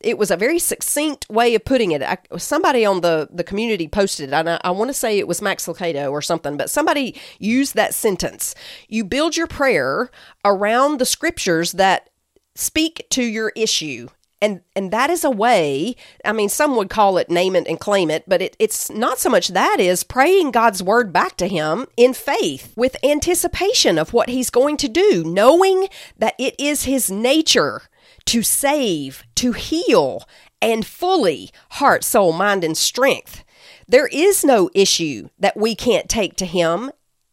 it 0.04 0.18
was 0.18 0.32
a 0.32 0.38
very 0.38 0.60
succinct 0.60 1.30
way 1.30 1.56
of 1.56 1.66
putting 1.66 1.92
it. 1.92 2.02
I, 2.02 2.18
somebody 2.38 2.86
on 2.86 3.02
the, 3.02 3.30
the 3.32 3.44
community 3.44 3.88
posted 3.88 4.34
and 4.34 4.50
I, 4.50 4.62
I 4.64 4.72
want 4.72 4.90
to 4.90 4.94
say 4.94 5.18
it 5.18 5.28
was 5.28 5.42
Max 5.42 5.66
Lucado 5.66 6.12
or 6.12 6.22
something, 6.22 6.58
but 6.58 6.70
somebody 6.70 7.20
used 7.40 7.76
that 7.76 7.94
sentence. 7.94 8.54
You 8.88 9.04
build 9.04 9.38
your 9.38 9.48
prayer 9.48 10.12
around 10.46 11.00
the 11.00 11.06
scriptures 11.06 11.74
that 11.74 12.10
speak 12.56 13.08
to 13.12 13.24
your 13.24 13.52
issue. 13.56 14.10
And, 14.42 14.60
and 14.76 14.92
that 14.92 15.10
is 15.10 15.24
a 15.24 15.32
way, 15.32 15.96
I 16.26 16.34
mean, 16.34 16.50
some 16.50 16.76
would 16.76 16.90
call 16.90 17.18
it 17.18 17.30
name 17.30 17.56
it 17.56 17.66
and 17.66 17.80
claim 17.80 18.12
it, 18.12 18.26
but 18.28 18.42
it, 18.42 18.58
it's 18.60 18.90
not 18.90 19.18
so 19.18 19.30
much 19.30 19.48
that 19.50 19.78
is 19.80 20.04
praying 20.04 20.52
God's 20.52 20.84
word 20.84 21.14
back 21.14 21.38
to 21.38 21.48
Him 21.48 21.88
in 21.96 22.14
faith 22.14 22.74
with 22.76 22.98
anticipation 23.06 23.98
of 23.98 24.12
what 24.12 24.28
He's 24.28 24.50
going 24.50 24.76
to 24.78 24.90
do, 24.90 25.24
knowing 25.26 25.88
that 26.18 26.36
it 26.38 26.56
is 26.60 26.84
His 26.84 27.10
nature 27.10 27.84
to 28.26 28.42
save, 28.42 29.24
to 29.36 29.52
heal, 29.52 30.28
and 30.62 30.86
fully 30.86 31.52
heart, 31.72 32.04
soul, 32.04 32.32
mind, 32.32 32.64
and 32.64 32.78
strength. 32.78 33.44
There 33.88 34.08
is 34.08 34.44
no 34.44 34.70
issue 34.74 35.30
that 35.40 35.58
we 35.58 35.76
can't 35.76 36.10
take 36.10 36.36
to 36.38 36.46
Him 36.46 36.92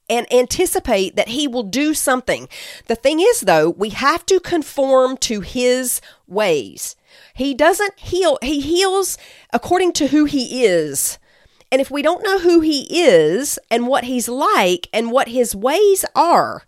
and 0.09 0.31
anticipate 0.33 1.15
that 1.15 1.29
He 1.29 1.47
will 1.47 1.63
do 1.63 1.95
something. 1.95 2.49
The 2.87 2.97
thing 2.97 3.21
is, 3.21 3.43
though, 3.43 3.71
we 3.71 3.91
have 3.91 4.27
to 4.27 4.41
conform 4.41 5.17
to 5.19 5.41
His 5.41 6.01
ways. 6.27 6.97
He 7.35 7.55
doesn't 7.55 7.99
heal, 8.01 8.39
He 8.43 8.61
heals 8.61 9.17
according 9.53 9.93
to 9.95 10.09
who 10.09 10.25
He 10.25 10.65
is. 10.65 11.19
And 11.73 11.81
if 11.81 11.91
we 11.91 12.03
don't 12.03 12.25
know 12.25 12.41
who 12.41 12.61
He 12.61 12.87
is 13.01 13.59
and 13.71 13.87
what 13.87 14.05
He's 14.05 14.29
like 14.29 14.89
and 14.93 15.13
what 15.13 15.29
His 15.29 15.55
ways 15.55 16.05
are, 16.17 16.65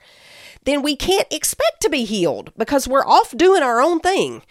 then 0.65 0.83
we 0.83 0.97
can't 0.97 1.33
expect 1.33 1.81
to 1.81 1.91
be 1.91 2.05
healed 2.05 2.53
because 2.57 2.89
we're 2.89 3.07
off 3.07 3.37
doing 3.37 3.63
our 3.63 3.81
own 3.81 4.01
thing. 4.01 4.43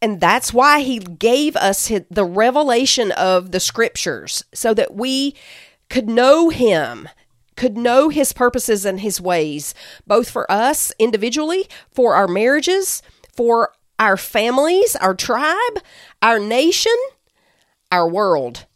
And 0.00 0.20
that's 0.20 0.52
why 0.52 0.80
he 0.80 0.98
gave 0.98 1.56
us 1.56 1.90
the 2.10 2.24
revelation 2.24 3.12
of 3.12 3.52
the 3.52 3.60
scriptures 3.60 4.44
so 4.52 4.74
that 4.74 4.94
we 4.94 5.34
could 5.88 6.08
know 6.08 6.50
him, 6.50 7.08
could 7.56 7.76
know 7.76 8.08
his 8.08 8.32
purposes 8.32 8.84
and 8.84 9.00
his 9.00 9.20
ways, 9.20 9.74
both 10.06 10.28
for 10.28 10.50
us 10.50 10.92
individually, 10.98 11.68
for 11.90 12.14
our 12.14 12.28
marriages, 12.28 13.02
for 13.34 13.72
our 13.98 14.16
families, 14.16 14.96
our 14.96 15.14
tribe, 15.14 15.78
our 16.20 16.38
nation, 16.38 16.96
our 17.90 18.08
world, 18.08 18.66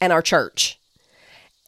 and 0.00 0.12
our 0.12 0.22
church. 0.22 0.78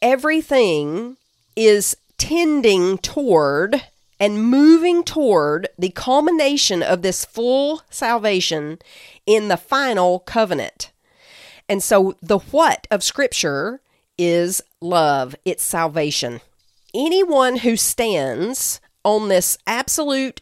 Everything 0.01 1.17
is 1.55 1.97
tending 2.17 2.97
toward 2.97 3.83
and 4.19 4.43
moving 4.43 5.03
toward 5.03 5.67
the 5.77 5.89
culmination 5.89 6.81
of 6.81 7.01
this 7.01 7.25
full 7.25 7.81
salvation 7.89 8.79
in 9.25 9.47
the 9.47 9.57
final 9.57 10.19
covenant. 10.19 10.91
And 11.69 11.83
so 11.83 12.15
the 12.21 12.39
what 12.39 12.87
of 12.89 13.03
Scripture 13.03 13.81
is 14.17 14.61
love, 14.81 15.35
it's 15.45 15.63
salvation. 15.63 16.41
Anyone 16.93 17.57
who 17.57 17.75
stands 17.75 18.79
on 19.03 19.27
this 19.27 19.57
absolute 19.67 20.41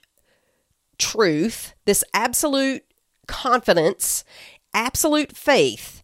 truth, 0.98 1.74
this 1.86 2.04
absolute 2.14 2.84
confidence, 3.28 4.24
absolute 4.74 5.36
faith 5.36 6.04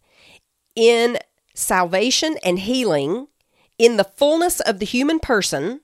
in 0.74 1.18
salvation 1.54 2.36
and 2.42 2.58
healing, 2.58 3.28
in 3.78 3.96
the 3.96 4.04
fullness 4.04 4.60
of 4.60 4.78
the 4.78 4.86
human 4.86 5.18
person, 5.18 5.80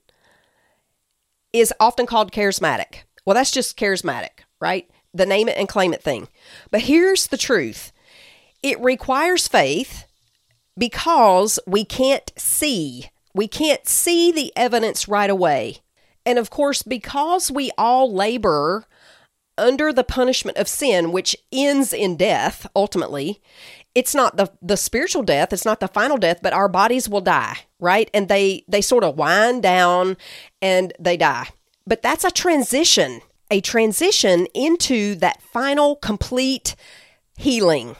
is 1.52 1.72
often 1.80 2.06
called 2.06 2.32
charismatic. 2.32 3.04
Well, 3.24 3.34
that's 3.34 3.50
just 3.50 3.78
charismatic, 3.78 4.40
right? 4.60 4.88
The 5.12 5.26
name 5.26 5.48
it 5.48 5.56
and 5.56 5.68
claim 5.68 5.92
it 5.92 6.02
thing. 6.02 6.28
But 6.70 6.82
here's 6.82 7.28
the 7.28 7.36
truth 7.36 7.92
it 8.62 8.80
requires 8.80 9.48
faith 9.48 10.06
because 10.76 11.58
we 11.66 11.84
can't 11.84 12.30
see. 12.36 13.10
We 13.34 13.48
can't 13.48 13.86
see 13.86 14.32
the 14.32 14.52
evidence 14.56 15.08
right 15.08 15.30
away. 15.30 15.78
And 16.24 16.38
of 16.38 16.50
course, 16.50 16.82
because 16.82 17.50
we 17.50 17.70
all 17.78 18.12
labor 18.12 18.86
under 19.56 19.92
the 19.92 20.04
punishment 20.04 20.56
of 20.56 20.68
sin, 20.68 21.12
which 21.12 21.36
ends 21.52 21.92
in 21.92 22.16
death 22.16 22.66
ultimately, 22.74 23.40
it's 23.98 24.14
not 24.14 24.36
the 24.36 24.46
the 24.62 24.76
spiritual 24.76 25.22
death 25.22 25.52
it's 25.52 25.64
not 25.64 25.80
the 25.80 25.88
final 25.88 26.16
death 26.16 26.38
but 26.42 26.52
our 26.52 26.68
bodies 26.68 27.08
will 27.08 27.20
die 27.20 27.58
right? 27.80 28.10
And 28.12 28.28
they 28.28 28.64
they 28.68 28.80
sort 28.80 29.04
of 29.04 29.16
wind 29.16 29.62
down 29.62 30.16
and 30.60 30.92
they 30.98 31.16
die. 31.16 31.48
But 31.86 32.02
that's 32.02 32.24
a 32.24 32.30
transition 32.30 33.20
a 33.50 33.60
transition 33.60 34.46
into 34.54 35.14
that 35.16 35.40
final 35.40 35.96
complete 35.96 36.76
healing 37.38 37.96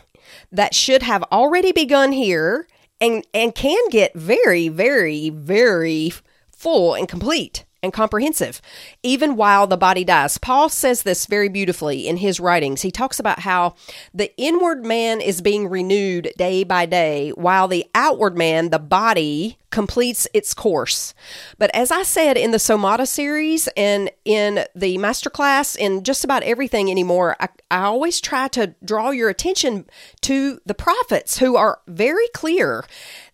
that 0.53 0.75
should 0.75 1.03
have 1.03 1.23
already 1.33 1.73
begun 1.73 2.13
here 2.13 2.67
and 3.01 3.27
and 3.33 3.55
can 3.55 3.89
get 3.91 4.15
very 4.15 4.69
very 4.69 5.31
very 5.31 6.13
full 6.51 6.95
and 6.95 7.09
complete 7.09 7.65
and 7.83 7.93
comprehensive, 7.93 8.61
even 9.03 9.37
while 9.37 9.67
the 9.67 9.77
body 9.77 10.05
dies. 10.05 10.39
Paul 10.39 10.69
says 10.69 11.03
this 11.03 11.27
very 11.27 11.49
beautifully 11.49 12.09
in 12.09 12.17
his 12.17 12.41
writings. 12.41 12.83
He 12.83 12.91
talks 12.91 13.21
about 13.21 13.41
how 13.41 13.75
the 14.15 14.35
inward 14.37 14.85
man 14.85 15.21
is 15.21 15.41
being 15.41 15.69
renewed 15.69 16.33
day 16.37 16.65
by 16.65 16.87
day, 16.87 17.31
while 17.31 17.69
the 17.69 17.87
outward 17.95 18.37
man, 18.37 18.71
the 18.71 18.79
body, 18.79 19.58
completes 19.71 20.27
its 20.33 20.55
course. 20.55 21.15
But 21.59 21.71
as 21.75 21.91
I 21.91 22.03
said 22.03 22.37
in 22.37 22.53
the 22.53 22.59
Somata 22.59 23.07
series 23.07 23.69
and 23.77 24.11
in 24.25 24.65
the 24.75 24.97
masterclass, 24.97 25.77
in 25.77 26.05
just 26.05 26.25
about 26.25 26.43
everything 26.43 26.91
anymore, 26.91 27.37
I, 27.39 27.49
I 27.71 27.83
always 27.83 28.21
try 28.21 28.49
to 28.49 28.75
draw 28.85 29.11
your 29.11 29.29
attention 29.29 29.87
to 30.23 30.61
the 30.65 30.75
prophets 30.75 31.39
who 31.39 31.57
are 31.57 31.81
very 31.87 32.29
clear 32.35 32.85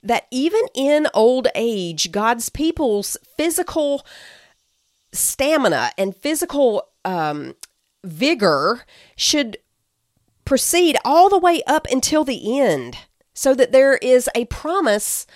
that 0.03 0.26
even 0.30 0.62
in 0.74 1.07
old 1.14 1.49
age, 1.55 2.11
God's 2.11 2.49
people's 2.49 3.16
physical 3.37 4.05
stamina 5.12 5.93
and 5.97 6.16
physical 6.16 6.89
um, 7.05 7.55
vigor 8.03 8.82
should 9.16 9.59
proceed 10.45 10.97
all 11.05 11.28
the 11.28 11.39
way 11.39 11.62
up 11.66 11.87
until 11.91 12.24
the 12.24 12.61
end 12.61 12.99
so 13.35 13.55
that 13.55 13.72
there 13.72 13.95
is 13.97 14.28
a 14.35 14.45
promise 14.47 15.26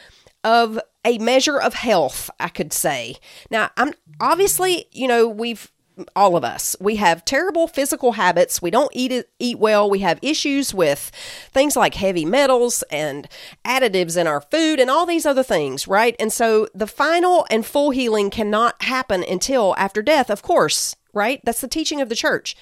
of 0.49 0.81
a 1.05 1.19
measure 1.19 1.61
of 1.61 1.75
health, 1.75 2.31
I 2.41 2.49
could 2.49 2.73
say. 2.73 3.17
Now, 3.51 3.69
I'm 3.77 3.93
obviously, 4.19 4.87
you 4.93 5.07
know, 5.07 5.29
we've 5.29 5.71
all 6.17 6.37
of 6.37 6.45
us. 6.45 6.75
We 6.81 6.97
have 6.97 7.25
terrible 7.25 7.67
physical 7.67 8.13
habits. 8.13 8.63
We 8.63 8.71
don't 8.71 8.91
eat 8.95 9.27
eat 9.39 9.59
well. 9.59 9.91
We 9.91 9.99
have 9.99 10.19
issues 10.23 10.73
with 10.73 11.11
things 11.53 11.77
like 11.77 11.95
heavy 11.95 12.25
metals 12.25 12.83
and 12.91 13.29
additives 13.65 14.17
in 14.17 14.27
our 14.27 14.41
food 14.41 14.81
and 14.81 14.89
all 14.89 15.05
these 15.05 15.27
other 15.27 15.43
things, 15.43 15.87
right? 15.87 16.17
And 16.19 16.33
so 16.33 16.69
the 16.75 16.87
final 16.87 17.47
and 17.51 17.67
full 17.67 17.91
healing 17.91 18.31
cannot 18.31 18.81
happen 18.85 19.25
until 19.29 19.75
after 19.77 20.01
death, 20.01 20.31
of 20.31 20.41
course, 20.41 20.95
right? 21.13 21.41
That's 21.45 21.61
the 21.61 21.69
teaching 21.69 22.01
of 22.01 22.09
the 22.09 22.15
church. 22.15 22.57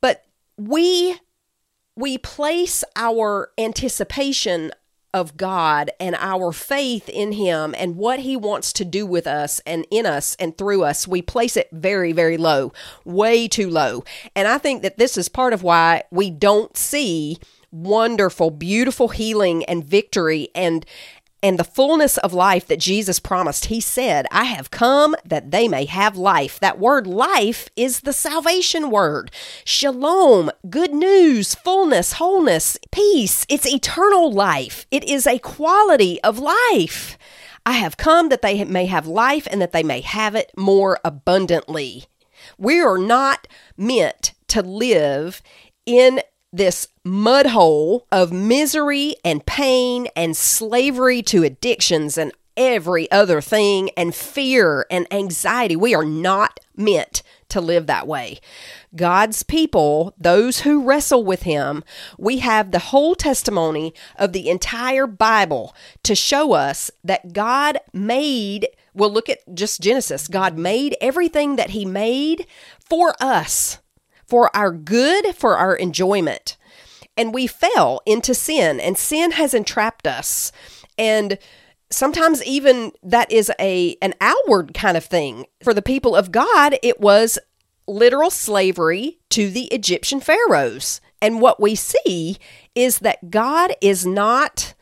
But 0.00 0.24
we 0.56 1.18
we 1.96 2.16
place 2.18 2.82
our 2.96 3.50
anticipation 3.58 4.70
of 5.14 5.36
God 5.36 5.92
and 6.00 6.16
our 6.16 6.52
faith 6.52 7.08
in 7.08 7.32
Him 7.32 7.74
and 7.78 7.96
what 7.96 8.18
He 8.18 8.36
wants 8.36 8.72
to 8.74 8.84
do 8.84 9.06
with 9.06 9.26
us 9.26 9.60
and 9.64 9.86
in 9.90 10.04
us 10.04 10.36
and 10.40 10.58
through 10.58 10.82
us, 10.82 11.08
we 11.08 11.22
place 11.22 11.56
it 11.56 11.68
very, 11.72 12.12
very 12.12 12.36
low, 12.36 12.72
way 13.04 13.46
too 13.48 13.70
low. 13.70 14.04
And 14.34 14.48
I 14.48 14.58
think 14.58 14.82
that 14.82 14.98
this 14.98 15.16
is 15.16 15.28
part 15.28 15.52
of 15.52 15.62
why 15.62 16.02
we 16.10 16.30
don't 16.30 16.76
see 16.76 17.38
wonderful, 17.74 18.50
beautiful 18.50 19.08
healing 19.08 19.64
and 19.64 19.84
victory 19.84 20.48
and 20.54 20.86
and 21.44 21.58
the 21.58 21.62
fullness 21.62 22.16
of 22.16 22.32
life 22.32 22.66
that 22.68 22.80
Jesus 22.80 23.20
promised. 23.20 23.66
He 23.66 23.78
said, 23.78 24.26
I 24.30 24.44
have 24.44 24.70
come 24.70 25.14
that 25.26 25.50
they 25.50 25.68
may 25.68 25.84
have 25.84 26.16
life. 26.16 26.58
That 26.58 26.78
word 26.78 27.06
life 27.06 27.68
is 27.76 28.00
the 28.00 28.14
salvation 28.14 28.88
word. 28.90 29.30
Shalom, 29.62 30.50
good 30.70 30.94
news, 30.94 31.54
fullness, 31.54 32.14
wholeness, 32.14 32.78
peace. 32.90 33.44
It's 33.50 33.70
eternal 33.70 34.32
life. 34.32 34.86
It 34.90 35.04
is 35.04 35.26
a 35.26 35.38
quality 35.38 36.18
of 36.22 36.38
life. 36.38 37.18
I 37.66 37.72
have 37.72 37.98
come 37.98 38.30
that 38.30 38.40
they 38.40 38.64
may 38.64 38.86
have 38.86 39.06
life 39.06 39.46
and 39.50 39.60
that 39.60 39.72
they 39.72 39.82
may 39.82 40.00
have 40.00 40.34
it 40.34 40.50
more 40.56 40.98
abundantly. 41.04 42.06
We 42.56 42.80
are 42.80 42.98
not 42.98 43.46
meant 43.76 44.32
to 44.48 44.62
live 44.62 45.42
in 45.84 46.22
this 46.56 46.86
mud 47.02 47.46
hole 47.46 48.06
of 48.12 48.32
misery 48.32 49.16
and 49.24 49.44
pain 49.44 50.06
and 50.14 50.36
slavery 50.36 51.20
to 51.22 51.42
addictions 51.42 52.16
and 52.16 52.32
every 52.56 53.10
other 53.10 53.40
thing 53.40 53.90
and 53.96 54.14
fear 54.14 54.86
and 54.88 55.12
anxiety. 55.12 55.74
We 55.74 55.94
are 55.94 56.04
not 56.04 56.60
meant 56.76 57.22
to 57.48 57.60
live 57.60 57.86
that 57.86 58.06
way. 58.06 58.40
God's 58.94 59.42
people, 59.42 60.14
those 60.16 60.60
who 60.60 60.84
wrestle 60.84 61.24
with 61.24 61.42
Him, 61.42 61.82
we 62.18 62.38
have 62.38 62.70
the 62.70 62.78
whole 62.78 63.14
testimony 63.14 63.92
of 64.16 64.32
the 64.32 64.48
entire 64.48 65.06
Bible 65.06 65.74
to 66.04 66.14
show 66.14 66.52
us 66.52 66.90
that 67.02 67.32
God 67.32 67.78
made, 67.92 68.68
we'll 68.94 69.12
look 69.12 69.28
at 69.28 69.40
just 69.54 69.80
Genesis, 69.80 70.28
God 70.28 70.56
made 70.56 70.96
everything 71.00 71.56
that 71.56 71.70
He 71.70 71.84
made 71.84 72.46
for 72.78 73.14
us, 73.20 73.78
for 74.26 74.54
our 74.56 74.72
good, 74.72 75.34
for 75.34 75.56
our 75.56 75.74
enjoyment. 75.74 76.56
And 77.16 77.32
we 77.32 77.46
fell 77.46 78.00
into 78.06 78.34
sin 78.34 78.80
and 78.80 78.98
sin 78.98 79.32
has 79.32 79.54
entrapped 79.54 80.06
us. 80.06 80.50
And 80.98 81.38
sometimes 81.90 82.44
even 82.44 82.92
that 83.02 83.30
is 83.30 83.50
a 83.60 83.96
an 84.02 84.14
outward 84.20 84.74
kind 84.74 84.96
of 84.96 85.04
thing. 85.04 85.46
For 85.62 85.72
the 85.72 85.82
people 85.82 86.16
of 86.16 86.32
god 86.32 86.76
it 86.82 87.00
was 87.00 87.38
literal 87.86 88.30
slavery 88.30 89.18
to 89.30 89.50
the 89.50 89.66
egyptian 89.66 90.20
pharaohs. 90.20 91.00
And 91.22 91.40
what 91.40 91.60
we 91.60 91.74
see 91.74 92.38
is 92.74 92.98
that 93.00 93.30
god 93.30 93.74
is 93.80 94.04
not 94.04 94.74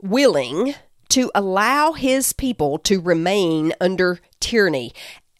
willing 0.00 0.74
to 1.08 1.30
allow 1.34 1.92
his 1.92 2.32
people 2.32 2.78
to 2.78 3.00
remain 3.00 3.72
under 3.80 4.20
tyranny 4.40 4.92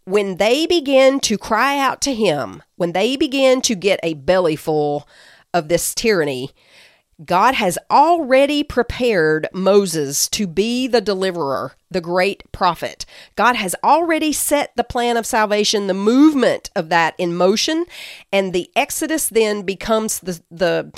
when 0.07 0.37
they 0.37 0.67
begin 0.67 1.19
to 1.21 1.37
cry 1.37 1.79
out 1.79 2.01
to 2.01 2.15
him 2.15 2.63
when 2.77 2.93
they 2.93 3.17
begin 3.17 3.61
to 3.63 3.75
get 3.75 4.01
a 4.03 4.15
bellyful 4.15 5.03
of 5.53 5.69
this 5.69 5.95
tyranny, 5.95 6.51
God 7.25 7.55
has 7.55 7.79
already 7.91 8.63
prepared 8.63 9.49
Moses 9.53 10.29
to 10.29 10.47
be 10.47 10.87
the 10.87 11.01
deliverer, 11.01 11.73
the 11.91 12.01
great 12.01 12.43
prophet. 12.53 13.07
God 13.37 13.57
has 13.57 13.75
already 13.83 14.33
set 14.33 14.77
the 14.77 14.85
plan 14.85 15.17
of 15.17 15.27
salvation, 15.27 15.87
the 15.87 15.95
movement 15.95 16.71
of 16.77 16.91
that 16.91 17.15
in 17.19 17.35
motion, 17.35 17.87
and 18.31 18.53
the 18.53 18.71
Exodus 18.77 19.29
then 19.29 19.63
becomes 19.63 20.21
the 20.21 20.41
the 20.51 20.93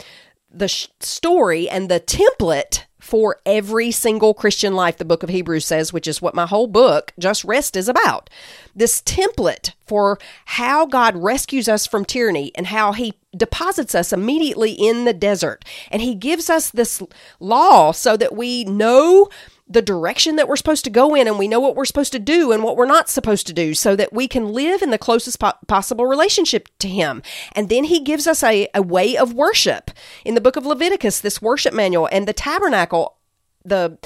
the 0.51 0.69
story 1.01 1.69
and 1.69 1.89
the 1.89 2.01
template 2.01 2.85
for 3.09 3.41
every 3.47 3.91
single 3.91 4.35
Christian 4.35 4.75
life, 4.75 4.99
the 4.99 5.05
book 5.07 5.23
of 5.23 5.31
Hebrews 5.31 5.65
says, 5.65 5.95
which 5.95 6.07
is 6.07 6.21
what 6.21 6.35
my 6.35 6.45
whole 6.45 6.67
book, 6.67 7.15
Just 7.19 7.43
Rest, 7.43 7.75
is 7.75 7.89
about. 7.89 8.29
This 8.77 9.01
template 9.01 9.73
for 9.87 10.19
how 10.45 10.85
God 10.85 11.17
rescues 11.17 11.71
us 11.71 11.87
from 11.87 12.05
tyranny 12.05 12.53
and 12.55 12.67
how 12.67 12.93
he 12.93 13.15
deposits 13.35 13.95
us 13.95 14.13
immediately 14.13 14.73
in 14.73 15.07
the 15.07 15.15
desert. 15.15 15.65
And 15.91 16.03
he 16.03 16.15
gives 16.15 16.51
us 16.51 16.69
this 16.69 17.03
law 17.41 17.93
so 17.93 18.15
that 18.19 18.37
we 18.37 18.65
know 18.65 19.31
the 19.69 19.83
direction 19.83 20.37
that 20.37 20.49
we're 20.49 20.57
supposed 20.57 20.85
to 20.85 20.91
go 20.91 21.15
in 21.15 21.29
and 21.29 21.39
we 21.39 21.49
know 21.49 21.61
what 21.61 21.77
we're 21.77 21.85
supposed 21.85 22.13
to 22.13 22.19
do 22.19 22.53
and 22.53 22.63
what 22.63 22.77
we're 22.77 22.87
not 22.87 23.09
supposed 23.09 23.47
to 23.47 23.53
do 23.53 23.75
so 23.75 23.95
that 23.95 24.13
we 24.13 24.27
can 24.27 24.53
live 24.53 24.81
in 24.81 24.91
the 24.91 24.99
closest 24.99 25.39
po- 25.39 25.53
possible 25.67 26.07
relationship 26.07 26.69
to 26.79 26.89
him. 26.89 27.23
And 27.53 27.69
then 27.69 27.85
he 27.85 28.01
gives 28.01 28.27
us 28.27 28.43
a, 28.43 28.69
a 28.75 28.83
way 28.83 29.17
of 29.17 29.35
worship. 29.35 29.91
In 30.25 30.35
the 30.35 30.41
book 30.41 30.57
of 30.57 30.65
leviticus 30.65 31.21
this 31.21 31.43
worship 31.43 31.75
manual 31.75 32.09
and 32.11 32.27
the 32.27 32.33
tabernacle 32.33 33.17
the 33.65 33.99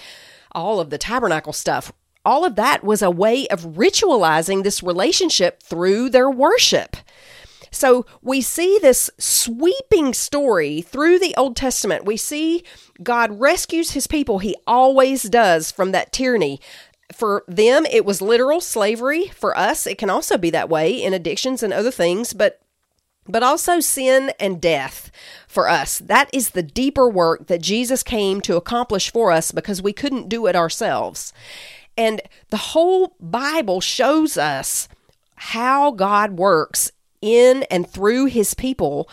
all 0.52 0.80
of 0.80 0.90
the 0.90 0.98
tabernacle 0.98 1.52
stuff 1.52 1.92
all 2.24 2.44
of 2.44 2.56
that 2.56 2.84
was 2.84 3.02
a 3.02 3.10
way 3.10 3.46
of 3.48 3.62
ritualizing 3.62 4.62
this 4.62 4.82
relationship 4.82 5.62
through 5.62 6.10
their 6.10 6.30
worship. 6.30 6.96
So 7.72 8.06
we 8.20 8.42
see 8.42 8.78
this 8.80 9.10
sweeping 9.18 10.12
story 10.12 10.82
through 10.82 11.18
the 11.18 11.34
Old 11.36 11.56
Testament. 11.56 12.04
We 12.04 12.18
see 12.18 12.62
God 13.02 13.40
rescues 13.40 13.92
his 13.92 14.06
people. 14.06 14.38
He 14.38 14.56
always 14.66 15.24
does 15.24 15.70
from 15.70 15.92
that 15.92 16.12
tyranny. 16.12 16.60
For 17.12 17.44
them, 17.46 17.84
it 17.86 18.04
was 18.04 18.22
literal 18.22 18.60
slavery. 18.60 19.28
For 19.28 19.56
us, 19.56 19.86
it 19.86 19.98
can 19.98 20.10
also 20.10 20.38
be 20.38 20.50
that 20.50 20.68
way 20.68 20.92
in 20.92 21.12
addictions 21.12 21.62
and 21.62 21.72
other 21.72 21.90
things, 21.90 22.32
but 22.32 22.58
but 23.28 23.42
also 23.42 23.78
sin 23.78 24.32
and 24.40 24.60
death 24.60 25.10
for 25.46 25.68
us. 25.68 25.98
That 26.00 26.28
is 26.32 26.50
the 26.50 26.62
deeper 26.62 27.08
work 27.08 27.46
that 27.46 27.62
Jesus 27.62 28.02
came 28.02 28.40
to 28.40 28.56
accomplish 28.56 29.12
for 29.12 29.30
us 29.30 29.52
because 29.52 29.80
we 29.80 29.92
couldn't 29.92 30.28
do 30.28 30.46
it 30.46 30.56
ourselves. 30.56 31.32
And 31.96 32.20
the 32.50 32.56
whole 32.56 33.14
Bible 33.20 33.80
shows 33.80 34.36
us 34.36 34.88
how 35.36 35.92
God 35.92 36.32
works 36.32 36.90
in 37.20 37.62
and 37.70 37.88
through 37.88 38.26
his 38.26 38.54
people 38.54 39.08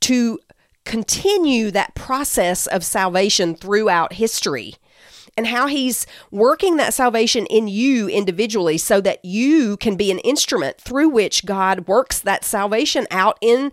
to 0.00 0.38
continue 0.86 1.70
that 1.72 1.94
process 1.94 2.66
of 2.66 2.84
salvation 2.84 3.54
throughout 3.54 4.14
history 4.14 4.76
and 5.36 5.48
how 5.48 5.66
he's 5.66 6.06
working 6.30 6.76
that 6.76 6.94
salvation 6.94 7.44
in 7.46 7.68
you 7.68 8.08
individually 8.08 8.78
so 8.78 9.00
that 9.02 9.22
you 9.24 9.76
can 9.76 9.96
be 9.96 10.10
an 10.10 10.18
instrument 10.20 10.80
through 10.80 11.10
which 11.10 11.44
God 11.44 11.86
works 11.86 12.18
that 12.20 12.44
salvation 12.44 13.06
out 13.10 13.36
in 13.42 13.70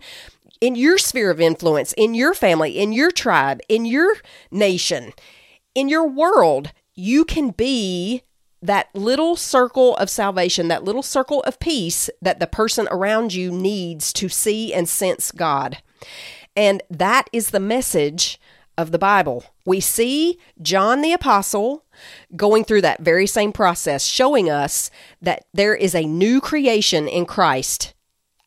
in 0.60 0.76
your 0.76 0.96
sphere 0.96 1.30
of 1.30 1.40
influence, 1.40 1.92
in 1.94 2.14
your 2.14 2.32
family, 2.32 2.78
in 2.78 2.92
your 2.92 3.10
tribe, 3.10 3.60
in 3.68 3.84
your 3.84 4.16
nation, 4.50 5.12
in 5.74 5.88
your 5.88 6.06
world. 6.06 6.72
You 6.94 7.24
can 7.24 7.50
be 7.50 8.22
that 8.62 8.88
little 8.94 9.36
circle 9.36 9.94
of 9.96 10.08
salvation, 10.08 10.68
that 10.68 10.84
little 10.84 11.02
circle 11.02 11.42
of 11.42 11.58
peace 11.58 12.08
that 12.22 12.40
the 12.40 12.46
person 12.46 12.88
around 12.90 13.34
you 13.34 13.50
needs 13.50 14.12
to 14.14 14.28
see 14.28 14.72
and 14.72 14.88
sense 14.88 15.32
God. 15.32 15.78
And 16.56 16.82
that 16.90 17.28
is 17.32 17.50
the 17.50 17.60
message 17.60 18.40
of 18.76 18.90
the 18.90 18.98
Bible. 18.98 19.44
We 19.64 19.80
see 19.80 20.38
John 20.60 21.00
the 21.00 21.12
Apostle 21.12 21.84
going 22.36 22.64
through 22.64 22.82
that 22.82 23.02
very 23.02 23.26
same 23.26 23.52
process, 23.52 24.04
showing 24.04 24.50
us 24.50 24.90
that 25.22 25.46
there 25.54 25.74
is 25.74 25.94
a 25.94 26.06
new 26.06 26.40
creation 26.40 27.08
in 27.08 27.26
Christ. 27.26 27.94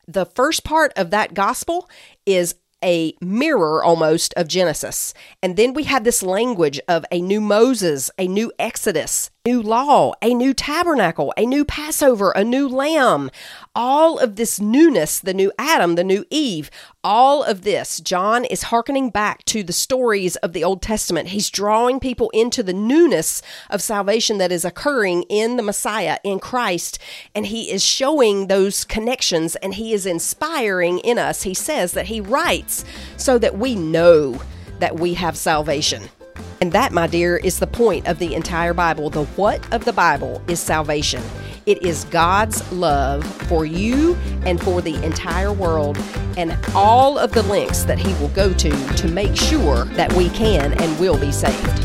The 0.06 0.26
first 0.26 0.64
part 0.64 0.92
of 0.96 1.10
that 1.10 1.34
gospel 1.34 1.88
is 2.26 2.54
a 2.82 3.14
mirror 3.20 3.82
almost 3.82 4.32
of 4.36 4.48
Genesis. 4.48 5.12
And 5.42 5.56
then 5.56 5.74
we 5.74 5.84
have 5.84 6.04
this 6.04 6.22
language 6.22 6.80
of 6.88 7.04
a 7.10 7.20
new 7.20 7.40
Moses, 7.40 8.10
a 8.18 8.28
new 8.28 8.52
Exodus, 8.58 9.30
new 9.48 9.62
law, 9.62 10.12
a 10.20 10.34
new 10.34 10.52
tabernacle, 10.52 11.32
a 11.38 11.46
new 11.46 11.64
Passover, 11.64 12.32
a 12.32 12.44
new 12.44 12.68
lamb. 12.68 13.30
All 13.74 14.18
of 14.18 14.36
this 14.36 14.60
newness, 14.60 15.18
the 15.18 15.32
new 15.32 15.50
Adam, 15.58 15.94
the 15.94 16.04
new 16.04 16.26
Eve, 16.28 16.70
all 17.02 17.42
of 17.42 17.62
this, 17.62 17.98
John 17.98 18.44
is 18.44 18.64
hearkening 18.64 19.08
back 19.08 19.46
to 19.46 19.62
the 19.62 19.72
stories 19.72 20.36
of 20.36 20.52
the 20.52 20.62
Old 20.62 20.82
Testament. 20.82 21.28
He's 21.28 21.48
drawing 21.48 21.98
people 21.98 22.28
into 22.34 22.62
the 22.62 22.74
newness 22.74 23.40
of 23.70 23.80
salvation 23.80 24.36
that 24.36 24.52
is 24.52 24.66
occurring 24.66 25.22
in 25.30 25.56
the 25.56 25.62
Messiah, 25.62 26.18
in 26.22 26.40
Christ, 26.40 26.98
and 27.34 27.46
he 27.46 27.70
is 27.70 27.82
showing 27.82 28.48
those 28.48 28.84
connections 28.84 29.56
and 29.56 29.72
he 29.72 29.94
is 29.94 30.04
inspiring 30.04 30.98
in 30.98 31.18
us. 31.18 31.44
He 31.44 31.54
says 31.54 31.92
that 31.92 32.08
he 32.08 32.20
writes 32.20 32.84
so 33.16 33.38
that 33.38 33.56
we 33.56 33.74
know 33.74 34.42
that 34.78 35.00
we 35.00 35.14
have 35.14 35.38
salvation. 35.38 36.10
And 36.60 36.72
that, 36.72 36.92
my 36.92 37.06
dear, 37.06 37.36
is 37.36 37.58
the 37.60 37.66
point 37.66 38.08
of 38.08 38.18
the 38.18 38.34
entire 38.34 38.74
Bible. 38.74 39.10
The 39.10 39.24
what 39.24 39.72
of 39.72 39.84
the 39.84 39.92
Bible 39.92 40.42
is 40.48 40.58
salvation. 40.58 41.22
It 41.66 41.82
is 41.82 42.04
God's 42.04 42.70
love 42.72 43.24
for 43.46 43.64
you 43.64 44.16
and 44.44 44.60
for 44.60 44.80
the 44.80 45.02
entire 45.04 45.52
world, 45.52 45.98
and 46.36 46.58
all 46.74 47.18
of 47.18 47.32
the 47.32 47.42
links 47.42 47.84
that 47.84 47.98
He 47.98 48.12
will 48.14 48.30
go 48.30 48.52
to 48.54 48.70
to 48.70 49.08
make 49.08 49.36
sure 49.36 49.84
that 49.84 50.12
we 50.14 50.30
can 50.30 50.72
and 50.80 50.98
will 50.98 51.18
be 51.18 51.30
saved. 51.30 51.84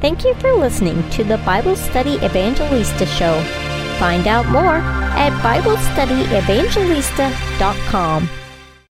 Thank 0.00 0.24
you 0.24 0.32
for 0.34 0.52
listening 0.54 1.10
to 1.10 1.24
the 1.24 1.38
Bible 1.38 1.74
Study 1.74 2.14
Evangelista 2.24 3.04
Show. 3.04 3.67
Find 3.98 4.26
out 4.26 4.46
more 4.46 4.76
at 4.76 5.32
BibleStudyEvangelista.com. 5.42 8.37